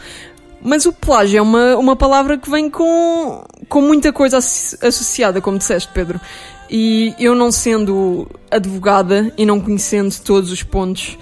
Mas 0.62 0.84
o 0.84 0.92
plágio 0.92 1.38
é 1.38 1.42
uma, 1.42 1.76
uma 1.76 1.96
palavra 1.96 2.36
que 2.36 2.50
vem 2.50 2.68
com, 2.68 3.44
com 3.68 3.80
muita 3.80 4.12
coisa 4.12 4.38
associada, 4.38 5.40
como 5.40 5.58
disseste, 5.58 5.90
Pedro. 5.92 6.20
E 6.68 7.14
eu, 7.18 7.34
não 7.34 7.52
sendo 7.52 8.26
advogada 8.50 9.32
e 9.38 9.46
não 9.46 9.60
conhecendo 9.60 10.12
todos 10.24 10.50
os 10.50 10.62
pontos, 10.62 11.16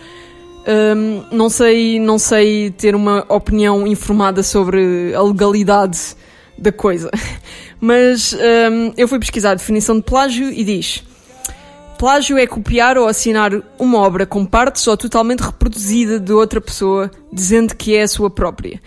um, 0.66 1.22
não, 1.30 1.50
sei, 1.50 2.00
não 2.00 2.18
sei 2.18 2.70
ter 2.70 2.94
uma 2.94 3.24
opinião 3.28 3.86
informada 3.86 4.42
sobre 4.42 5.14
a 5.14 5.22
legalidade 5.22 6.16
da 6.56 6.72
coisa. 6.72 7.10
Mas 7.80 8.32
um, 8.32 8.92
eu 8.96 9.06
fui 9.08 9.18
pesquisar 9.18 9.52
a 9.52 9.54
definição 9.54 9.96
de 9.96 10.02
plágio 10.02 10.50
e 10.50 10.64
diz: 10.64 11.02
Plágio 11.98 12.36
é 12.38 12.46
copiar 12.46 12.98
ou 12.98 13.06
assinar 13.06 13.52
uma 13.78 13.98
obra 13.98 14.26
com 14.26 14.44
partes 14.44 14.86
ou 14.86 14.96
totalmente 14.96 15.40
reproduzida 15.40 16.18
de 16.18 16.32
outra 16.32 16.60
pessoa, 16.60 17.10
dizendo 17.32 17.74
que 17.74 17.94
é 17.94 18.02
a 18.02 18.08
sua 18.08 18.30
própria. 18.30 18.80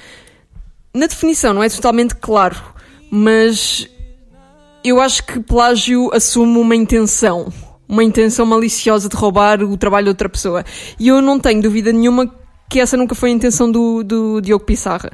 Na 0.93 1.07
definição 1.07 1.53
não 1.53 1.63
é 1.63 1.69
totalmente 1.69 2.15
claro, 2.15 2.57
mas 3.09 3.87
eu 4.83 4.99
acho 5.01 5.23
que 5.25 5.39
plágio 5.39 6.09
assume 6.13 6.57
uma 6.57 6.75
intenção, 6.75 7.51
uma 7.87 8.03
intenção 8.03 8.45
maliciosa 8.45 9.09
de 9.09 9.15
roubar 9.15 9.61
o 9.61 9.77
trabalho 9.77 10.05
de 10.05 10.09
outra 10.09 10.29
pessoa. 10.29 10.63
E 10.99 11.07
eu 11.07 11.21
não 11.21 11.39
tenho 11.39 11.61
dúvida 11.61 11.91
nenhuma 11.91 12.33
que 12.69 12.79
essa 12.79 12.97
nunca 12.97 13.15
foi 13.15 13.29
a 13.29 13.33
intenção 13.33 13.71
do, 13.71 14.03
do 14.03 14.41
Diogo 14.41 14.65
Pissarra. 14.65 15.11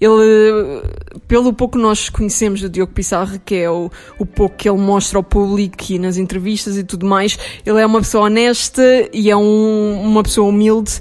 Ele, 0.00 0.80
pelo 1.26 1.52
pouco 1.52 1.76
que 1.76 1.82
nós 1.82 2.08
conhecemos 2.08 2.60
do 2.60 2.68
Diogo 2.68 2.92
Pissarra, 2.92 3.36
que 3.44 3.56
é 3.56 3.70
o, 3.70 3.90
o 4.18 4.24
pouco 4.24 4.56
que 4.56 4.68
ele 4.68 4.78
mostra 4.78 5.18
ao 5.18 5.24
público 5.24 5.76
e 5.90 5.98
nas 5.98 6.16
entrevistas 6.16 6.76
e 6.76 6.84
tudo 6.84 7.04
mais, 7.04 7.36
ele 7.66 7.80
é 7.80 7.86
uma 7.86 7.98
pessoa 7.98 8.26
honesta 8.26 8.82
e 9.12 9.28
é 9.28 9.36
um, 9.36 10.00
uma 10.00 10.22
pessoa 10.22 10.48
humilde 10.48 11.00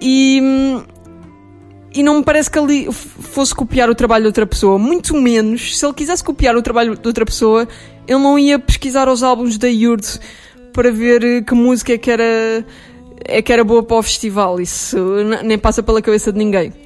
e, 0.00 0.40
e 1.92 2.02
não 2.02 2.18
me 2.18 2.22
parece 2.22 2.48
que 2.48 2.58
ele 2.58 2.92
fosse 2.92 3.52
copiar 3.52 3.90
o 3.90 3.94
trabalho 3.94 4.22
de 4.22 4.28
outra 4.28 4.46
pessoa, 4.46 4.78
muito 4.78 5.16
menos 5.16 5.76
se 5.76 5.84
ele 5.84 5.94
quisesse 5.94 6.22
copiar 6.22 6.54
o 6.56 6.62
trabalho 6.62 6.96
de 6.96 7.08
outra 7.08 7.24
pessoa, 7.24 7.66
ele 8.06 8.18
não 8.20 8.38
ia 8.38 8.56
pesquisar 8.56 9.08
os 9.08 9.24
álbuns 9.24 9.58
da 9.58 9.66
Yurt 9.66 10.18
para 10.72 10.92
ver 10.92 11.44
que 11.44 11.54
música 11.54 11.92
é 11.92 11.98
que 11.98 12.10
era 12.10 12.64
é 13.24 13.42
que 13.42 13.52
era 13.52 13.64
boa 13.64 13.82
para 13.82 13.96
o 13.96 14.02
festival. 14.02 14.60
Isso 14.60 14.96
nem 15.42 15.58
passa 15.58 15.82
pela 15.82 16.00
cabeça 16.00 16.32
de 16.32 16.38
ninguém. 16.38 16.85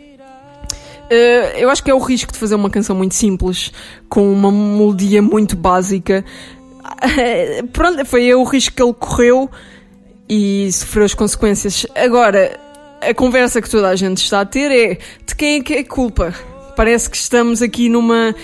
Uh, 1.10 1.58
eu 1.58 1.68
acho 1.70 1.82
que 1.82 1.90
é 1.90 1.94
o 1.94 1.98
risco 1.98 2.32
de 2.32 2.38
fazer 2.38 2.54
uma 2.54 2.70
canção 2.70 2.94
muito 2.94 3.16
simples, 3.16 3.72
com 4.08 4.32
uma 4.32 4.52
melodia 4.52 5.20
muito 5.20 5.56
básica. 5.56 6.24
Pronto, 7.72 8.04
foi 8.04 8.32
o 8.34 8.44
risco 8.44 8.76
que 8.76 8.82
ele 8.82 8.94
correu 8.94 9.50
e 10.28 10.70
sofreu 10.72 11.04
as 11.04 11.14
consequências. 11.14 11.84
Agora, 11.96 12.58
a 13.00 13.12
conversa 13.12 13.60
que 13.60 13.68
toda 13.68 13.88
a 13.88 13.96
gente 13.96 14.18
está 14.18 14.40
a 14.40 14.46
ter 14.46 14.70
é 14.70 14.98
de 15.26 15.34
quem 15.34 15.58
é 15.58 15.62
que 15.62 15.74
é 15.74 15.82
culpa. 15.82 16.32
Parece 16.76 17.10
que 17.10 17.16
estamos 17.16 17.60
aqui 17.60 17.88
numa, 17.88 18.34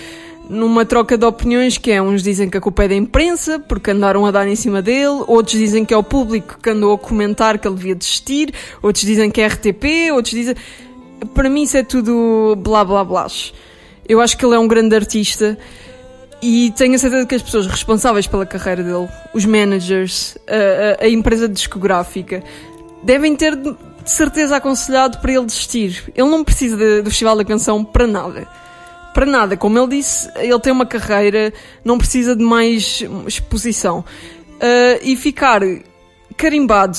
numa 0.49 0.85
troca 0.85 1.17
de 1.17 1.25
opiniões 1.25 1.77
que 1.77 1.91
é, 1.91 2.01
uns 2.01 2.21
dizem 2.21 2.49
que 2.49 2.57
a 2.57 2.61
culpa 2.61 2.83
é 2.83 2.89
da 2.89 2.95
imprensa, 2.95 3.59
porque 3.59 3.91
andaram 3.91 4.25
a 4.25 4.31
dar 4.31 4.47
em 4.47 4.55
cima 4.55 4.81
dele, 4.81 5.23
outros 5.27 5.57
dizem 5.57 5.85
que 5.85 5.93
é 5.93 5.97
o 5.97 6.03
público 6.03 6.57
que 6.61 6.69
andou 6.69 6.93
a 6.93 6.97
comentar 6.97 7.57
que 7.57 7.67
ele 7.67 7.75
devia 7.75 7.95
desistir, 7.95 8.53
outros 8.81 9.05
dizem 9.05 9.31
que 9.31 9.39
é 9.39 9.47
RTP, 9.47 10.11
outros 10.11 10.33
dizem... 10.33 10.55
Para 11.33 11.49
mim 11.49 11.63
isso 11.63 11.77
é 11.77 11.83
tudo 11.83 12.55
blá 12.57 12.83
blá 12.83 13.03
blá. 13.03 13.27
Eu 14.07 14.21
acho 14.21 14.37
que 14.37 14.45
ele 14.45 14.55
é 14.55 14.59
um 14.59 14.67
grande 14.67 14.95
artista 14.95 15.57
e 16.41 16.71
tenho 16.77 16.95
a 16.95 16.97
certeza 16.97 17.25
que 17.25 17.35
as 17.35 17.41
pessoas 17.41 17.67
responsáveis 17.67 18.27
pela 18.27 18.45
carreira 18.45 18.83
dele, 18.83 19.07
os 19.33 19.45
managers, 19.45 20.37
a, 20.47 21.03
a- 21.03 21.05
a 21.05 21.09
empresa 21.09 21.47
discográfica, 21.49 22.43
devem 23.03 23.35
ter 23.35 23.55
de 23.55 23.75
certeza 24.05 24.55
aconselhado 24.55 25.17
para 25.19 25.33
ele 25.33 25.45
desistir. 25.45 26.03
Ele 26.15 26.29
não 26.29 26.43
precisa 26.43 26.77
de- 26.77 27.01
do 27.01 27.09
Festival 27.09 27.35
da 27.35 27.43
Canção 27.45 27.83
para 27.83 28.07
nada. 28.07 28.47
Para 29.13 29.25
nada. 29.25 29.57
Como 29.57 29.77
ele 29.79 29.87
disse, 29.97 30.29
ele 30.35 30.59
tem 30.59 30.71
uma 30.71 30.85
carreira, 30.85 31.51
não 31.83 31.97
precisa 31.97 32.35
de 32.35 32.43
mais 32.43 33.03
exposição. 33.27 34.05
Ah, 34.61 34.99
e 35.01 35.15
ficar 35.15 35.61
carimbado 36.37 36.97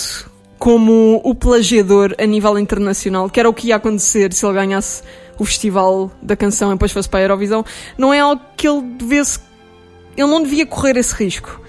como 0.59 1.21
o 1.25 1.35
plagiador 1.35 2.15
a 2.19 2.27
nível 2.27 2.59
internacional, 2.59 3.31
que 3.31 3.39
era 3.39 3.49
o 3.49 3.55
que 3.55 3.69
ia 3.69 3.77
acontecer 3.77 4.33
se 4.33 4.45
ele 4.45 4.55
ganhasse 4.55 5.03
o 5.39 5.45
Festival 5.45 6.11
da 6.21 6.35
Canção 6.37 6.71
e 6.71 6.75
depois 6.75 6.91
fosse 6.91 7.09
para 7.09 7.21
a 7.21 7.23
Eurovisão, 7.23 7.65
não 7.97 8.13
é 8.13 8.19
algo 8.21 8.43
que 8.57 8.67
ele 8.69 8.83
devesse. 8.99 9.39
Ele 10.17 10.27
não 10.29 10.43
devia 10.43 10.67
correr 10.67 10.97
esse 10.97 11.15
risco. 11.15 11.61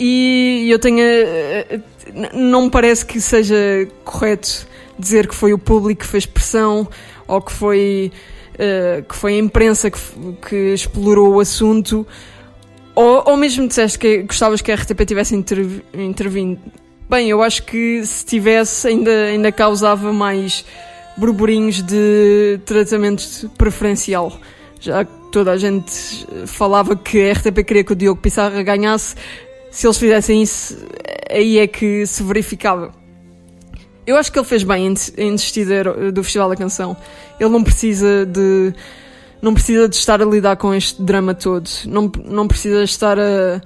E 0.00 0.68
eu 0.70 0.78
tenho. 0.78 0.98
a- 1.00 1.74
a- 1.74 1.98
Não 2.32 2.62
me 2.62 2.70
parece 2.70 3.04
que 3.04 3.20
seja 3.20 3.54
correto 4.02 4.66
dizer 4.98 5.28
que 5.28 5.34
foi 5.34 5.52
o 5.52 5.58
público 5.58 6.00
que 6.00 6.06
fez 6.06 6.24
pressão 6.24 6.88
ou 7.26 7.40
que 7.42 7.52
foi, 7.52 8.10
eh, 8.58 9.04
que 9.06 9.14
foi 9.14 9.34
a 9.34 9.38
imprensa 9.38 9.90
que, 9.90 9.98
que 10.48 10.56
explorou 10.72 11.34
o 11.34 11.40
assunto. 11.40 12.06
Ou, 12.94 13.24
ou 13.26 13.36
mesmo 13.36 13.68
disseste 13.68 13.98
que 13.98 14.22
gostavas 14.22 14.62
que 14.62 14.72
a 14.72 14.74
RTP 14.74 15.04
tivesse 15.04 15.34
interv- 15.36 15.82
intervindo. 15.92 16.58
Bem, 17.08 17.30
eu 17.30 17.42
acho 17.42 17.62
que 17.62 18.04
se 18.04 18.22
tivesse 18.22 18.86
ainda, 18.86 19.10
ainda 19.10 19.50
causava 19.50 20.12
mais 20.12 20.62
burburinhos 21.16 21.80
de 21.80 22.60
tratamento 22.66 23.50
preferencial. 23.56 24.38
Já 24.78 25.06
que 25.06 25.12
toda 25.32 25.52
a 25.52 25.56
gente 25.56 25.90
falava 26.46 26.94
que 26.94 27.30
a 27.30 27.32
RTP 27.32 27.64
queria 27.64 27.82
que 27.82 27.92
o 27.92 27.96
Diogo 27.96 28.20
Pissarra 28.20 28.62
ganhasse, 28.62 29.16
se 29.70 29.86
eles 29.86 29.96
fizessem 29.96 30.42
isso, 30.42 30.76
aí 31.30 31.58
é 31.58 31.66
que 31.66 32.06
se 32.06 32.22
verificava. 32.22 32.92
Eu 34.06 34.16
acho 34.16 34.30
que 34.30 34.38
ele 34.38 34.46
fez 34.46 34.62
bem 34.62 34.88
em, 35.16 35.34
desistir 35.34 35.66
do 36.12 36.22
Festival 36.22 36.50
da 36.50 36.56
Canção. 36.56 36.94
Ele 37.40 37.50
não 37.50 37.64
precisa 37.64 38.26
de. 38.26 38.74
Não 39.40 39.54
precisa 39.54 39.88
de 39.88 39.96
estar 39.96 40.20
a 40.20 40.24
lidar 40.26 40.56
com 40.56 40.74
este 40.74 41.00
drama 41.00 41.34
todo. 41.34 41.68
Não, 41.86 42.10
não 42.26 42.46
precisa 42.46 42.82
estar 42.82 43.18
a, 43.18 43.62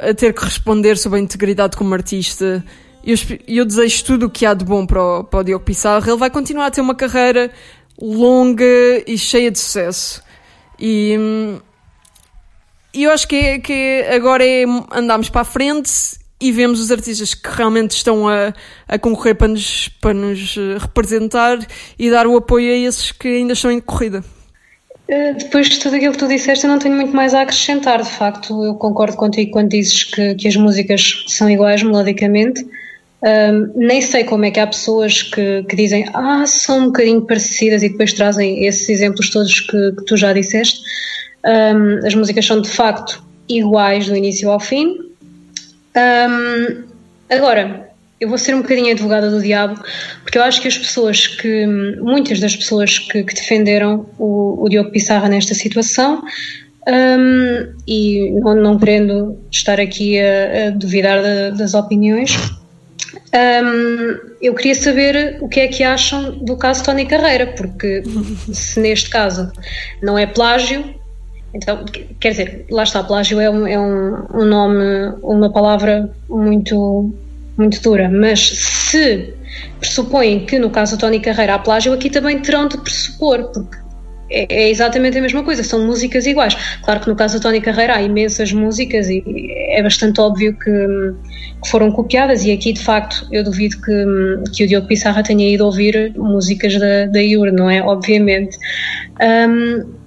a 0.00 0.14
ter 0.14 0.32
que 0.32 0.44
responder 0.44 0.96
sobre 0.96 1.18
a 1.18 1.22
integridade 1.22 1.76
como 1.76 1.94
artista. 1.94 2.64
Eu, 3.04 3.16
eu 3.46 3.64
desejo 3.64 4.04
tudo 4.04 4.26
o 4.26 4.30
que 4.30 4.44
há 4.46 4.54
de 4.54 4.64
bom 4.64 4.86
para 4.86 5.02
o, 5.02 5.24
para 5.24 5.40
o 5.40 5.44
Diogo 5.44 5.64
Pissarro. 5.64 6.08
Ele 6.08 6.16
vai 6.16 6.30
continuar 6.30 6.66
a 6.66 6.70
ter 6.70 6.80
uma 6.80 6.94
carreira 6.94 7.50
longa 8.00 8.64
e 9.06 9.16
cheia 9.18 9.50
de 9.50 9.58
sucesso. 9.58 10.22
E, 10.78 11.16
eu 12.92 13.10
acho 13.10 13.28
que, 13.28 13.58
que 13.60 14.04
agora 14.12 14.44
é 14.44 14.64
andarmos 14.92 15.28
para 15.28 15.42
a 15.42 15.44
frente 15.44 16.18
e 16.40 16.50
vemos 16.50 16.80
os 16.80 16.90
artistas 16.90 17.34
que 17.34 17.48
realmente 17.50 17.92
estão 17.92 18.26
a, 18.28 18.52
a 18.88 18.98
concorrer 18.98 19.36
para 19.36 19.48
nos, 19.48 19.88
para 20.00 20.14
nos 20.14 20.56
representar 20.80 21.58
e 21.98 22.10
dar 22.10 22.26
o 22.26 22.36
apoio 22.36 22.72
a 22.72 22.76
esses 22.76 23.12
que 23.12 23.28
ainda 23.28 23.52
estão 23.52 23.70
em 23.70 23.80
corrida. 23.80 24.24
Uh, 25.10 25.34
Depois 25.36 25.68
de 25.68 25.80
tudo 25.80 25.96
aquilo 25.96 26.12
que 26.12 26.18
tu 26.18 26.28
disseste, 26.28 26.64
eu 26.64 26.70
não 26.70 26.78
tenho 26.78 26.94
muito 26.94 27.14
mais 27.14 27.34
a 27.34 27.42
acrescentar. 27.42 28.00
De 28.00 28.08
facto, 28.08 28.64
eu 28.64 28.74
concordo 28.76 29.16
contigo 29.16 29.50
quando 29.50 29.70
dizes 29.70 30.04
que, 30.04 30.36
que 30.36 30.46
as 30.46 30.54
músicas 30.54 31.24
são 31.26 31.50
iguais 31.50 31.82
melodicamente. 31.82 32.64
Um, 33.22 33.72
nem 33.74 34.00
sei 34.00 34.24
como 34.24 34.46
é 34.46 34.50
que 34.50 34.60
há 34.60 34.66
pessoas 34.66 35.22
que, 35.22 35.64
que 35.64 35.76
dizem 35.76 36.08
ah, 36.14 36.44
são 36.46 36.78
um 36.78 36.86
bocadinho 36.86 37.20
parecidas 37.20 37.82
e 37.82 37.90
depois 37.90 38.14
trazem 38.14 38.64
esses 38.64 38.88
exemplos 38.88 39.28
todos 39.28 39.60
que, 39.60 39.92
que 39.92 40.04
tu 40.06 40.16
já 40.16 40.32
disseste. 40.32 40.80
Um, 41.44 42.06
as 42.06 42.14
músicas 42.14 42.46
são 42.46 42.62
de 42.62 42.70
facto 42.70 43.22
iguais 43.48 44.06
do 44.06 44.16
início 44.16 44.48
ao 44.48 44.60
fim. 44.60 44.96
Um, 45.96 46.84
agora, 47.28 47.89
eu 48.20 48.28
vou 48.28 48.36
ser 48.36 48.54
um 48.54 48.60
bocadinho 48.62 48.92
advogada 48.92 49.30
do 49.30 49.40
diabo, 49.40 49.80
porque 50.22 50.36
eu 50.36 50.42
acho 50.42 50.60
que 50.60 50.68
as 50.68 50.76
pessoas 50.76 51.26
que, 51.26 51.66
muitas 52.00 52.38
das 52.38 52.54
pessoas 52.54 52.98
que, 52.98 53.24
que 53.24 53.34
defenderam 53.34 54.06
o, 54.18 54.62
o 54.64 54.68
Diogo 54.68 54.90
Pissarra 54.90 55.28
nesta 55.28 55.54
situação, 55.54 56.22
um, 56.86 57.72
e 57.86 58.30
não, 58.40 58.54
não 58.54 58.78
querendo 58.78 59.38
estar 59.50 59.80
aqui 59.80 60.18
a, 60.20 60.68
a 60.68 60.70
duvidar 60.70 61.22
da- 61.22 61.50
das 61.50 61.74
opiniões, 61.74 62.36
um, 63.34 64.30
eu 64.42 64.54
queria 64.54 64.74
saber 64.74 65.38
o 65.40 65.48
que 65.48 65.60
é 65.60 65.68
que 65.68 65.82
acham 65.82 66.32
do 66.38 66.56
caso 66.56 66.84
Tony 66.84 67.06
Carreira, 67.06 67.46
porque 67.56 68.02
se 68.52 68.80
neste 68.80 69.08
caso 69.08 69.50
não 70.02 70.18
é 70.18 70.26
plágio, 70.26 70.94
então, 71.52 71.84
quer 72.20 72.30
dizer, 72.30 72.66
lá 72.70 72.84
está, 72.84 73.02
plágio 73.02 73.40
é 73.40 73.50
um, 73.50 73.66
é 73.66 73.78
um, 73.78 74.26
um 74.34 74.44
nome, 74.44 75.14
uma 75.22 75.50
palavra 75.52 76.10
muito, 76.28 77.12
muito 77.60 77.80
dura, 77.80 78.08
mas 78.08 78.40
se 78.40 79.34
pressupõem 79.78 80.46
que 80.46 80.58
no 80.58 80.70
caso 80.70 80.96
do 80.96 81.00
Tony 81.00 81.20
Carreira 81.20 81.54
há 81.54 81.58
plágio, 81.58 81.92
aqui 81.92 82.10
também 82.10 82.40
terão 82.40 82.68
de 82.68 82.78
pressupor, 82.78 83.50
porque 83.52 83.76
é, 84.30 84.46
é 84.48 84.70
exatamente 84.70 85.18
a 85.18 85.20
mesma 85.20 85.42
coisa, 85.42 85.62
são 85.62 85.84
músicas 85.84 86.26
iguais. 86.26 86.56
Claro 86.82 87.00
que 87.00 87.08
no 87.08 87.16
caso 87.16 87.38
do 87.38 87.42
Tony 87.42 87.60
Carreira 87.60 87.96
há 87.96 88.02
imensas 88.02 88.52
músicas 88.52 89.08
e 89.08 89.22
é 89.70 89.82
bastante 89.82 90.20
óbvio 90.20 90.56
que, 90.58 90.70
que 91.62 91.68
foram 91.68 91.90
copiadas, 91.90 92.44
e 92.44 92.52
aqui 92.52 92.72
de 92.72 92.82
facto 92.82 93.26
eu 93.30 93.44
duvido 93.44 93.76
que, 93.80 94.52
que 94.54 94.64
o 94.64 94.66
Diogo 94.66 94.86
Pissarra 94.86 95.22
tenha 95.22 95.48
ido 95.48 95.64
ouvir 95.64 96.12
músicas 96.16 96.78
da, 96.78 97.06
da 97.06 97.20
Iur, 97.20 97.52
não 97.52 97.68
é? 97.68 97.82
Obviamente. 97.82 98.56
Um, 99.20 100.00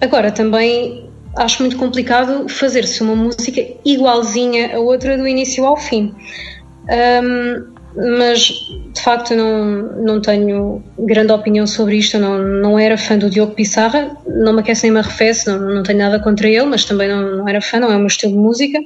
Agora, 0.00 0.32
também 0.32 1.10
acho 1.36 1.62
muito 1.62 1.76
complicado 1.76 2.48
fazer-se 2.48 3.02
uma 3.02 3.14
música 3.14 3.62
igualzinha 3.84 4.74
a 4.74 4.80
outra 4.80 5.16
do 5.16 5.28
início 5.28 5.64
ao 5.66 5.76
fim. 5.76 6.14
Um, 6.88 7.80
mas, 7.96 8.38
de 8.94 9.02
facto, 9.02 9.34
não, 9.34 9.82
não 10.02 10.20
tenho 10.20 10.82
grande 10.98 11.32
opinião 11.32 11.66
sobre 11.66 11.96
isto. 11.96 12.16
Eu 12.16 12.20
não, 12.20 12.38
não 12.38 12.78
era 12.78 12.96
fã 12.96 13.18
do 13.18 13.28
Diogo 13.28 13.54
Pissarra, 13.54 14.16
não 14.26 14.52
me 14.52 14.60
aquece 14.60 14.84
nem 14.84 14.92
me 14.92 14.98
arrefece, 15.00 15.48
não, 15.48 15.58
não 15.58 15.82
tenho 15.82 15.98
nada 15.98 16.20
contra 16.20 16.48
ele, 16.48 16.66
mas 16.66 16.84
também 16.84 17.08
não, 17.08 17.38
não 17.38 17.48
era 17.48 17.60
fã, 17.60 17.80
não 17.80 17.90
é 17.90 17.96
o 17.96 17.98
meu 17.98 18.06
estilo 18.06 18.32
de 18.32 18.38
música. 18.38 18.78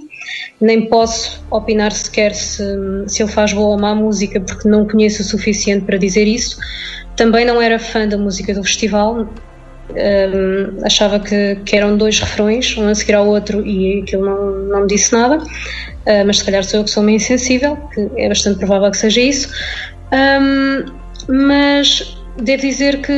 Nem 0.61 0.88
posso 0.88 1.45
opinar 1.51 1.92
sequer 1.92 2.34
se, 2.34 2.64
se 3.07 3.22
ele 3.22 3.30
faz 3.30 3.53
boa 3.53 3.70
ou 3.70 3.78
má 3.78 3.95
música, 3.95 4.40
porque 4.40 4.68
não 4.68 4.86
conheço 4.88 5.22
o 5.22 5.24
suficiente 5.24 5.84
para 5.84 5.99
dizer 5.99 6.26
isso. 6.26 6.59
Também 7.14 7.45
não 7.45 7.61
era 7.61 7.78
fã 7.78 8.09
da 8.09 8.16
música 8.16 8.55
do 8.55 8.64
festival, 8.64 9.28
um, 9.91 10.85
achava 10.85 11.20
que, 11.20 11.57
que, 11.64 11.76
eram 11.76 11.97
dois 11.97 12.18
refrões, 12.18 12.76
um 12.76 12.89
a 12.89 12.95
seguir 12.95 13.14
ao 13.14 13.26
outro, 13.26 13.64
e 13.66 14.03
aquilo 14.03 14.24
não, 14.24 14.51
não 14.68 14.80
me 14.82 14.87
disse 14.87 15.12
nada. 15.12 15.39
Uh, 15.39 16.26
mas 16.26 16.39
se 16.39 16.45
calhar 16.45 16.64
sou 16.64 16.80
eu 16.80 16.85
que 16.85 16.91
sou 16.91 17.03
meio 17.03 17.16
insensível, 17.16 17.76
que 17.93 18.11
é 18.16 18.28
bastante 18.28 18.59
provável 18.59 18.91
que 18.91 18.97
seja 18.97 19.20
isso. 19.20 19.49
Um, 20.12 20.85
mas 21.28 22.16
devo 22.37 22.62
dizer 22.62 23.01
que 23.01 23.12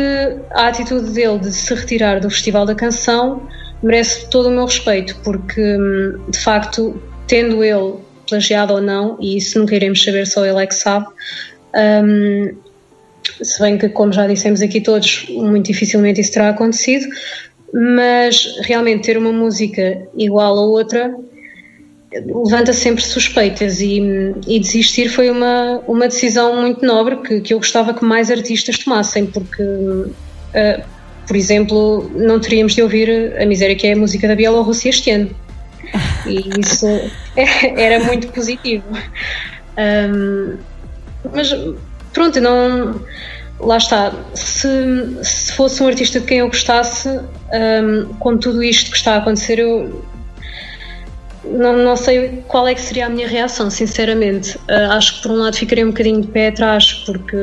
a 0.51 0.69
atitude 0.69 1.11
dele 1.11 1.39
de 1.39 1.53
se 1.53 1.75
retirar 1.75 2.21
do 2.21 2.31
Festival 2.31 2.67
da 2.67 2.75
Canção 2.75 3.49
merece 3.83 4.29
todo 4.31 4.49
o 4.49 4.51
meu 4.51 4.65
respeito, 4.65 5.17
porque 5.25 5.79
de 6.29 6.39
facto, 6.39 7.01
tendo 7.27 7.63
ele 7.65 7.95
plagiado 8.29 8.75
ou 8.75 8.81
não, 8.81 9.17
e 9.21 9.37
isso 9.37 9.59
nunca 9.59 9.75
iremos 9.75 10.03
saber, 10.03 10.27
só 10.27 10.45
ele 10.45 10.63
é 10.63 10.67
que 10.67 10.75
sabe. 10.75 11.07
Um, 11.75 12.66
se 13.41 13.61
bem 13.61 13.79
que, 13.79 13.89
como 13.89 14.13
já 14.13 14.27
dissemos 14.27 14.63
aqui 14.63 14.81
todos, 14.81 15.27
muito 15.29 15.67
dificilmente 15.67 16.21
isso 16.21 16.33
terá 16.33 16.51
acontecido, 16.51 17.07
mas 17.73 18.59
realmente 18.63 19.05
ter 19.05 19.19
uma 19.19 19.33
música 19.33 20.07
igual 20.17 20.59
a 20.59 20.63
outra 20.63 21.15
levanta 22.13 22.73
sempre 22.73 23.03
suspeitas 23.03 23.81
e, 23.81 24.01
e, 24.47 24.61
desistir 24.61 25.09
foi 25.09 25.29
uma, 25.31 25.83
uma 25.87 26.09
decisão 26.09 26.61
muito 26.61 26.85
nobre 26.85 27.17
que, 27.17 27.41
que 27.41 27.55
eu 27.55 27.59
gostava 27.59 27.93
que 27.93 28.05
mais 28.05 28.31
artistas 28.31 28.79
tomassem, 28.79 29.27
porque, 29.27 29.63
uh, 29.63 30.83
por 31.27 31.37
exemplo, 31.37 32.11
não 32.15 32.41
teríamos 32.41 32.75
de 32.75 32.83
ouvir 32.83 33.37
a 33.41 33.45
miséria 33.45 33.77
que 33.77 33.87
é 33.87 33.93
a 33.93 33.97
música 33.97 34.29
da 34.29 34.35
Bielorrússia 34.35 34.91
este 34.91 35.11
ano. 35.11 35.31
E 36.27 36.61
isso 36.61 36.87
era 37.77 38.03
muito 38.05 38.29
positivo. 38.29 38.85
Um, 39.77 40.57
mas 41.35 41.53
pronto, 42.17 42.41
não. 42.41 43.01
Lá 43.61 43.77
está. 43.77 44.13
Se, 44.35 44.69
se 45.23 45.53
fosse 45.53 45.83
um 45.83 45.87
artista 45.87 46.19
de 46.19 46.27
quem 46.27 46.39
eu 46.39 46.49
gostasse, 46.49 47.09
um, 47.09 48.15
com 48.19 48.39
tudo 48.39 48.63
isto 48.63 48.91
que 48.91 48.97
está 48.97 49.15
a 49.15 49.19
acontecer, 49.19 49.59
eu 49.59 50.03
não, 51.45 51.77
não 51.77 51.95
sei 51.95 52.43
qual 52.49 52.67
é 52.67 52.75
que 52.75 52.81
seria 52.81 53.07
a 53.07 53.09
minha 53.09 53.29
reação, 53.29 53.71
sinceramente. 53.71 54.57
Uh, 54.59 54.93
acho 54.93 55.17
que 55.17 55.23
por 55.23 55.33
um 55.33 55.37
lado 55.37 55.57
ficaria 55.57 55.85
um 55.85 55.91
bocadinho 55.91 56.23
de 56.23 56.29
pé 56.29 56.49
atrás, 56.49 56.93
porque 57.07 57.37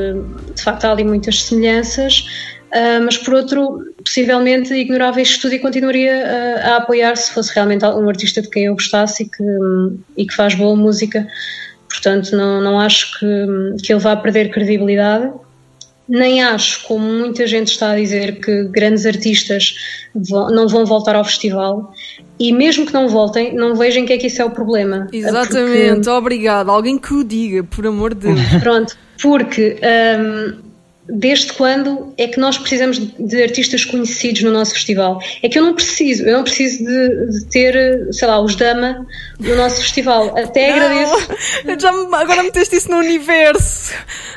de 0.55 0.61
facto 0.61 0.85
há 0.85 0.91
ali 0.91 1.03
muitas 1.03 1.43
semelhanças, 1.43 2.25
uh, 2.71 3.03
mas 3.03 3.17
por 3.17 3.35
outro, 3.35 3.79
possivelmente 4.03 4.73
ignorava 4.73 5.21
isto 5.21 5.41
tudo 5.41 5.53
e 5.53 5.59
continuaria 5.59 6.13
uh, 6.13 6.67
a 6.67 6.75
apoiar 6.77 7.15
se 7.15 7.31
fosse 7.31 7.53
realmente 7.53 7.85
um 7.85 8.09
artista 8.09 8.41
de 8.41 8.49
quem 8.49 8.65
eu 8.65 8.73
gostasse 8.73 9.23
e 9.23 9.29
que, 9.29 9.43
e 10.17 10.25
que 10.25 10.35
faz 10.35 10.55
boa 10.55 10.75
música. 10.75 11.27
Portanto, 11.93 12.35
não, 12.35 12.59
não 12.59 12.79
acho 12.79 13.19
que, 13.19 13.83
que 13.83 13.93
ele 13.93 13.99
vá 13.99 14.15
perder 14.15 14.49
credibilidade. 14.49 15.31
Nem 16.09 16.43
acho, 16.43 16.83
como 16.87 17.05
muita 17.05 17.45
gente 17.45 17.67
está 17.67 17.91
a 17.91 17.95
dizer, 17.95 18.41
que 18.41 18.63
grandes 18.65 19.05
artistas 19.05 19.75
vão, 20.13 20.49
não 20.49 20.67
vão 20.67 20.85
voltar 20.85 21.15
ao 21.15 21.23
festival. 21.23 21.93
E 22.39 22.51
mesmo 22.51 22.85
que 22.87 22.93
não 22.93 23.07
voltem, 23.07 23.53
não 23.53 23.75
vejam 23.75 24.05
que 24.05 24.13
é 24.13 24.17
que 24.17 24.25
isso 24.25 24.41
é 24.41 24.45
o 24.45 24.49
problema. 24.49 25.07
Exatamente, 25.13 25.95
porque... 25.95 26.09
obrigado. 26.09 26.71
Alguém 26.71 26.97
que 26.97 27.13
o 27.13 27.23
diga, 27.23 27.63
por 27.63 27.85
amor 27.85 28.15
de 28.15 28.27
Deus. 28.27 28.39
Pronto, 28.59 28.97
porque 29.21 29.79
um, 30.19 30.62
desde 31.07 31.53
quando 31.53 32.13
é 32.17 32.27
que 32.27 32.39
nós 32.39 32.57
precisamos 32.57 32.97
de 32.97 33.43
artistas 33.43 33.83
conhecidos 33.85 34.41
no 34.43 34.51
nosso 34.51 34.73
festival? 34.73 35.21
É 35.41 35.49
que 35.49 35.59
eu 35.59 35.63
não 35.63 35.73
preciso, 35.73 36.23
eu 36.23 36.37
não 36.37 36.43
preciso 36.43 36.83
de, 36.83 37.31
de 37.31 37.45
ter, 37.45 38.07
sei 38.13 38.27
lá, 38.27 38.39
os 38.39 38.55
Dama 38.55 39.05
no 39.39 39.55
nosso 39.55 39.81
festival. 39.81 40.37
Até 40.37 40.69
não, 40.69 40.75
agradeço. 40.75 41.27
Já, 41.79 41.89
agora 41.89 42.43
meteste 42.43 42.75
isso 42.77 42.89
no 42.89 42.97
universo. 42.97 43.93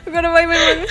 Agora 0.06 0.30
vai, 0.30 0.46
vai, 0.46 0.58
vai. 0.58 0.86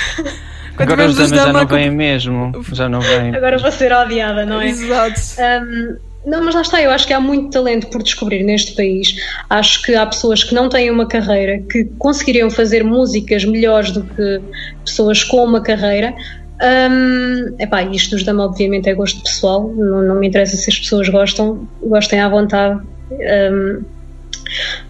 Quando 0.76 0.92
Agora 0.92 1.10
os 1.10 1.16
damas 1.16 1.32
já 1.32 1.54
não 1.54 1.68
vêm 1.68 1.90
mesmo. 1.90 2.52
Já 2.74 2.90
não 2.90 3.00
vêm. 3.00 3.36
Agora 3.36 3.58
vou 3.58 3.72
ser 3.72 3.94
odiada, 3.94 4.46
não 4.46 4.62
é? 4.62 4.70
Exato. 4.70 5.22
Um, 5.40 5.98
não, 6.26 6.44
mas 6.44 6.56
lá 6.56 6.62
está, 6.62 6.82
eu 6.82 6.92
acho 6.92 7.06
que 7.06 7.14
há 7.14 7.20
muito 7.20 7.52
talento 7.52 7.88
por 7.88 8.02
descobrir 8.02 8.44
neste 8.44 8.74
país. 8.74 9.16
Acho 9.50 9.82
que 9.84 9.96
há 9.96 10.06
pessoas 10.06 10.44
que 10.44 10.56
não 10.56 10.68
têm 10.70 10.90
uma 10.90 11.08
carreira, 11.08 11.62
que 11.72 11.86
conseguiriam 12.00 12.50
fazer 12.50 12.84
músicas 12.84 13.46
melhores 13.46 13.92
do 13.92 14.04
que 14.04 14.42
pessoas 14.84 15.24
com 15.24 15.44
uma 15.44 15.62
carreira. 15.62 16.14
Um, 16.62 17.56
epá, 17.60 17.84
isto 17.84 18.12
dos 18.12 18.24
dama 18.24 18.46
obviamente 18.46 18.90
é 18.90 18.94
gosto 18.94 19.22
pessoal, 19.22 19.70
não, 19.76 20.02
não 20.04 20.16
me 20.16 20.28
interessa 20.28 20.56
se 20.56 20.70
as 20.70 20.80
pessoas 20.80 21.10
gostam, 21.10 21.68
gostem 21.82 22.20
à 22.20 22.30
vontade. 22.30 22.82
Um, 23.12 23.84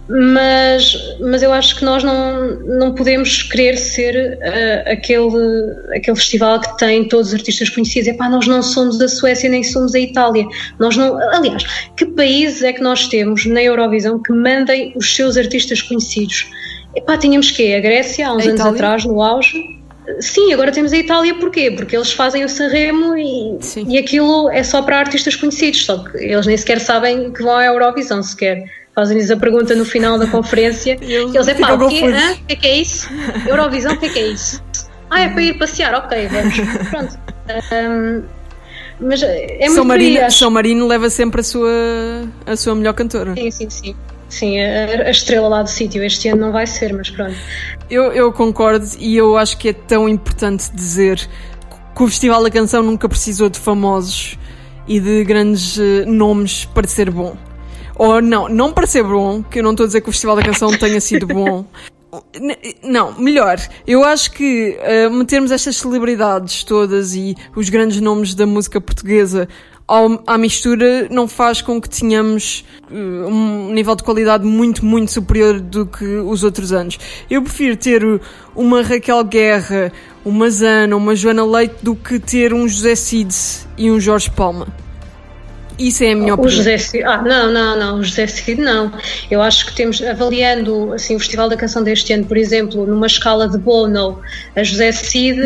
mas, 0.07 0.95
mas 1.19 1.41
eu 1.41 1.51
acho 1.51 1.77
que 1.77 1.85
nós 1.85 2.03
não, 2.03 2.59
não 2.59 2.93
podemos 2.93 3.43
querer 3.43 3.77
ser 3.77 4.37
uh, 4.37 4.91
aquele, 4.91 5.95
aquele 5.95 6.15
festival 6.15 6.59
que 6.59 6.77
tem 6.77 7.07
todos 7.07 7.29
os 7.29 7.33
artistas 7.33 7.69
conhecidos. 7.69 8.07
Epá, 8.07 8.29
nós 8.29 8.47
não 8.47 8.61
somos 8.61 9.01
a 9.01 9.07
Suécia 9.07 9.49
nem 9.49 9.63
somos 9.63 9.95
a 9.95 9.99
Itália. 9.99 10.45
Nós 10.79 10.95
não, 10.95 11.17
aliás, 11.33 11.63
que 11.95 12.05
países 12.05 12.61
é 12.61 12.73
que 12.73 12.81
nós 12.81 13.07
temos 13.07 13.45
na 13.45 13.63
Eurovisão 13.63 14.21
que 14.21 14.31
mandem 14.31 14.93
os 14.95 15.15
seus 15.15 15.37
artistas 15.37 15.81
conhecidos? 15.81 16.51
Epá, 16.95 17.17
tínhamos 17.17 17.51
que 17.51 17.73
a 17.73 17.79
Grécia 17.79 18.27
há 18.27 18.33
uns 18.33 18.43
a 18.43 18.49
anos 18.49 18.59
Itália? 18.59 18.73
atrás, 18.73 19.05
no 19.05 19.21
auge. 19.21 19.75
Sim, 20.19 20.53
agora 20.53 20.71
temos 20.71 20.93
a 20.93 20.97
Itália 20.97 21.33
porquê? 21.33 21.71
Porque 21.71 21.95
eles 21.95 22.11
fazem 22.11 22.43
o 22.43 22.49
Sanremo 22.49 23.17
e, 23.17 23.57
e 23.87 23.97
aquilo 23.97 24.49
é 24.51 24.61
só 24.61 24.83
para 24.83 24.99
artistas 24.99 25.35
conhecidos, 25.35 25.83
só 25.83 25.97
que 25.97 26.17
eles 26.17 26.45
nem 26.45 26.55
sequer 26.55 26.79
sabem 26.79 27.31
que 27.33 27.41
vão 27.41 27.55
à 27.55 27.65
Eurovisão 27.65 28.21
sequer 28.21 28.63
fazem-lhes 28.95 29.29
a 29.29 29.37
pergunta 29.37 29.75
no 29.75 29.85
final 29.85 30.17
da 30.17 30.25
conferência 30.25 30.97
e 31.03 31.13
eles, 31.13 31.35
eles 31.35 31.47
é 31.47 31.53
pá, 31.53 31.73
o 31.73 31.79
que, 31.79 31.85
o 31.85 32.45
que 32.47 32.53
é 32.53 32.55
que 32.55 32.67
é 32.67 32.77
isso? 32.77 33.09
Eurovisão, 33.45 33.93
o 33.93 33.97
que 33.97 34.05
é 34.05 34.09
que 34.09 34.19
é 34.19 34.27
isso? 34.27 34.63
Ah, 35.09 35.21
é 35.21 35.29
para 35.29 35.43
ir 35.43 35.57
passear, 35.59 35.93
ok, 35.93 36.27
vamos. 36.27 36.55
Pronto. 36.89 37.19
Um, 37.71 38.23
mas 38.99 39.21
é 39.21 39.57
muito 39.59 39.73
São 39.73 39.85
Marino, 39.85 40.21
acho... 40.21 40.37
São 40.37 40.49
Marino 40.49 40.87
leva 40.87 41.09
sempre 41.09 41.41
a 41.41 41.43
sua, 41.43 41.69
a 42.45 42.55
sua 42.55 42.73
melhor 42.73 42.93
cantora. 42.93 43.33
Sim, 43.35 43.51
sim, 43.51 43.69
sim. 43.69 43.95
Sim, 44.29 44.59
a, 44.59 45.07
a 45.07 45.11
estrela 45.11 45.47
lá 45.47 45.61
do 45.61 45.69
sítio. 45.69 46.03
Este 46.03 46.29
ano 46.29 46.41
não 46.41 46.51
vai 46.51 46.65
ser, 46.65 46.93
mas 46.93 47.09
pronto. 47.09 47.35
Eu, 47.89 48.11
eu 48.13 48.31
concordo 48.31 48.85
e 48.97 49.15
eu 49.15 49.37
acho 49.37 49.57
que 49.57 49.69
é 49.69 49.73
tão 49.73 50.09
importante 50.09 50.71
dizer 50.73 51.17
que 51.95 52.03
o 52.03 52.07
Festival 52.07 52.41
da 52.41 52.49
Canção 52.49 52.81
nunca 52.81 53.07
precisou 53.07 53.49
de 53.49 53.59
famosos 53.59 54.37
e 54.87 54.99
de 54.99 55.23
grandes 55.23 55.77
uh, 55.77 56.05
nomes 56.05 56.65
para 56.65 56.87
ser 56.87 57.09
bom. 57.11 57.37
Ou 57.95 58.21
não, 58.21 58.49
não 58.49 58.73
para 58.73 58.85
ser 58.85 59.03
bom, 59.03 59.41
que 59.43 59.59
eu 59.59 59.63
não 59.63 59.71
estou 59.71 59.85
a 59.85 59.87
dizer 59.87 60.01
que 60.01 60.09
o 60.09 60.11
Festival 60.11 60.35
da 60.35 60.43
Canção 60.43 60.69
tenha 60.77 60.99
sido 60.99 61.25
bom. 61.27 61.65
Não, 62.83 63.13
melhor. 63.19 63.57
Eu 63.85 64.03
acho 64.03 64.31
que 64.31 64.77
uh, 64.79 65.11
metermos 65.11 65.51
estas 65.51 65.77
celebridades 65.77 66.63
todas 66.63 67.13
e 67.15 67.35
os 67.55 67.69
grandes 67.69 67.99
nomes 67.99 68.33
da 68.33 68.45
música 68.45 68.79
portuguesa 68.79 69.47
ao, 69.87 70.23
à 70.25 70.37
mistura 70.37 71.07
não 71.09 71.27
faz 71.27 71.61
com 71.61 71.79
que 71.79 71.89
tenhamos 71.89 72.65
uh, 72.89 73.27
um 73.27 73.73
nível 73.73 73.95
de 73.95 74.03
qualidade 74.03 74.45
muito, 74.45 74.85
muito 74.85 75.11
superior 75.11 75.59
do 75.59 75.85
que 75.85 76.05
os 76.05 76.43
outros 76.43 76.71
anos. 76.71 76.97
Eu 77.29 77.41
prefiro 77.41 77.75
ter 77.75 78.21
uma 78.55 78.81
Raquel 78.81 79.23
Guerra, 79.23 79.91
uma 80.23 80.49
Zana, 80.49 80.95
uma 80.95 81.15
Joana 81.15 81.45
Leite 81.45 81.75
do 81.81 81.95
que 81.95 82.19
ter 82.19 82.53
um 82.53 82.67
José 82.67 82.95
Cid 82.95 83.33
e 83.77 83.91
um 83.91 83.99
Jorge 83.99 84.29
Palma. 84.31 84.84
Isso 85.77 86.03
é 86.03 86.11
a 86.11 86.15
minha 86.15 86.33
opinião. 86.33 86.53
O 86.53 86.55
José 86.55 86.77
Cid, 86.77 87.03
ah, 87.03 87.21
não, 87.21 87.51
não, 87.51 87.77
não, 87.77 87.99
o 87.99 88.03
José 88.03 88.27
Cid 88.27 88.61
não. 88.61 88.91
Eu 89.29 89.41
acho 89.41 89.65
que 89.65 89.73
temos, 89.73 90.01
avaliando 90.01 90.93
assim, 90.93 91.15
o 91.15 91.19
Festival 91.19 91.49
da 91.49 91.57
Canção 91.57 91.83
deste 91.83 92.13
ano, 92.13 92.25
por 92.25 92.37
exemplo, 92.37 92.85
numa 92.85 93.07
escala 93.07 93.47
de 93.47 93.57
Bono 93.57 94.21
a 94.55 94.63
José 94.63 94.91
Cid, 94.91 95.39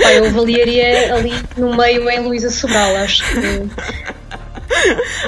pá, 0.00 0.12
eu 0.12 0.26
avaliaria 0.26 1.14
ali 1.14 1.32
no 1.56 1.74
meio 1.76 2.08
em 2.10 2.20
Luísa 2.20 2.50
Sobral. 2.50 2.96
Acho 2.96 3.24
que 3.24 3.62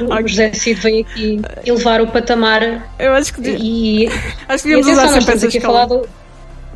o 0.03 0.29
José 0.29 0.53
Cid 0.53 0.81
vem 0.81 1.01
aqui 1.03 1.41
elevar 1.65 2.01
o 2.01 2.07
patamar. 2.07 2.93
Eu 2.99 3.13
acho 3.13 3.33
que. 3.35 3.49
E, 3.49 4.09
acho 4.49 4.65
que 4.65 4.69
devíamos 4.71 4.89
usar 4.89 5.09
sempre 5.09 5.35
essa 5.35 5.47
escala. 5.47 5.87
Do, 5.87 6.09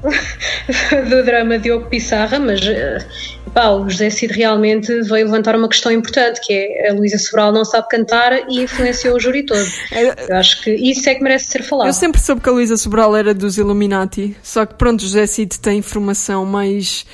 do 1.11 1.25
drama 1.25 1.59
Diogo 1.59 1.87
Pissarra, 1.87 2.39
mas 2.39 2.61
eh, 2.65 3.05
pá, 3.49 3.71
o 3.71 3.89
José 3.89 4.11
Cid 4.11 4.33
realmente 4.33 4.89
veio 5.03 5.27
levantar 5.27 5.57
uma 5.57 5.69
questão 5.69 5.91
importante, 5.93 6.41
que 6.41 6.53
é 6.53 6.91
a 6.91 6.95
Luísa 6.95 7.19
Sobral 7.19 7.53
não 7.53 7.65
sabe 7.65 7.89
cantar 7.89 8.49
e 8.49 8.63
influenciou 8.63 9.17
o 9.17 9.21
júri 9.21 9.45
todo. 9.45 9.67
É, 9.93 10.33
Eu 10.33 10.37
acho 10.37 10.63
que 10.63 10.71
isso 10.73 11.09
é 11.09 11.15
que 11.15 11.23
merece 11.23 11.47
ser 11.47 11.63
falado. 11.63 11.89
Eu 11.89 11.93
sempre 11.93 12.21
soube 12.21 12.41
que 12.41 12.49
a 12.49 12.53
Luísa 12.53 12.77
Sobral 12.77 13.17
era 13.17 13.33
dos 13.35 13.59
Illuminati, 13.59 14.37
só 14.43 14.67
que 14.67 14.75
pronto, 14.75 15.01
o 15.01 15.05
José 15.05 15.27
Cid 15.27 15.59
tem 15.61 15.79
informação 15.79 16.45
mais... 16.45 17.07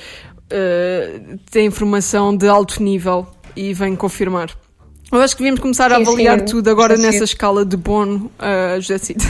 Uh, 0.45 1.39
tem 1.49 1.65
informação 1.65 2.35
de 2.37 2.47
alto 2.47 2.81
nível 2.81 3.27
e 3.55 3.73
vem 3.73 3.95
confirmar. 3.95 4.49
Eu 5.11 5.21
acho 5.21 5.35
que 5.35 5.43
devíamos 5.43 5.61
começar 5.61 5.89
sim, 5.89 5.95
a 5.95 5.97
avaliar 5.97 6.39
sim, 6.39 6.45
tudo 6.45 6.69
agora 6.69 6.97
nessa 6.97 7.23
escala 7.23 7.63
de 7.63 7.77
Bono 7.77 8.31
a 8.39 8.75
uh, 8.77 8.81
José 8.81 8.97
Cid. 8.97 9.23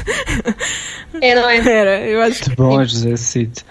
É, 1.21 1.33
não 1.33 1.49
é? 1.49 1.57
Era, 1.57 2.01
eu 2.01 2.21
acho 2.21 2.43
que. 2.43 2.55
bom, 2.55 2.83
José 2.83 3.15
Cid. 3.15 3.65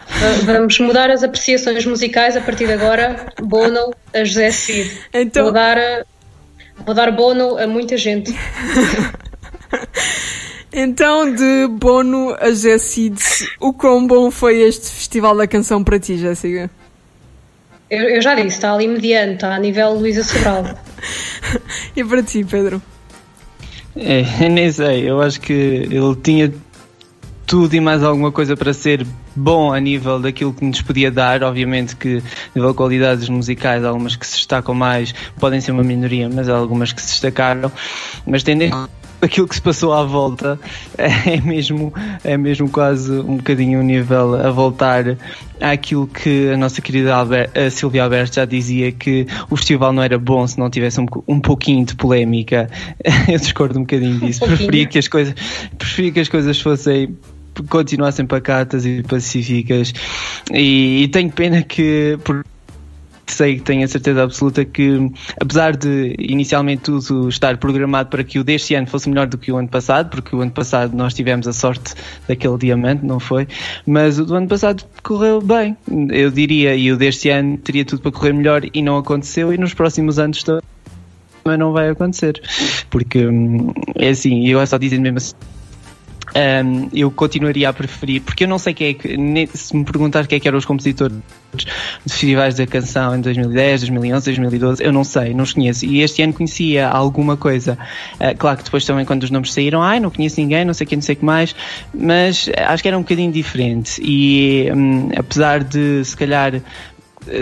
Vamos 0.45 0.79
mudar 0.79 1.11
as 1.11 1.23
apreciações 1.23 1.85
musicais 1.85 2.37
a 2.37 2.41
partir 2.41 2.67
de 2.67 2.73
agora. 2.73 3.27
Bono 3.43 3.93
a 4.15 4.25
José 4.25 4.51
Cid. 4.51 4.91
Então... 5.13 5.45
Vou 5.45 5.53
dar, 5.53 5.77
vou 6.87 6.95
dar 6.95 7.11
Bono 7.13 7.59
a 7.59 7.67
muita 7.67 7.97
gente. 7.97 8.35
Então, 10.77 11.33
de 11.33 11.69
Bono 11.69 12.35
a 12.41 12.49
José 12.49 12.79
Cid, 12.79 13.17
o 13.61 13.73
quão 13.73 14.05
bom 14.09 14.29
foi 14.29 14.61
este 14.61 14.91
Festival 14.91 15.37
da 15.37 15.47
Canção 15.47 15.85
para 15.85 16.01
ti, 16.01 16.19
Jéssica? 16.19 16.69
Eu, 17.89 18.09
eu, 18.09 18.21
já 18.21 18.35
disse, 18.35 18.57
está 18.57 18.75
ali 18.75 18.89
mediante, 18.89 19.35
está 19.35 19.55
a 19.55 19.59
nível 19.61 19.95
Luísa 19.95 20.25
Sobral. 20.25 20.65
E 21.97 22.05
para 22.05 22.23
ti, 22.23 22.45
Pedro? 22.45 22.81
É, 23.97 24.23
nem 24.49 24.71
sei, 24.71 25.09
eu 25.09 25.21
acho 25.21 25.41
que 25.41 25.53
ele 25.53 26.17
tinha 26.23 26.53
tudo 27.47 27.75
e 27.75 27.81
mais 27.81 28.03
alguma 28.03 28.33
coisa 28.33 28.57
para 28.57 28.73
ser 28.73 29.07
bom 29.37 29.73
a 29.73 29.79
nível 29.79 30.19
daquilo 30.19 30.53
que 30.53 30.65
nos 30.65 30.81
podia 30.83 31.11
dar. 31.11 31.43
Obviamente 31.43 31.95
que, 31.95 32.19
a 32.19 32.51
nível 32.55 32.71
de 32.71 32.77
qualidades 32.77 33.29
musicais, 33.29 33.85
algumas 33.85 34.17
que 34.17 34.27
se 34.27 34.37
destacam 34.37 34.75
mais 34.75 35.15
podem 35.39 35.61
ser 35.61 35.73
uma 35.73 35.85
minoria, 35.85 36.29
mas 36.29 36.49
há 36.49 36.57
algumas 36.57 36.93
que 36.93 37.03
se 37.03 37.09
destacaram. 37.09 37.71
Mas 38.27 38.43
tendo 38.43 38.65
aquilo 39.25 39.49
que 39.49 39.55
se 39.55 39.63
passou 39.63 39.93
à 39.93 40.05
volta 40.05 40.59
é 40.99 41.41
mesmo, 41.41 41.93
é 42.23 42.37
mesmo 42.37 42.69
quase 42.69 43.13
um 43.13 43.37
bocadinho 43.37 43.81
um 43.81 43.83
nível 43.83 44.35
a 44.35 44.51
voltar 44.51 45.17
àquilo 45.61 46.07
que 46.07 46.51
a 46.51 46.57
nossa 46.57 46.81
querida 46.81 47.15
Albert, 47.15 47.51
a 47.55 47.71
Silvia 47.71 48.05
Alberto 48.05 48.37
já 48.37 48.45
dizia 48.45 48.93
que 48.93 49.27
o 49.51 49.57
festival 49.57 49.93
não 49.93 50.03
era 50.03 50.19
bom 50.19 50.47
se 50.47 50.59
não 50.59 50.69
tivesse 50.69 51.01
um, 51.01 51.07
um 51.27 51.41
pouquinho 51.41 51.85
de 51.85 51.95
polémica. 51.95 52.69
Eu 53.29 53.39
discordo 53.39 53.79
um 53.79 53.83
bocadinho 53.83 54.19
disso. 54.21 54.45
Um 54.45 54.49
preferia 54.49 54.87
que 54.87 54.99
as 54.99 55.09
coisas, 55.09 55.35
preferia 55.79 56.13
que 56.13 56.21
as 56.21 56.29
coisas 56.29 56.61
fossem 56.61 57.17
continuassem 57.69 58.27
pacatas 58.27 58.85
e 58.85 59.01
pacíficas 59.05 59.95
e, 60.53 61.05
e 61.05 61.09
tenho 61.09 61.31
pena 61.31 61.63
que 61.63 62.19
por 62.25 62.45
sei 63.33 63.57
que 63.57 63.63
tenho 63.63 63.85
a 63.85 63.89
certeza 63.89 64.23
absoluta 64.23 64.65
que, 64.65 65.11
apesar 65.41 65.77
de 65.77 66.15
inicialmente 66.19 66.83
tudo 66.83 67.29
estar 67.29 67.57
programado 67.57 68.11
para 68.11 68.23
que 68.25 68.39
o 68.39 68.45
deste 68.45 68.75
ano 68.75 68.87
fosse 68.87 69.09
melhor 69.09 69.27
do 69.27 69.39
que 69.39 69.51
o 69.51 69.57
ano 69.57 69.69
passado, 69.69 70.11
porque 70.11 70.35
o 70.35 70.41
ano 70.41 70.51
passado 70.51 70.97
nós 70.97 71.15
tivemos 71.15 71.47
a 71.49 71.53
sorte 71.53 71.95
daquele 72.29 72.59
diamante, 72.59 73.05
não 73.05 73.19
foi? 73.19 73.47
Mas 73.87 74.19
o 74.19 74.25
do 74.25 74.35
ano 74.35 74.49
passado 74.49 74.85
correu 75.03 75.41
bem, 75.41 75.77
eu 76.11 76.31
diria, 76.31 76.75
e 76.75 76.93
o 76.93 76.97
deste 76.97 77.29
ano 77.29 77.57
teria 77.59 77.85
tudo 77.85 78.03
para 78.03 78.13
correr 78.13 78.33
melhor 78.33 78.63
e 78.73 78.83
não 78.83 78.99
aconteceu, 78.99 79.53
e 79.53 79.59
nos 79.59 79.75
próximos 79.75 80.19
anos 80.19 80.43
também 80.43 81.59
não 81.59 81.73
vai 81.73 81.91
acontecer, 81.91 82.41
porque 82.91 83.27
hum, 83.27 83.73
é 83.97 84.11
assim, 84.11 84.49
eu 84.49 84.65
só 84.67 84.79
dizendo 84.79 85.03
mesmo 85.03 85.19
assim 85.19 85.35
um, 86.35 86.89
eu 86.93 87.11
continuaria 87.11 87.69
a 87.69 87.73
preferir, 87.73 88.23
porque 88.23 88.45
eu 88.45 88.49
não 88.49 88.59
sei 88.59 88.75
quem 88.75 88.89
é 88.89 88.95
que, 88.95 89.57
se 89.57 89.77
me 89.77 89.85
perguntar 89.85 90.27
quem 90.27 90.37
é 90.37 90.41
que 90.41 90.49
eram 90.49 90.59
os 90.59 90.65
compositores 90.65 91.17
de 91.57 92.13
festivais 92.13 92.57
da 92.57 92.67
canção 92.67 93.15
em 93.15 93.21
2010, 93.21 93.83
2011, 93.83 94.25
2012, 94.25 94.83
eu 94.83 94.93
não 94.93 95.05
sei, 95.05 95.33
não 95.33 95.45
os 95.45 95.53
conheço. 95.53 95.87
E 95.87 96.03
este 96.03 96.23
ano 96.23 96.33
conhecia 96.33 96.89
alguma 96.89 97.37
coisa. 97.37 97.79
Uh, 98.15 98.37
claro 98.37 98.59
que 98.59 98.65
depois 98.65 98.85
também, 98.85 99.05
quando 99.05 99.23
os 99.23 99.31
nomes 99.31 99.53
saíram, 99.53 99.83
ai, 99.83 100.01
não 100.01 100.11
conheço 100.11 100.41
ninguém, 100.41 100.65
não 100.65 100.75
sei 100.75 100.87
quem, 100.87 100.97
não 100.97 101.03
sei 101.03 101.15
o 101.15 101.19
que 101.19 101.25
mais, 101.25 101.55
mas 101.95 102.51
acho 102.57 102.83
que 102.83 102.89
era 102.89 102.99
um 102.99 103.03
bocadinho 103.03 103.31
diferente. 103.31 104.01
E 104.03 104.69
um, 104.75 105.11
apesar 105.17 105.63
de, 105.63 106.05
se 106.05 106.17
calhar, 106.17 106.61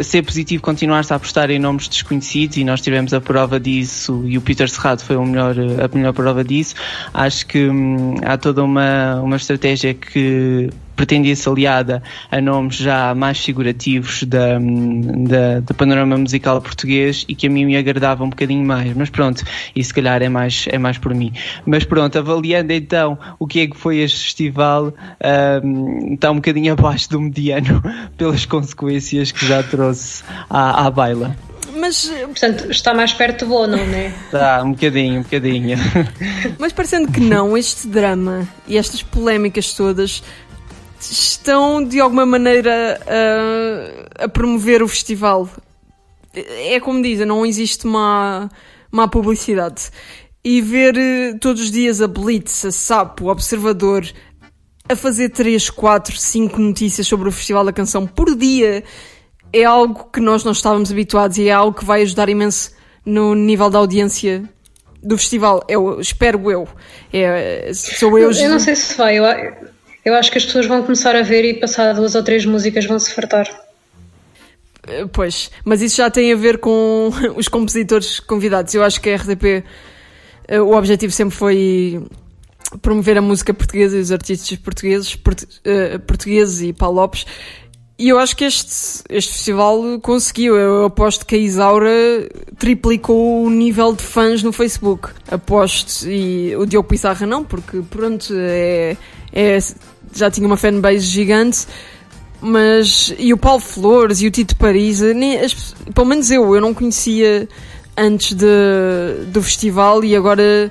ser 0.02 0.22
positivo 0.22 0.62
continuar-se 0.62 1.12
a 1.12 1.16
apostar 1.16 1.50
em 1.50 1.58
nomes 1.58 1.88
desconhecidos 1.88 2.56
e 2.56 2.64
nós 2.64 2.80
tivemos 2.80 3.12
a 3.12 3.20
prova 3.20 3.58
disso 3.58 4.22
e 4.26 4.38
o 4.38 4.40
Peter 4.40 4.68
Serrado 4.68 5.02
foi 5.02 5.16
o 5.16 5.24
melhor, 5.24 5.54
a 5.58 5.96
melhor 5.96 6.12
prova 6.12 6.44
disso. 6.44 6.74
Acho 7.12 7.46
que 7.46 7.68
hum, 7.68 8.16
há 8.24 8.36
toda 8.36 8.62
uma, 8.62 9.20
uma 9.20 9.36
estratégia 9.36 9.94
que 9.94 10.70
pretendia-se 10.96 11.48
aliada 11.48 12.02
a 12.30 12.40
nomes 12.40 12.76
já 12.76 13.14
mais 13.14 13.38
figurativos 13.38 14.22
da, 14.24 14.58
da, 14.58 15.60
do 15.60 15.74
panorama 15.74 16.16
musical 16.16 16.60
português 16.60 17.24
e 17.28 17.34
que 17.34 17.46
a 17.46 17.50
mim 17.50 17.64
me 17.64 17.76
agradava 17.76 18.24
um 18.24 18.30
bocadinho 18.30 18.64
mais. 18.64 18.94
Mas 18.94 19.10
pronto, 19.10 19.44
e 19.74 19.82
se 19.82 19.92
calhar 19.92 20.22
é 20.22 20.28
mais, 20.28 20.66
é 20.68 20.78
mais 20.78 20.98
por 20.98 21.14
mim. 21.14 21.32
Mas 21.66 21.84
pronto, 21.84 22.18
avaliando 22.18 22.72
então 22.72 23.18
o 23.38 23.46
que 23.46 23.60
é 23.60 23.66
que 23.66 23.76
foi 23.76 23.98
este 23.98 24.22
festival, 24.24 24.92
um, 25.64 26.14
está 26.14 26.30
um 26.30 26.36
bocadinho 26.36 26.72
abaixo 26.72 27.08
do 27.10 27.20
mediano 27.20 27.82
pelas 28.16 28.44
consequências 28.46 29.32
que 29.32 29.46
já 29.46 29.62
trouxe 29.62 30.22
à, 30.48 30.86
à 30.86 30.90
baila. 30.90 31.36
Mas, 31.74 32.08
portanto, 32.08 32.70
está 32.70 32.92
mais 32.92 33.12
perto 33.12 33.44
do 33.44 33.48
Bono, 33.48 33.76
não 33.76 33.94
é? 33.94 34.12
Está, 34.26 34.62
um 34.62 34.72
bocadinho, 34.72 35.20
um 35.20 35.22
bocadinho. 35.22 35.78
Mas 36.58 36.72
parecendo 36.72 37.10
que 37.10 37.20
não, 37.20 37.56
este 37.56 37.88
drama 37.88 38.46
e 38.68 38.76
estas 38.76 39.02
polémicas 39.02 39.72
todas 39.72 40.22
estão 41.10 41.82
de 41.82 42.00
alguma 42.00 42.24
maneira 42.24 43.00
a, 44.18 44.24
a 44.24 44.28
promover 44.28 44.82
o 44.82 44.88
festival. 44.88 45.48
É 46.34 46.80
como 46.80 47.02
dizem, 47.02 47.26
não 47.26 47.44
existe 47.44 47.86
má, 47.86 48.48
má 48.90 49.08
publicidade. 49.08 49.90
E 50.44 50.60
ver 50.60 50.96
eh, 50.96 51.34
todos 51.40 51.62
os 51.62 51.70
dias 51.70 52.00
a 52.00 52.08
Blitz, 52.08 52.64
a 52.64 52.72
Sapo, 52.72 53.26
o 53.26 53.28
Observador, 53.28 54.04
a 54.88 54.96
fazer 54.96 55.28
3, 55.28 55.70
4, 55.70 56.16
5 56.16 56.60
notícias 56.60 57.06
sobre 57.06 57.28
o 57.28 57.32
Festival 57.32 57.64
da 57.64 57.72
Canção 57.72 58.06
por 58.06 58.34
dia 58.34 58.82
é 59.52 59.64
algo 59.64 60.08
que 60.12 60.20
nós 60.20 60.44
não 60.44 60.52
estávamos 60.52 60.90
habituados 60.90 61.36
e 61.38 61.48
é 61.48 61.52
algo 61.52 61.78
que 61.78 61.84
vai 61.84 62.02
ajudar 62.02 62.28
imenso 62.28 62.72
no 63.04 63.34
nível 63.34 63.68
da 63.68 63.78
audiência 63.78 64.42
do 65.02 65.18
festival. 65.18 65.62
Eu 65.68 66.00
espero 66.00 66.50
eu. 66.50 66.66
É, 67.12 67.70
sou 67.74 68.18
eu. 68.18 68.30
Eu 68.30 68.50
não 68.50 68.58
sei 68.58 68.74
se 68.74 68.96
vai. 68.96 69.18
Eu, 69.18 69.24
eu 70.04 70.14
acho 70.14 70.30
que 70.30 70.38
as 70.38 70.44
pessoas 70.44 70.66
vão 70.66 70.82
começar 70.82 71.14
a 71.14 71.22
ver 71.22 71.44
e 71.44 71.54
passar 71.54 71.92
duas 71.94 72.14
ou 72.14 72.22
três 72.22 72.44
músicas 72.44 72.84
vão 72.84 72.98
se 72.98 73.12
fartar. 73.12 73.48
Eh, 74.88 75.06
pois, 75.12 75.50
mas 75.64 75.80
isso 75.80 75.96
já 75.96 76.10
tem 76.10 76.32
a 76.32 76.36
ver 76.36 76.58
com 76.58 77.10
os 77.36 77.48
compositores 77.48 78.20
convidados. 78.20 78.74
Eu 78.74 78.82
acho 78.82 79.00
que 79.00 79.10
a 79.10 79.16
RDP, 79.16 79.64
eh, 80.48 80.60
o 80.60 80.76
objetivo 80.76 81.12
sempre 81.12 81.36
foi 81.36 82.02
promover 82.80 83.18
a 83.18 83.22
música 83.22 83.52
portuguesa 83.52 83.96
e 83.98 84.00
os 84.00 84.10
artistas 84.10 84.56
portugueses, 84.58 85.16
eh, 85.64 85.98
portugueses 85.98 86.62
e 86.62 86.72
Paulo 86.72 86.96
Lopes. 86.96 87.26
E 87.98 88.08
eu 88.08 88.18
acho 88.18 88.34
que 88.34 88.44
este, 88.44 89.04
este 89.10 89.32
festival 89.32 90.00
conseguiu. 90.00 90.56
Eu 90.56 90.86
aposto 90.86 91.24
que 91.24 91.36
a 91.36 91.38
Isaura 91.38 92.28
triplicou 92.58 93.44
o 93.44 93.50
nível 93.50 93.92
de 93.94 94.02
fãs 94.02 94.42
no 94.42 94.52
Facebook. 94.52 95.10
Aposto. 95.30 96.08
E 96.10 96.56
o 96.56 96.66
Diogo 96.66 96.88
Pissarra 96.88 97.26
não, 97.26 97.44
porque 97.44 97.80
pronto, 97.88 98.34
é, 98.34 98.96
é, 99.32 99.58
já 100.14 100.30
tinha 100.30 100.46
uma 100.46 100.56
fanbase 100.56 101.00
gigante. 101.00 101.66
Mas, 102.40 103.14
e 103.18 103.32
o 103.32 103.36
Paulo 103.36 103.60
Flores 103.60 104.20
e 104.20 104.26
o 104.26 104.30
Tito 104.30 104.56
Paris, 104.56 105.00
nem, 105.00 105.38
as, 105.38 105.74
pelo 105.94 106.06
menos 106.08 106.28
eu, 106.28 106.54
eu 106.54 106.60
não 106.60 106.74
conhecia 106.74 107.48
antes 107.96 108.34
de, 108.34 109.24
do 109.28 109.40
festival 109.40 110.02
e 110.02 110.16
agora 110.16 110.68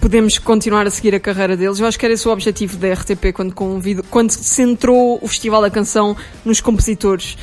podemos 0.00 0.38
continuar 0.38 0.86
a 0.86 0.90
seguir 0.90 1.14
a 1.14 1.20
carreira 1.20 1.56
deles. 1.56 1.80
Eu 1.80 1.86
acho 1.86 1.98
que 1.98 2.04
era 2.06 2.14
esse 2.14 2.26
o 2.28 2.30
objetivo 2.30 2.76
da 2.76 2.92
RTP 2.92 3.32
quando 3.34 3.52
convido, 3.52 4.04
quando 4.04 4.30
centrou 4.30 5.18
o 5.20 5.26
Festival 5.26 5.60
da 5.60 5.70
Canção 5.70 6.16
nos 6.44 6.60
compositores 6.60 7.36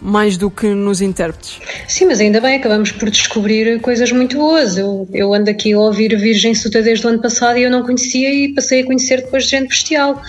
mais 0.00 0.36
do 0.36 0.50
que 0.50 0.68
nos 0.68 1.00
intérpretes. 1.00 1.60
Sim, 1.86 2.06
mas 2.06 2.20
ainda 2.20 2.40
bem, 2.40 2.56
acabamos 2.56 2.92
por 2.92 3.10
descobrir 3.10 3.80
coisas 3.80 4.12
muito 4.12 4.36
boas. 4.36 4.76
Eu, 4.76 5.08
eu 5.12 5.34
ando 5.34 5.50
aqui 5.50 5.72
a 5.72 5.78
ouvir 5.78 6.16
Virgem 6.16 6.54
Suta 6.54 6.82
desde 6.82 7.06
o 7.06 7.10
ano 7.10 7.20
passado 7.20 7.58
e 7.58 7.62
eu 7.62 7.70
não 7.70 7.82
conhecia 7.82 8.32
e 8.32 8.54
passei 8.54 8.82
a 8.82 8.86
conhecer 8.86 9.22
depois 9.22 9.44
de 9.44 9.50
gente 9.50 9.68
bestial. 9.68 10.20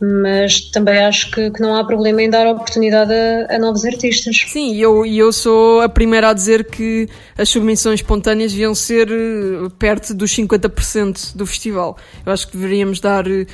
Mas 0.00 0.60
também 0.70 0.98
acho 0.98 1.30
que, 1.30 1.50
que 1.50 1.60
não 1.62 1.76
há 1.76 1.84
problema 1.84 2.20
em 2.20 2.28
dar 2.28 2.46
oportunidade 2.46 3.12
a, 3.12 3.54
a 3.54 3.58
novos 3.58 3.84
artistas. 3.84 4.44
Sim, 4.48 4.74
e 4.74 4.82
eu, 4.82 5.06
eu 5.06 5.32
sou 5.32 5.80
a 5.80 5.88
primeira 5.88 6.28
a 6.28 6.32
dizer 6.34 6.64
que 6.64 7.08
as 7.38 7.48
submissões 7.48 8.00
espontâneas 8.00 8.52
deviam 8.52 8.74
ser 8.74 9.08
eh, 9.10 9.68
perto 9.78 10.12
dos 10.12 10.30
50% 10.36 11.34
do 11.34 11.46
festival. 11.46 11.96
Eu 12.26 12.32
acho 12.32 12.48
que 12.48 12.56
deveríamos 12.56 13.00
dar. 13.00 13.26
Eh, 13.26 13.46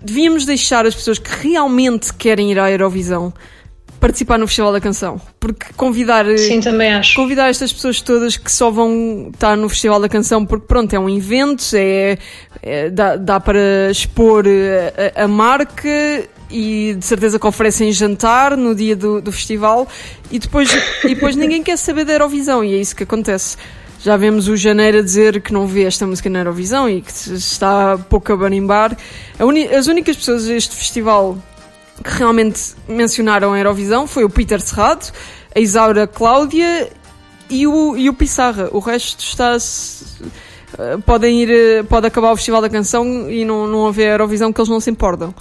devíamos 0.00 0.44
deixar 0.44 0.86
as 0.86 0.94
pessoas 0.94 1.18
que 1.18 1.30
realmente 1.48 2.12
querem 2.14 2.52
ir 2.52 2.58
à 2.58 2.70
Eurovisão 2.70 3.32
participar 4.02 4.36
no 4.36 4.48
Festival 4.48 4.72
da 4.72 4.80
Canção. 4.80 5.20
Porque 5.38 5.66
convidar. 5.76 6.26
Sim, 6.36 6.60
também 6.60 6.92
acho. 6.92 7.14
Convidar 7.14 7.48
estas 7.48 7.72
pessoas 7.72 8.00
todas 8.00 8.36
que 8.36 8.50
só 8.50 8.68
vão 8.68 9.30
estar 9.32 9.56
no 9.56 9.68
Festival 9.68 10.00
da 10.00 10.08
Canção 10.08 10.44
porque, 10.44 10.66
pronto, 10.66 10.92
é 10.92 10.98
um 10.98 11.08
evento, 11.08 11.62
é, 11.72 12.18
é 12.60 12.90
dá, 12.90 13.14
dá 13.14 13.38
para 13.38 13.88
expor 13.92 14.44
a, 14.44 15.22
a, 15.22 15.28
marca 15.28 15.88
e 16.50 16.96
de 16.98 17.04
certeza 17.06 17.38
que 17.38 17.46
oferecem 17.46 17.92
jantar 17.92 18.56
no 18.56 18.74
dia 18.74 18.96
do, 18.96 19.20
do 19.20 19.30
festival 19.30 19.86
e 20.32 20.38
depois, 20.40 20.68
e 21.04 21.14
depois 21.14 21.36
ninguém 21.36 21.62
quer 21.62 21.78
saber 21.78 22.04
da 22.04 22.12
Eurovisão 22.12 22.64
e 22.64 22.74
é 22.74 22.78
isso 22.78 22.96
que 22.96 23.04
acontece. 23.04 23.56
Já 24.00 24.16
vemos 24.16 24.48
o 24.48 24.56
Janeiro 24.56 24.98
a 24.98 25.02
dizer 25.02 25.40
que 25.40 25.52
não 25.52 25.64
vê 25.64 25.84
esta 25.84 26.04
música 26.04 26.28
na 26.28 26.40
Eurovisão 26.40 26.90
e 26.90 27.00
que 27.00 27.12
está 27.12 27.96
pouco 27.96 28.32
a 28.32 28.36
barimbar. 28.36 28.96
As 29.78 29.86
únicas 29.86 30.16
pessoas 30.16 30.46
deste 30.46 30.74
festival 30.74 31.38
que 32.02 32.18
realmente 32.18 32.74
mencionaram 32.88 33.52
a 33.52 33.58
Eurovisão 33.58 34.06
foi 34.06 34.24
o 34.24 34.30
Peter 34.30 34.60
Serrado, 34.60 35.12
a 35.54 35.60
Isaura 35.60 36.06
Cláudia 36.06 36.88
e 37.50 37.66
o, 37.66 37.96
e 37.96 38.08
o 38.08 38.14
Pissarra. 38.14 38.68
O 38.72 38.78
resto 38.78 39.20
está 39.20 39.56
uh, 39.56 41.02
podem 41.02 41.42
ir, 41.42 41.80
uh, 41.80 41.84
pode 41.84 42.06
acabar 42.06 42.32
o 42.32 42.36
Festival 42.36 42.62
da 42.62 42.70
Canção 42.70 43.30
e 43.30 43.44
não, 43.44 43.66
não 43.66 43.86
haver 43.86 44.10
Eurovisão 44.10 44.52
que 44.52 44.60
eles 44.60 44.68
não 44.68 44.80
se 44.80 44.90
importam. 44.90 45.34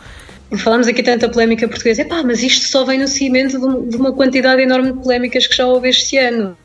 Falamos 0.58 0.86
aqui 0.86 1.02
tanta 1.02 1.30
polémica 1.30 1.66
portuguesa, 1.66 2.02
Epá, 2.02 2.24
mas 2.24 2.44
isto 2.44 2.68
só 2.68 2.84
vem 2.84 3.00
no 3.00 3.08
seguimento 3.08 3.58
de 3.88 3.96
uma 3.96 4.12
quantidade 4.12 4.62
enorme 4.62 4.92
de 4.92 5.00
polémicas 5.00 5.48
que 5.48 5.56
já 5.56 5.66
houve 5.66 5.88
este 5.88 6.18
ano. 6.18 6.58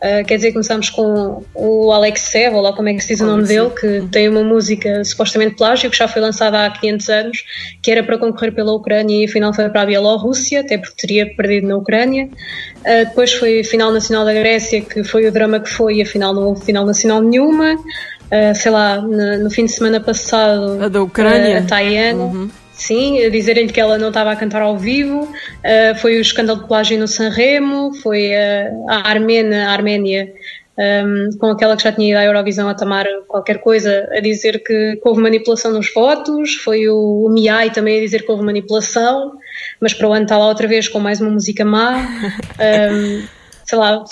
Uh, 0.00 0.24
quer 0.24 0.36
dizer, 0.36 0.52
começamos 0.52 0.88
com 0.88 1.44
o 1.54 1.92
Alex 1.92 2.22
Sev, 2.22 2.54
ou 2.54 2.62
lá 2.62 2.72
como 2.72 2.88
é 2.88 2.94
que 2.94 3.00
se 3.00 3.08
diz 3.08 3.20
o 3.20 3.26
nome 3.26 3.44
dele, 3.44 3.68
que 3.78 4.08
tem 4.10 4.30
uma 4.30 4.42
música 4.42 5.04
supostamente 5.04 5.56
plágio, 5.56 5.90
que 5.90 5.96
já 5.96 6.08
foi 6.08 6.22
lançada 6.22 6.64
há 6.64 6.70
500 6.70 7.08
anos, 7.10 7.44
que 7.82 7.90
era 7.90 8.02
para 8.02 8.16
concorrer 8.16 8.54
pela 8.54 8.72
Ucrânia 8.72 9.22
e 9.22 9.26
afinal 9.26 9.52
foi 9.52 9.68
para 9.68 9.82
a 9.82 9.86
Bielorrússia, 9.86 10.60
até 10.60 10.78
porque 10.78 10.94
teria 10.96 11.26
perdido 11.36 11.68
na 11.68 11.76
Ucrânia. 11.76 12.30
Uh, 12.78 13.08
depois 13.08 13.34
foi 13.34 13.60
a 13.60 13.64
final 13.64 13.92
nacional 13.92 14.24
da 14.24 14.32
Grécia, 14.32 14.80
que 14.80 15.04
foi 15.04 15.26
o 15.26 15.32
drama 15.32 15.60
que 15.60 15.68
foi, 15.68 15.96
e 15.96 16.02
afinal 16.02 16.32
não 16.32 16.44
houve 16.44 16.64
final 16.64 16.86
nacional 16.86 17.20
nenhuma. 17.20 17.74
Uh, 17.74 18.54
sei 18.54 18.70
lá, 18.72 19.02
no, 19.02 19.38
no, 19.44 19.50
fim 19.50 19.66
de 19.66 19.72
semana 19.72 20.00
passado, 20.00 20.82
a 20.82 20.88
da 20.88 21.02
Ucrânia, 21.02 21.58
a 21.58 21.62
Tayane. 21.62 22.20
Uhum 22.20 22.50
Sim, 22.80 23.28
dizerem 23.30 23.66
que 23.66 23.78
ela 23.78 23.98
não 23.98 24.08
estava 24.08 24.32
a 24.32 24.36
cantar 24.36 24.62
ao 24.62 24.78
vivo, 24.78 25.24
uh, 25.24 25.98
foi 26.00 26.16
o 26.16 26.20
escândalo 26.22 26.62
de 26.62 26.66
plágio 26.66 26.98
no 26.98 27.06
Sanremo, 27.06 27.92
foi 28.02 28.30
uh, 28.30 28.88
a 28.88 29.10
Armênia, 29.10 29.68
a 29.68 29.72
Arménia 29.72 30.32
um, 30.78 31.36
com 31.36 31.48
aquela 31.48 31.76
que 31.76 31.82
já 31.82 31.92
tinha 31.92 32.08
ido 32.08 32.18
à 32.18 32.24
Eurovisão 32.24 32.66
a 32.66 32.74
tomar 32.74 33.04
qualquer 33.28 33.58
coisa, 33.58 34.08
a 34.12 34.20
dizer 34.20 34.62
que, 34.64 34.96
que 34.96 35.02
houve 35.04 35.20
manipulação 35.20 35.72
nos 35.72 35.92
votos, 35.92 36.54
foi 36.54 36.88
o, 36.88 37.26
o 37.26 37.28
Miai 37.28 37.70
também 37.70 37.98
a 37.98 38.00
dizer 38.00 38.24
que 38.24 38.30
houve 38.32 38.42
manipulação, 38.42 39.34
mas 39.78 39.92
para 39.92 40.08
o 40.08 40.12
ano 40.14 40.22
está 40.22 40.38
lá 40.38 40.48
outra 40.48 40.66
vez 40.66 40.88
com 40.88 40.98
mais 40.98 41.20
uma 41.20 41.30
música 41.30 41.64
má. 41.64 42.00
Um, 42.60 43.26
sei 43.64 43.78
lá, 43.78 44.04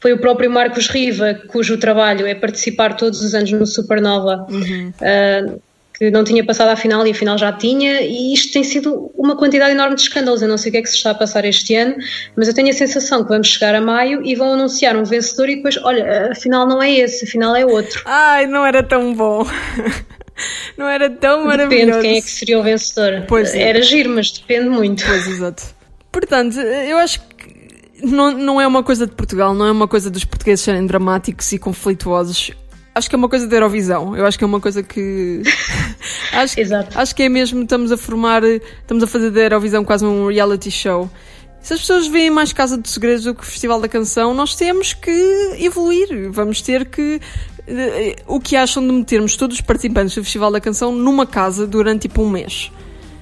foi 0.00 0.12
o 0.12 0.18
próprio 0.18 0.48
Marcos 0.48 0.86
Riva, 0.86 1.34
cujo 1.48 1.76
trabalho 1.76 2.24
é 2.24 2.36
participar 2.36 2.94
todos 2.96 3.20
os 3.20 3.34
anos 3.34 3.50
no 3.50 3.66
Supernova. 3.66 4.46
Uhum. 4.48 4.92
Uh, 5.00 5.60
que 5.98 6.10
não 6.10 6.24
tinha 6.24 6.44
passado 6.44 6.68
à 6.68 6.76
final 6.76 7.06
e 7.06 7.10
a 7.10 7.14
final 7.14 7.38
já 7.38 7.52
tinha, 7.52 8.02
e 8.02 8.34
isto 8.34 8.52
tem 8.52 8.62
sido 8.62 9.10
uma 9.14 9.36
quantidade 9.36 9.72
enorme 9.72 9.94
de 9.94 10.02
escândalos. 10.02 10.42
Eu 10.42 10.48
não 10.48 10.58
sei 10.58 10.70
o 10.70 10.72
que 10.72 10.78
é 10.78 10.82
que 10.82 10.88
se 10.88 10.96
está 10.96 11.10
a 11.10 11.14
passar 11.14 11.44
este 11.44 11.74
ano, 11.74 11.96
mas 12.36 12.48
eu 12.48 12.54
tenho 12.54 12.68
a 12.68 12.72
sensação 12.72 13.22
que 13.22 13.30
vamos 13.30 13.48
chegar 13.48 13.74
a 13.74 13.80
maio 13.80 14.24
e 14.24 14.34
vão 14.34 14.52
anunciar 14.52 14.96
um 14.96 15.04
vencedor 15.04 15.48
e 15.48 15.56
depois, 15.56 15.76
olha, 15.82 16.30
afinal 16.32 16.66
não 16.66 16.82
é 16.82 16.92
esse, 16.92 17.24
afinal 17.24 17.56
é 17.56 17.64
outro. 17.64 18.02
Ai, 18.04 18.46
não 18.46 18.64
era 18.64 18.82
tão 18.82 19.14
bom. 19.14 19.46
Não 20.76 20.86
era 20.86 21.08
tão 21.08 21.44
Depende 21.44 21.56
maravilhoso. 21.56 22.00
quem 22.00 22.18
é 22.18 22.20
que 22.20 22.30
seria 22.30 22.58
o 22.58 22.62
vencedor. 22.62 23.24
Pois 23.26 23.54
é. 23.54 23.62
Era 23.62 23.80
giro, 23.80 24.10
mas 24.10 24.30
depende 24.30 24.68
muito. 24.68 25.02
Pois, 25.06 25.26
exato. 25.26 25.62
Portanto, 26.12 26.58
eu 26.60 26.98
acho 26.98 27.20
que 27.20 28.06
não, 28.06 28.32
não 28.32 28.60
é 28.60 28.66
uma 28.66 28.82
coisa 28.82 29.06
de 29.06 29.14
Portugal, 29.14 29.54
não 29.54 29.66
é 29.66 29.72
uma 29.72 29.88
coisa 29.88 30.10
dos 30.10 30.24
portugueses 30.24 30.62
serem 30.62 30.86
dramáticos 30.86 31.50
e 31.52 31.58
conflituosos. 31.58 32.50
Acho 32.96 33.08
que 33.10 33.14
é 33.14 33.18
uma 33.18 33.28
coisa 33.28 33.46
da 33.46 33.56
Eurovisão. 33.56 34.16
Eu 34.16 34.24
acho 34.24 34.38
que 34.38 34.44
é 34.44 34.46
uma 34.46 34.60
coisa 34.60 34.82
que. 34.82 35.42
acho, 36.32 36.54
que- 36.54 36.60
Exato. 36.62 36.98
acho 36.98 37.14
que 37.14 37.22
é 37.24 37.28
mesmo, 37.28 37.62
estamos 37.62 37.92
a 37.92 37.96
formar, 37.96 38.42
estamos 38.42 39.02
a 39.04 39.06
fazer 39.06 39.30
da 39.30 39.40
Eurovisão 39.42 39.84
quase 39.84 40.04
um 40.04 40.28
reality 40.28 40.70
show. 40.70 41.10
Se 41.60 41.74
as 41.74 41.80
pessoas 41.80 42.06
veem 42.06 42.30
mais 42.30 42.52
Casa 42.52 42.78
de 42.78 42.88
Segredos 42.88 43.24
do 43.24 43.34
que 43.34 43.42
o 43.42 43.46
Festival 43.46 43.80
da 43.80 43.88
Canção, 43.88 44.32
nós 44.32 44.54
temos 44.54 44.94
que 44.94 45.10
evoluir. 45.58 46.30
Vamos 46.30 46.62
ter 46.62 46.86
que. 46.86 47.20
eh, 47.66 48.16
O 48.26 48.40
que 48.40 48.56
acham 48.56 48.86
de 48.86 48.92
metermos 48.92 49.36
todos 49.36 49.56
os 49.56 49.60
participantes 49.60 50.14
do 50.14 50.22
Festival 50.22 50.50
da 50.50 50.60
Canção 50.60 50.90
numa 50.92 51.26
casa 51.26 51.66
durante 51.66 52.02
tipo 52.08 52.22
um 52.22 52.30
mês? 52.30 52.70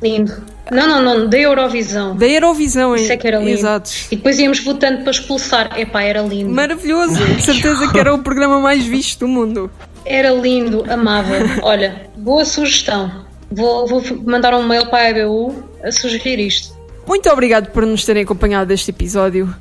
Lindo. 0.05 0.33
Não, 0.71 0.87
não, 0.87 1.03
não, 1.03 1.29
da 1.31 1.39
Eurovisão. 1.39 2.15
Da 2.15 2.27
Eurovisão, 2.27 2.95
Isso 2.95 3.11
é 3.11 3.17
que 3.17 3.27
era 3.27 3.39
lindo. 3.39 3.51
Exato. 3.51 3.91
E 4.11 4.17
depois 4.17 4.39
íamos 4.39 4.61
votando 4.61 5.01
para 5.01 5.11
expulsar. 5.11 5.81
Epá, 5.81 6.03
era 6.03 6.21
lindo. 6.21 6.53
Maravilhoso, 6.53 7.25
de 7.25 7.43
certeza 7.43 7.91
que 7.91 7.99
era 7.99 8.13
o 8.13 8.19
programa 8.19 8.61
mais 8.61 8.85
visto 8.85 9.21
do 9.21 9.29
mundo. 9.29 9.71
Era 10.05 10.31
lindo, 10.31 10.85
amava. 10.91 11.33
Olha, 11.63 12.11
boa 12.17 12.45
sugestão. 12.45 13.25
Vou, 13.51 13.87
vou 13.87 14.03
mandar 14.27 14.53
um 14.55 14.63
mail 14.63 14.87
para 14.91 14.99
a 14.99 15.11
EBU 15.11 15.65
a 15.83 15.91
sugerir 15.91 16.39
isto. 16.39 16.75
Muito 17.07 17.31
obrigado 17.31 17.71
por 17.71 17.87
nos 17.87 18.05
terem 18.05 18.25
acompanhado 18.25 18.73
este 18.75 18.91
episódio. 18.91 19.55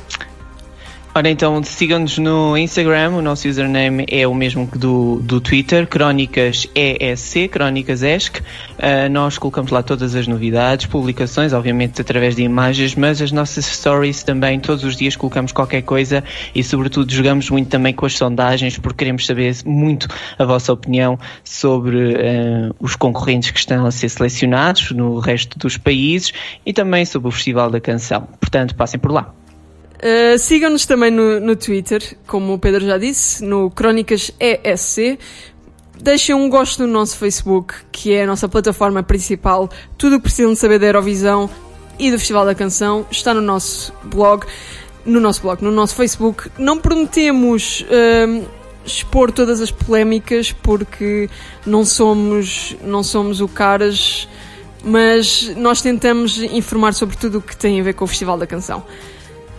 Ora 1.17 1.31
então, 1.31 1.63
sigam-nos 1.63 2.19
no 2.19 2.55
Instagram, 2.55 3.09
o 3.09 3.23
nosso 3.23 3.47
username 3.47 4.05
é 4.07 4.27
o 4.27 4.35
mesmo 4.35 4.67
que 4.67 4.77
do, 4.77 5.19
do 5.23 5.41
Twitter, 5.41 5.87
Crónicas 5.87 6.67
ESC, 6.75 7.47
Crónicas 7.47 8.03
ESC. 8.03 8.43
Ah, 8.77 9.09
nós 9.09 9.39
colocamos 9.39 9.71
lá 9.71 9.81
todas 9.81 10.13
as 10.13 10.27
novidades, 10.27 10.85
publicações, 10.85 11.53
obviamente 11.53 11.99
através 11.99 12.35
de 12.35 12.43
imagens, 12.43 12.93
mas 12.93 13.19
as 13.19 13.31
nossas 13.31 13.65
stories 13.65 14.21
também, 14.21 14.59
todos 14.59 14.83
os 14.83 14.95
dias 14.95 15.15
colocamos 15.15 15.51
qualquer 15.51 15.81
coisa 15.81 16.23
e 16.53 16.63
sobretudo 16.63 17.11
jogamos 17.11 17.49
muito 17.49 17.67
também 17.67 17.95
com 17.95 18.05
as 18.05 18.13
sondagens, 18.13 18.77
porque 18.77 18.99
queremos 18.99 19.25
saber 19.25 19.55
muito 19.65 20.07
a 20.37 20.45
vossa 20.45 20.71
opinião 20.71 21.17
sobre 21.43 22.13
ah, 22.13 22.75
os 22.79 22.95
concorrentes 22.95 23.49
que 23.49 23.57
estão 23.57 23.87
a 23.87 23.91
ser 23.91 24.09
selecionados 24.09 24.91
no 24.91 25.17
resto 25.17 25.57
dos 25.57 25.77
países 25.77 26.31
e 26.63 26.71
também 26.73 27.05
sobre 27.05 27.27
o 27.27 27.31
Festival 27.31 27.71
da 27.71 27.81
Canção. 27.81 28.27
Portanto, 28.39 28.75
passem 28.75 28.99
por 28.99 29.11
lá. 29.11 29.36
Uh, 29.97 30.37
Sigam-nos 30.37 30.85
também 30.85 31.09
no, 31.09 31.39
no 31.39 31.55
Twitter, 31.55 32.17
como 32.27 32.53
o 32.53 32.59
Pedro 32.59 32.85
já 32.85 32.97
disse, 32.97 33.43
no 33.43 33.69
Crónicas 33.71 34.31
ESC. 34.39 35.17
Deixem 35.99 36.35
um 36.35 36.49
gosto 36.49 36.85
no 36.85 36.91
nosso 36.91 37.17
Facebook, 37.17 37.73
que 37.91 38.13
é 38.13 38.23
a 38.23 38.27
nossa 38.27 38.47
plataforma 38.47 39.01
principal. 39.01 39.69
Tudo 39.97 40.15
o 40.15 40.19
que 40.19 40.23
precisam 40.23 40.53
de 40.53 40.59
saber 40.59 40.77
da 40.77 40.85
Eurovisão 40.85 41.49
e 41.97 42.11
do 42.11 42.19
Festival 42.19 42.45
da 42.45 42.53
Canção 42.53 43.05
está 43.09 43.33
no 43.33 43.41
nosso 43.41 43.91
blog. 44.03 44.45
No 45.03 45.19
nosso 45.19 45.41
blog, 45.41 45.63
no 45.63 45.71
nosso 45.71 45.95
Facebook. 45.95 46.51
Não 46.59 46.77
prometemos 46.77 47.83
um, 48.27 48.45
expor 48.85 49.31
todas 49.31 49.61
as 49.61 49.71
polémicas, 49.71 50.51
porque 50.51 51.29
não 51.65 51.83
somos, 51.83 52.75
não 52.83 53.01
somos 53.01 53.41
o 53.41 53.47
caras, 53.47 54.27
mas 54.83 55.55
nós 55.55 55.81
tentamos 55.81 56.37
informar 56.37 56.93
sobre 56.93 57.17
tudo 57.17 57.39
o 57.39 57.41
que 57.41 57.55
tem 57.55 57.79
a 57.79 57.83
ver 57.83 57.93
com 57.93 58.05
o 58.05 58.07
Festival 58.07 58.37
da 58.37 58.45
Canção. 58.45 58.83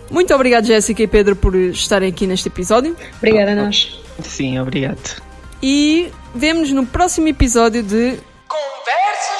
Muito 0.09 0.33
obrigado, 0.33 0.65
Jéssica 0.65 1.03
e 1.03 1.07
Pedro, 1.07 1.35
por 1.35 1.55
estarem 1.55 2.09
aqui 2.09 2.25
neste 2.25 2.47
episódio. 2.47 2.95
Obrigada 3.17 3.51
a 3.51 3.55
nós. 3.55 3.99
Sim, 4.23 4.59
obrigado. 4.59 5.21
E 5.61 6.11
vemos-nos 6.33 6.71
no 6.71 6.85
próximo 6.85 7.27
episódio 7.27 7.83
de 7.83 8.17
Conversas 8.47 9.38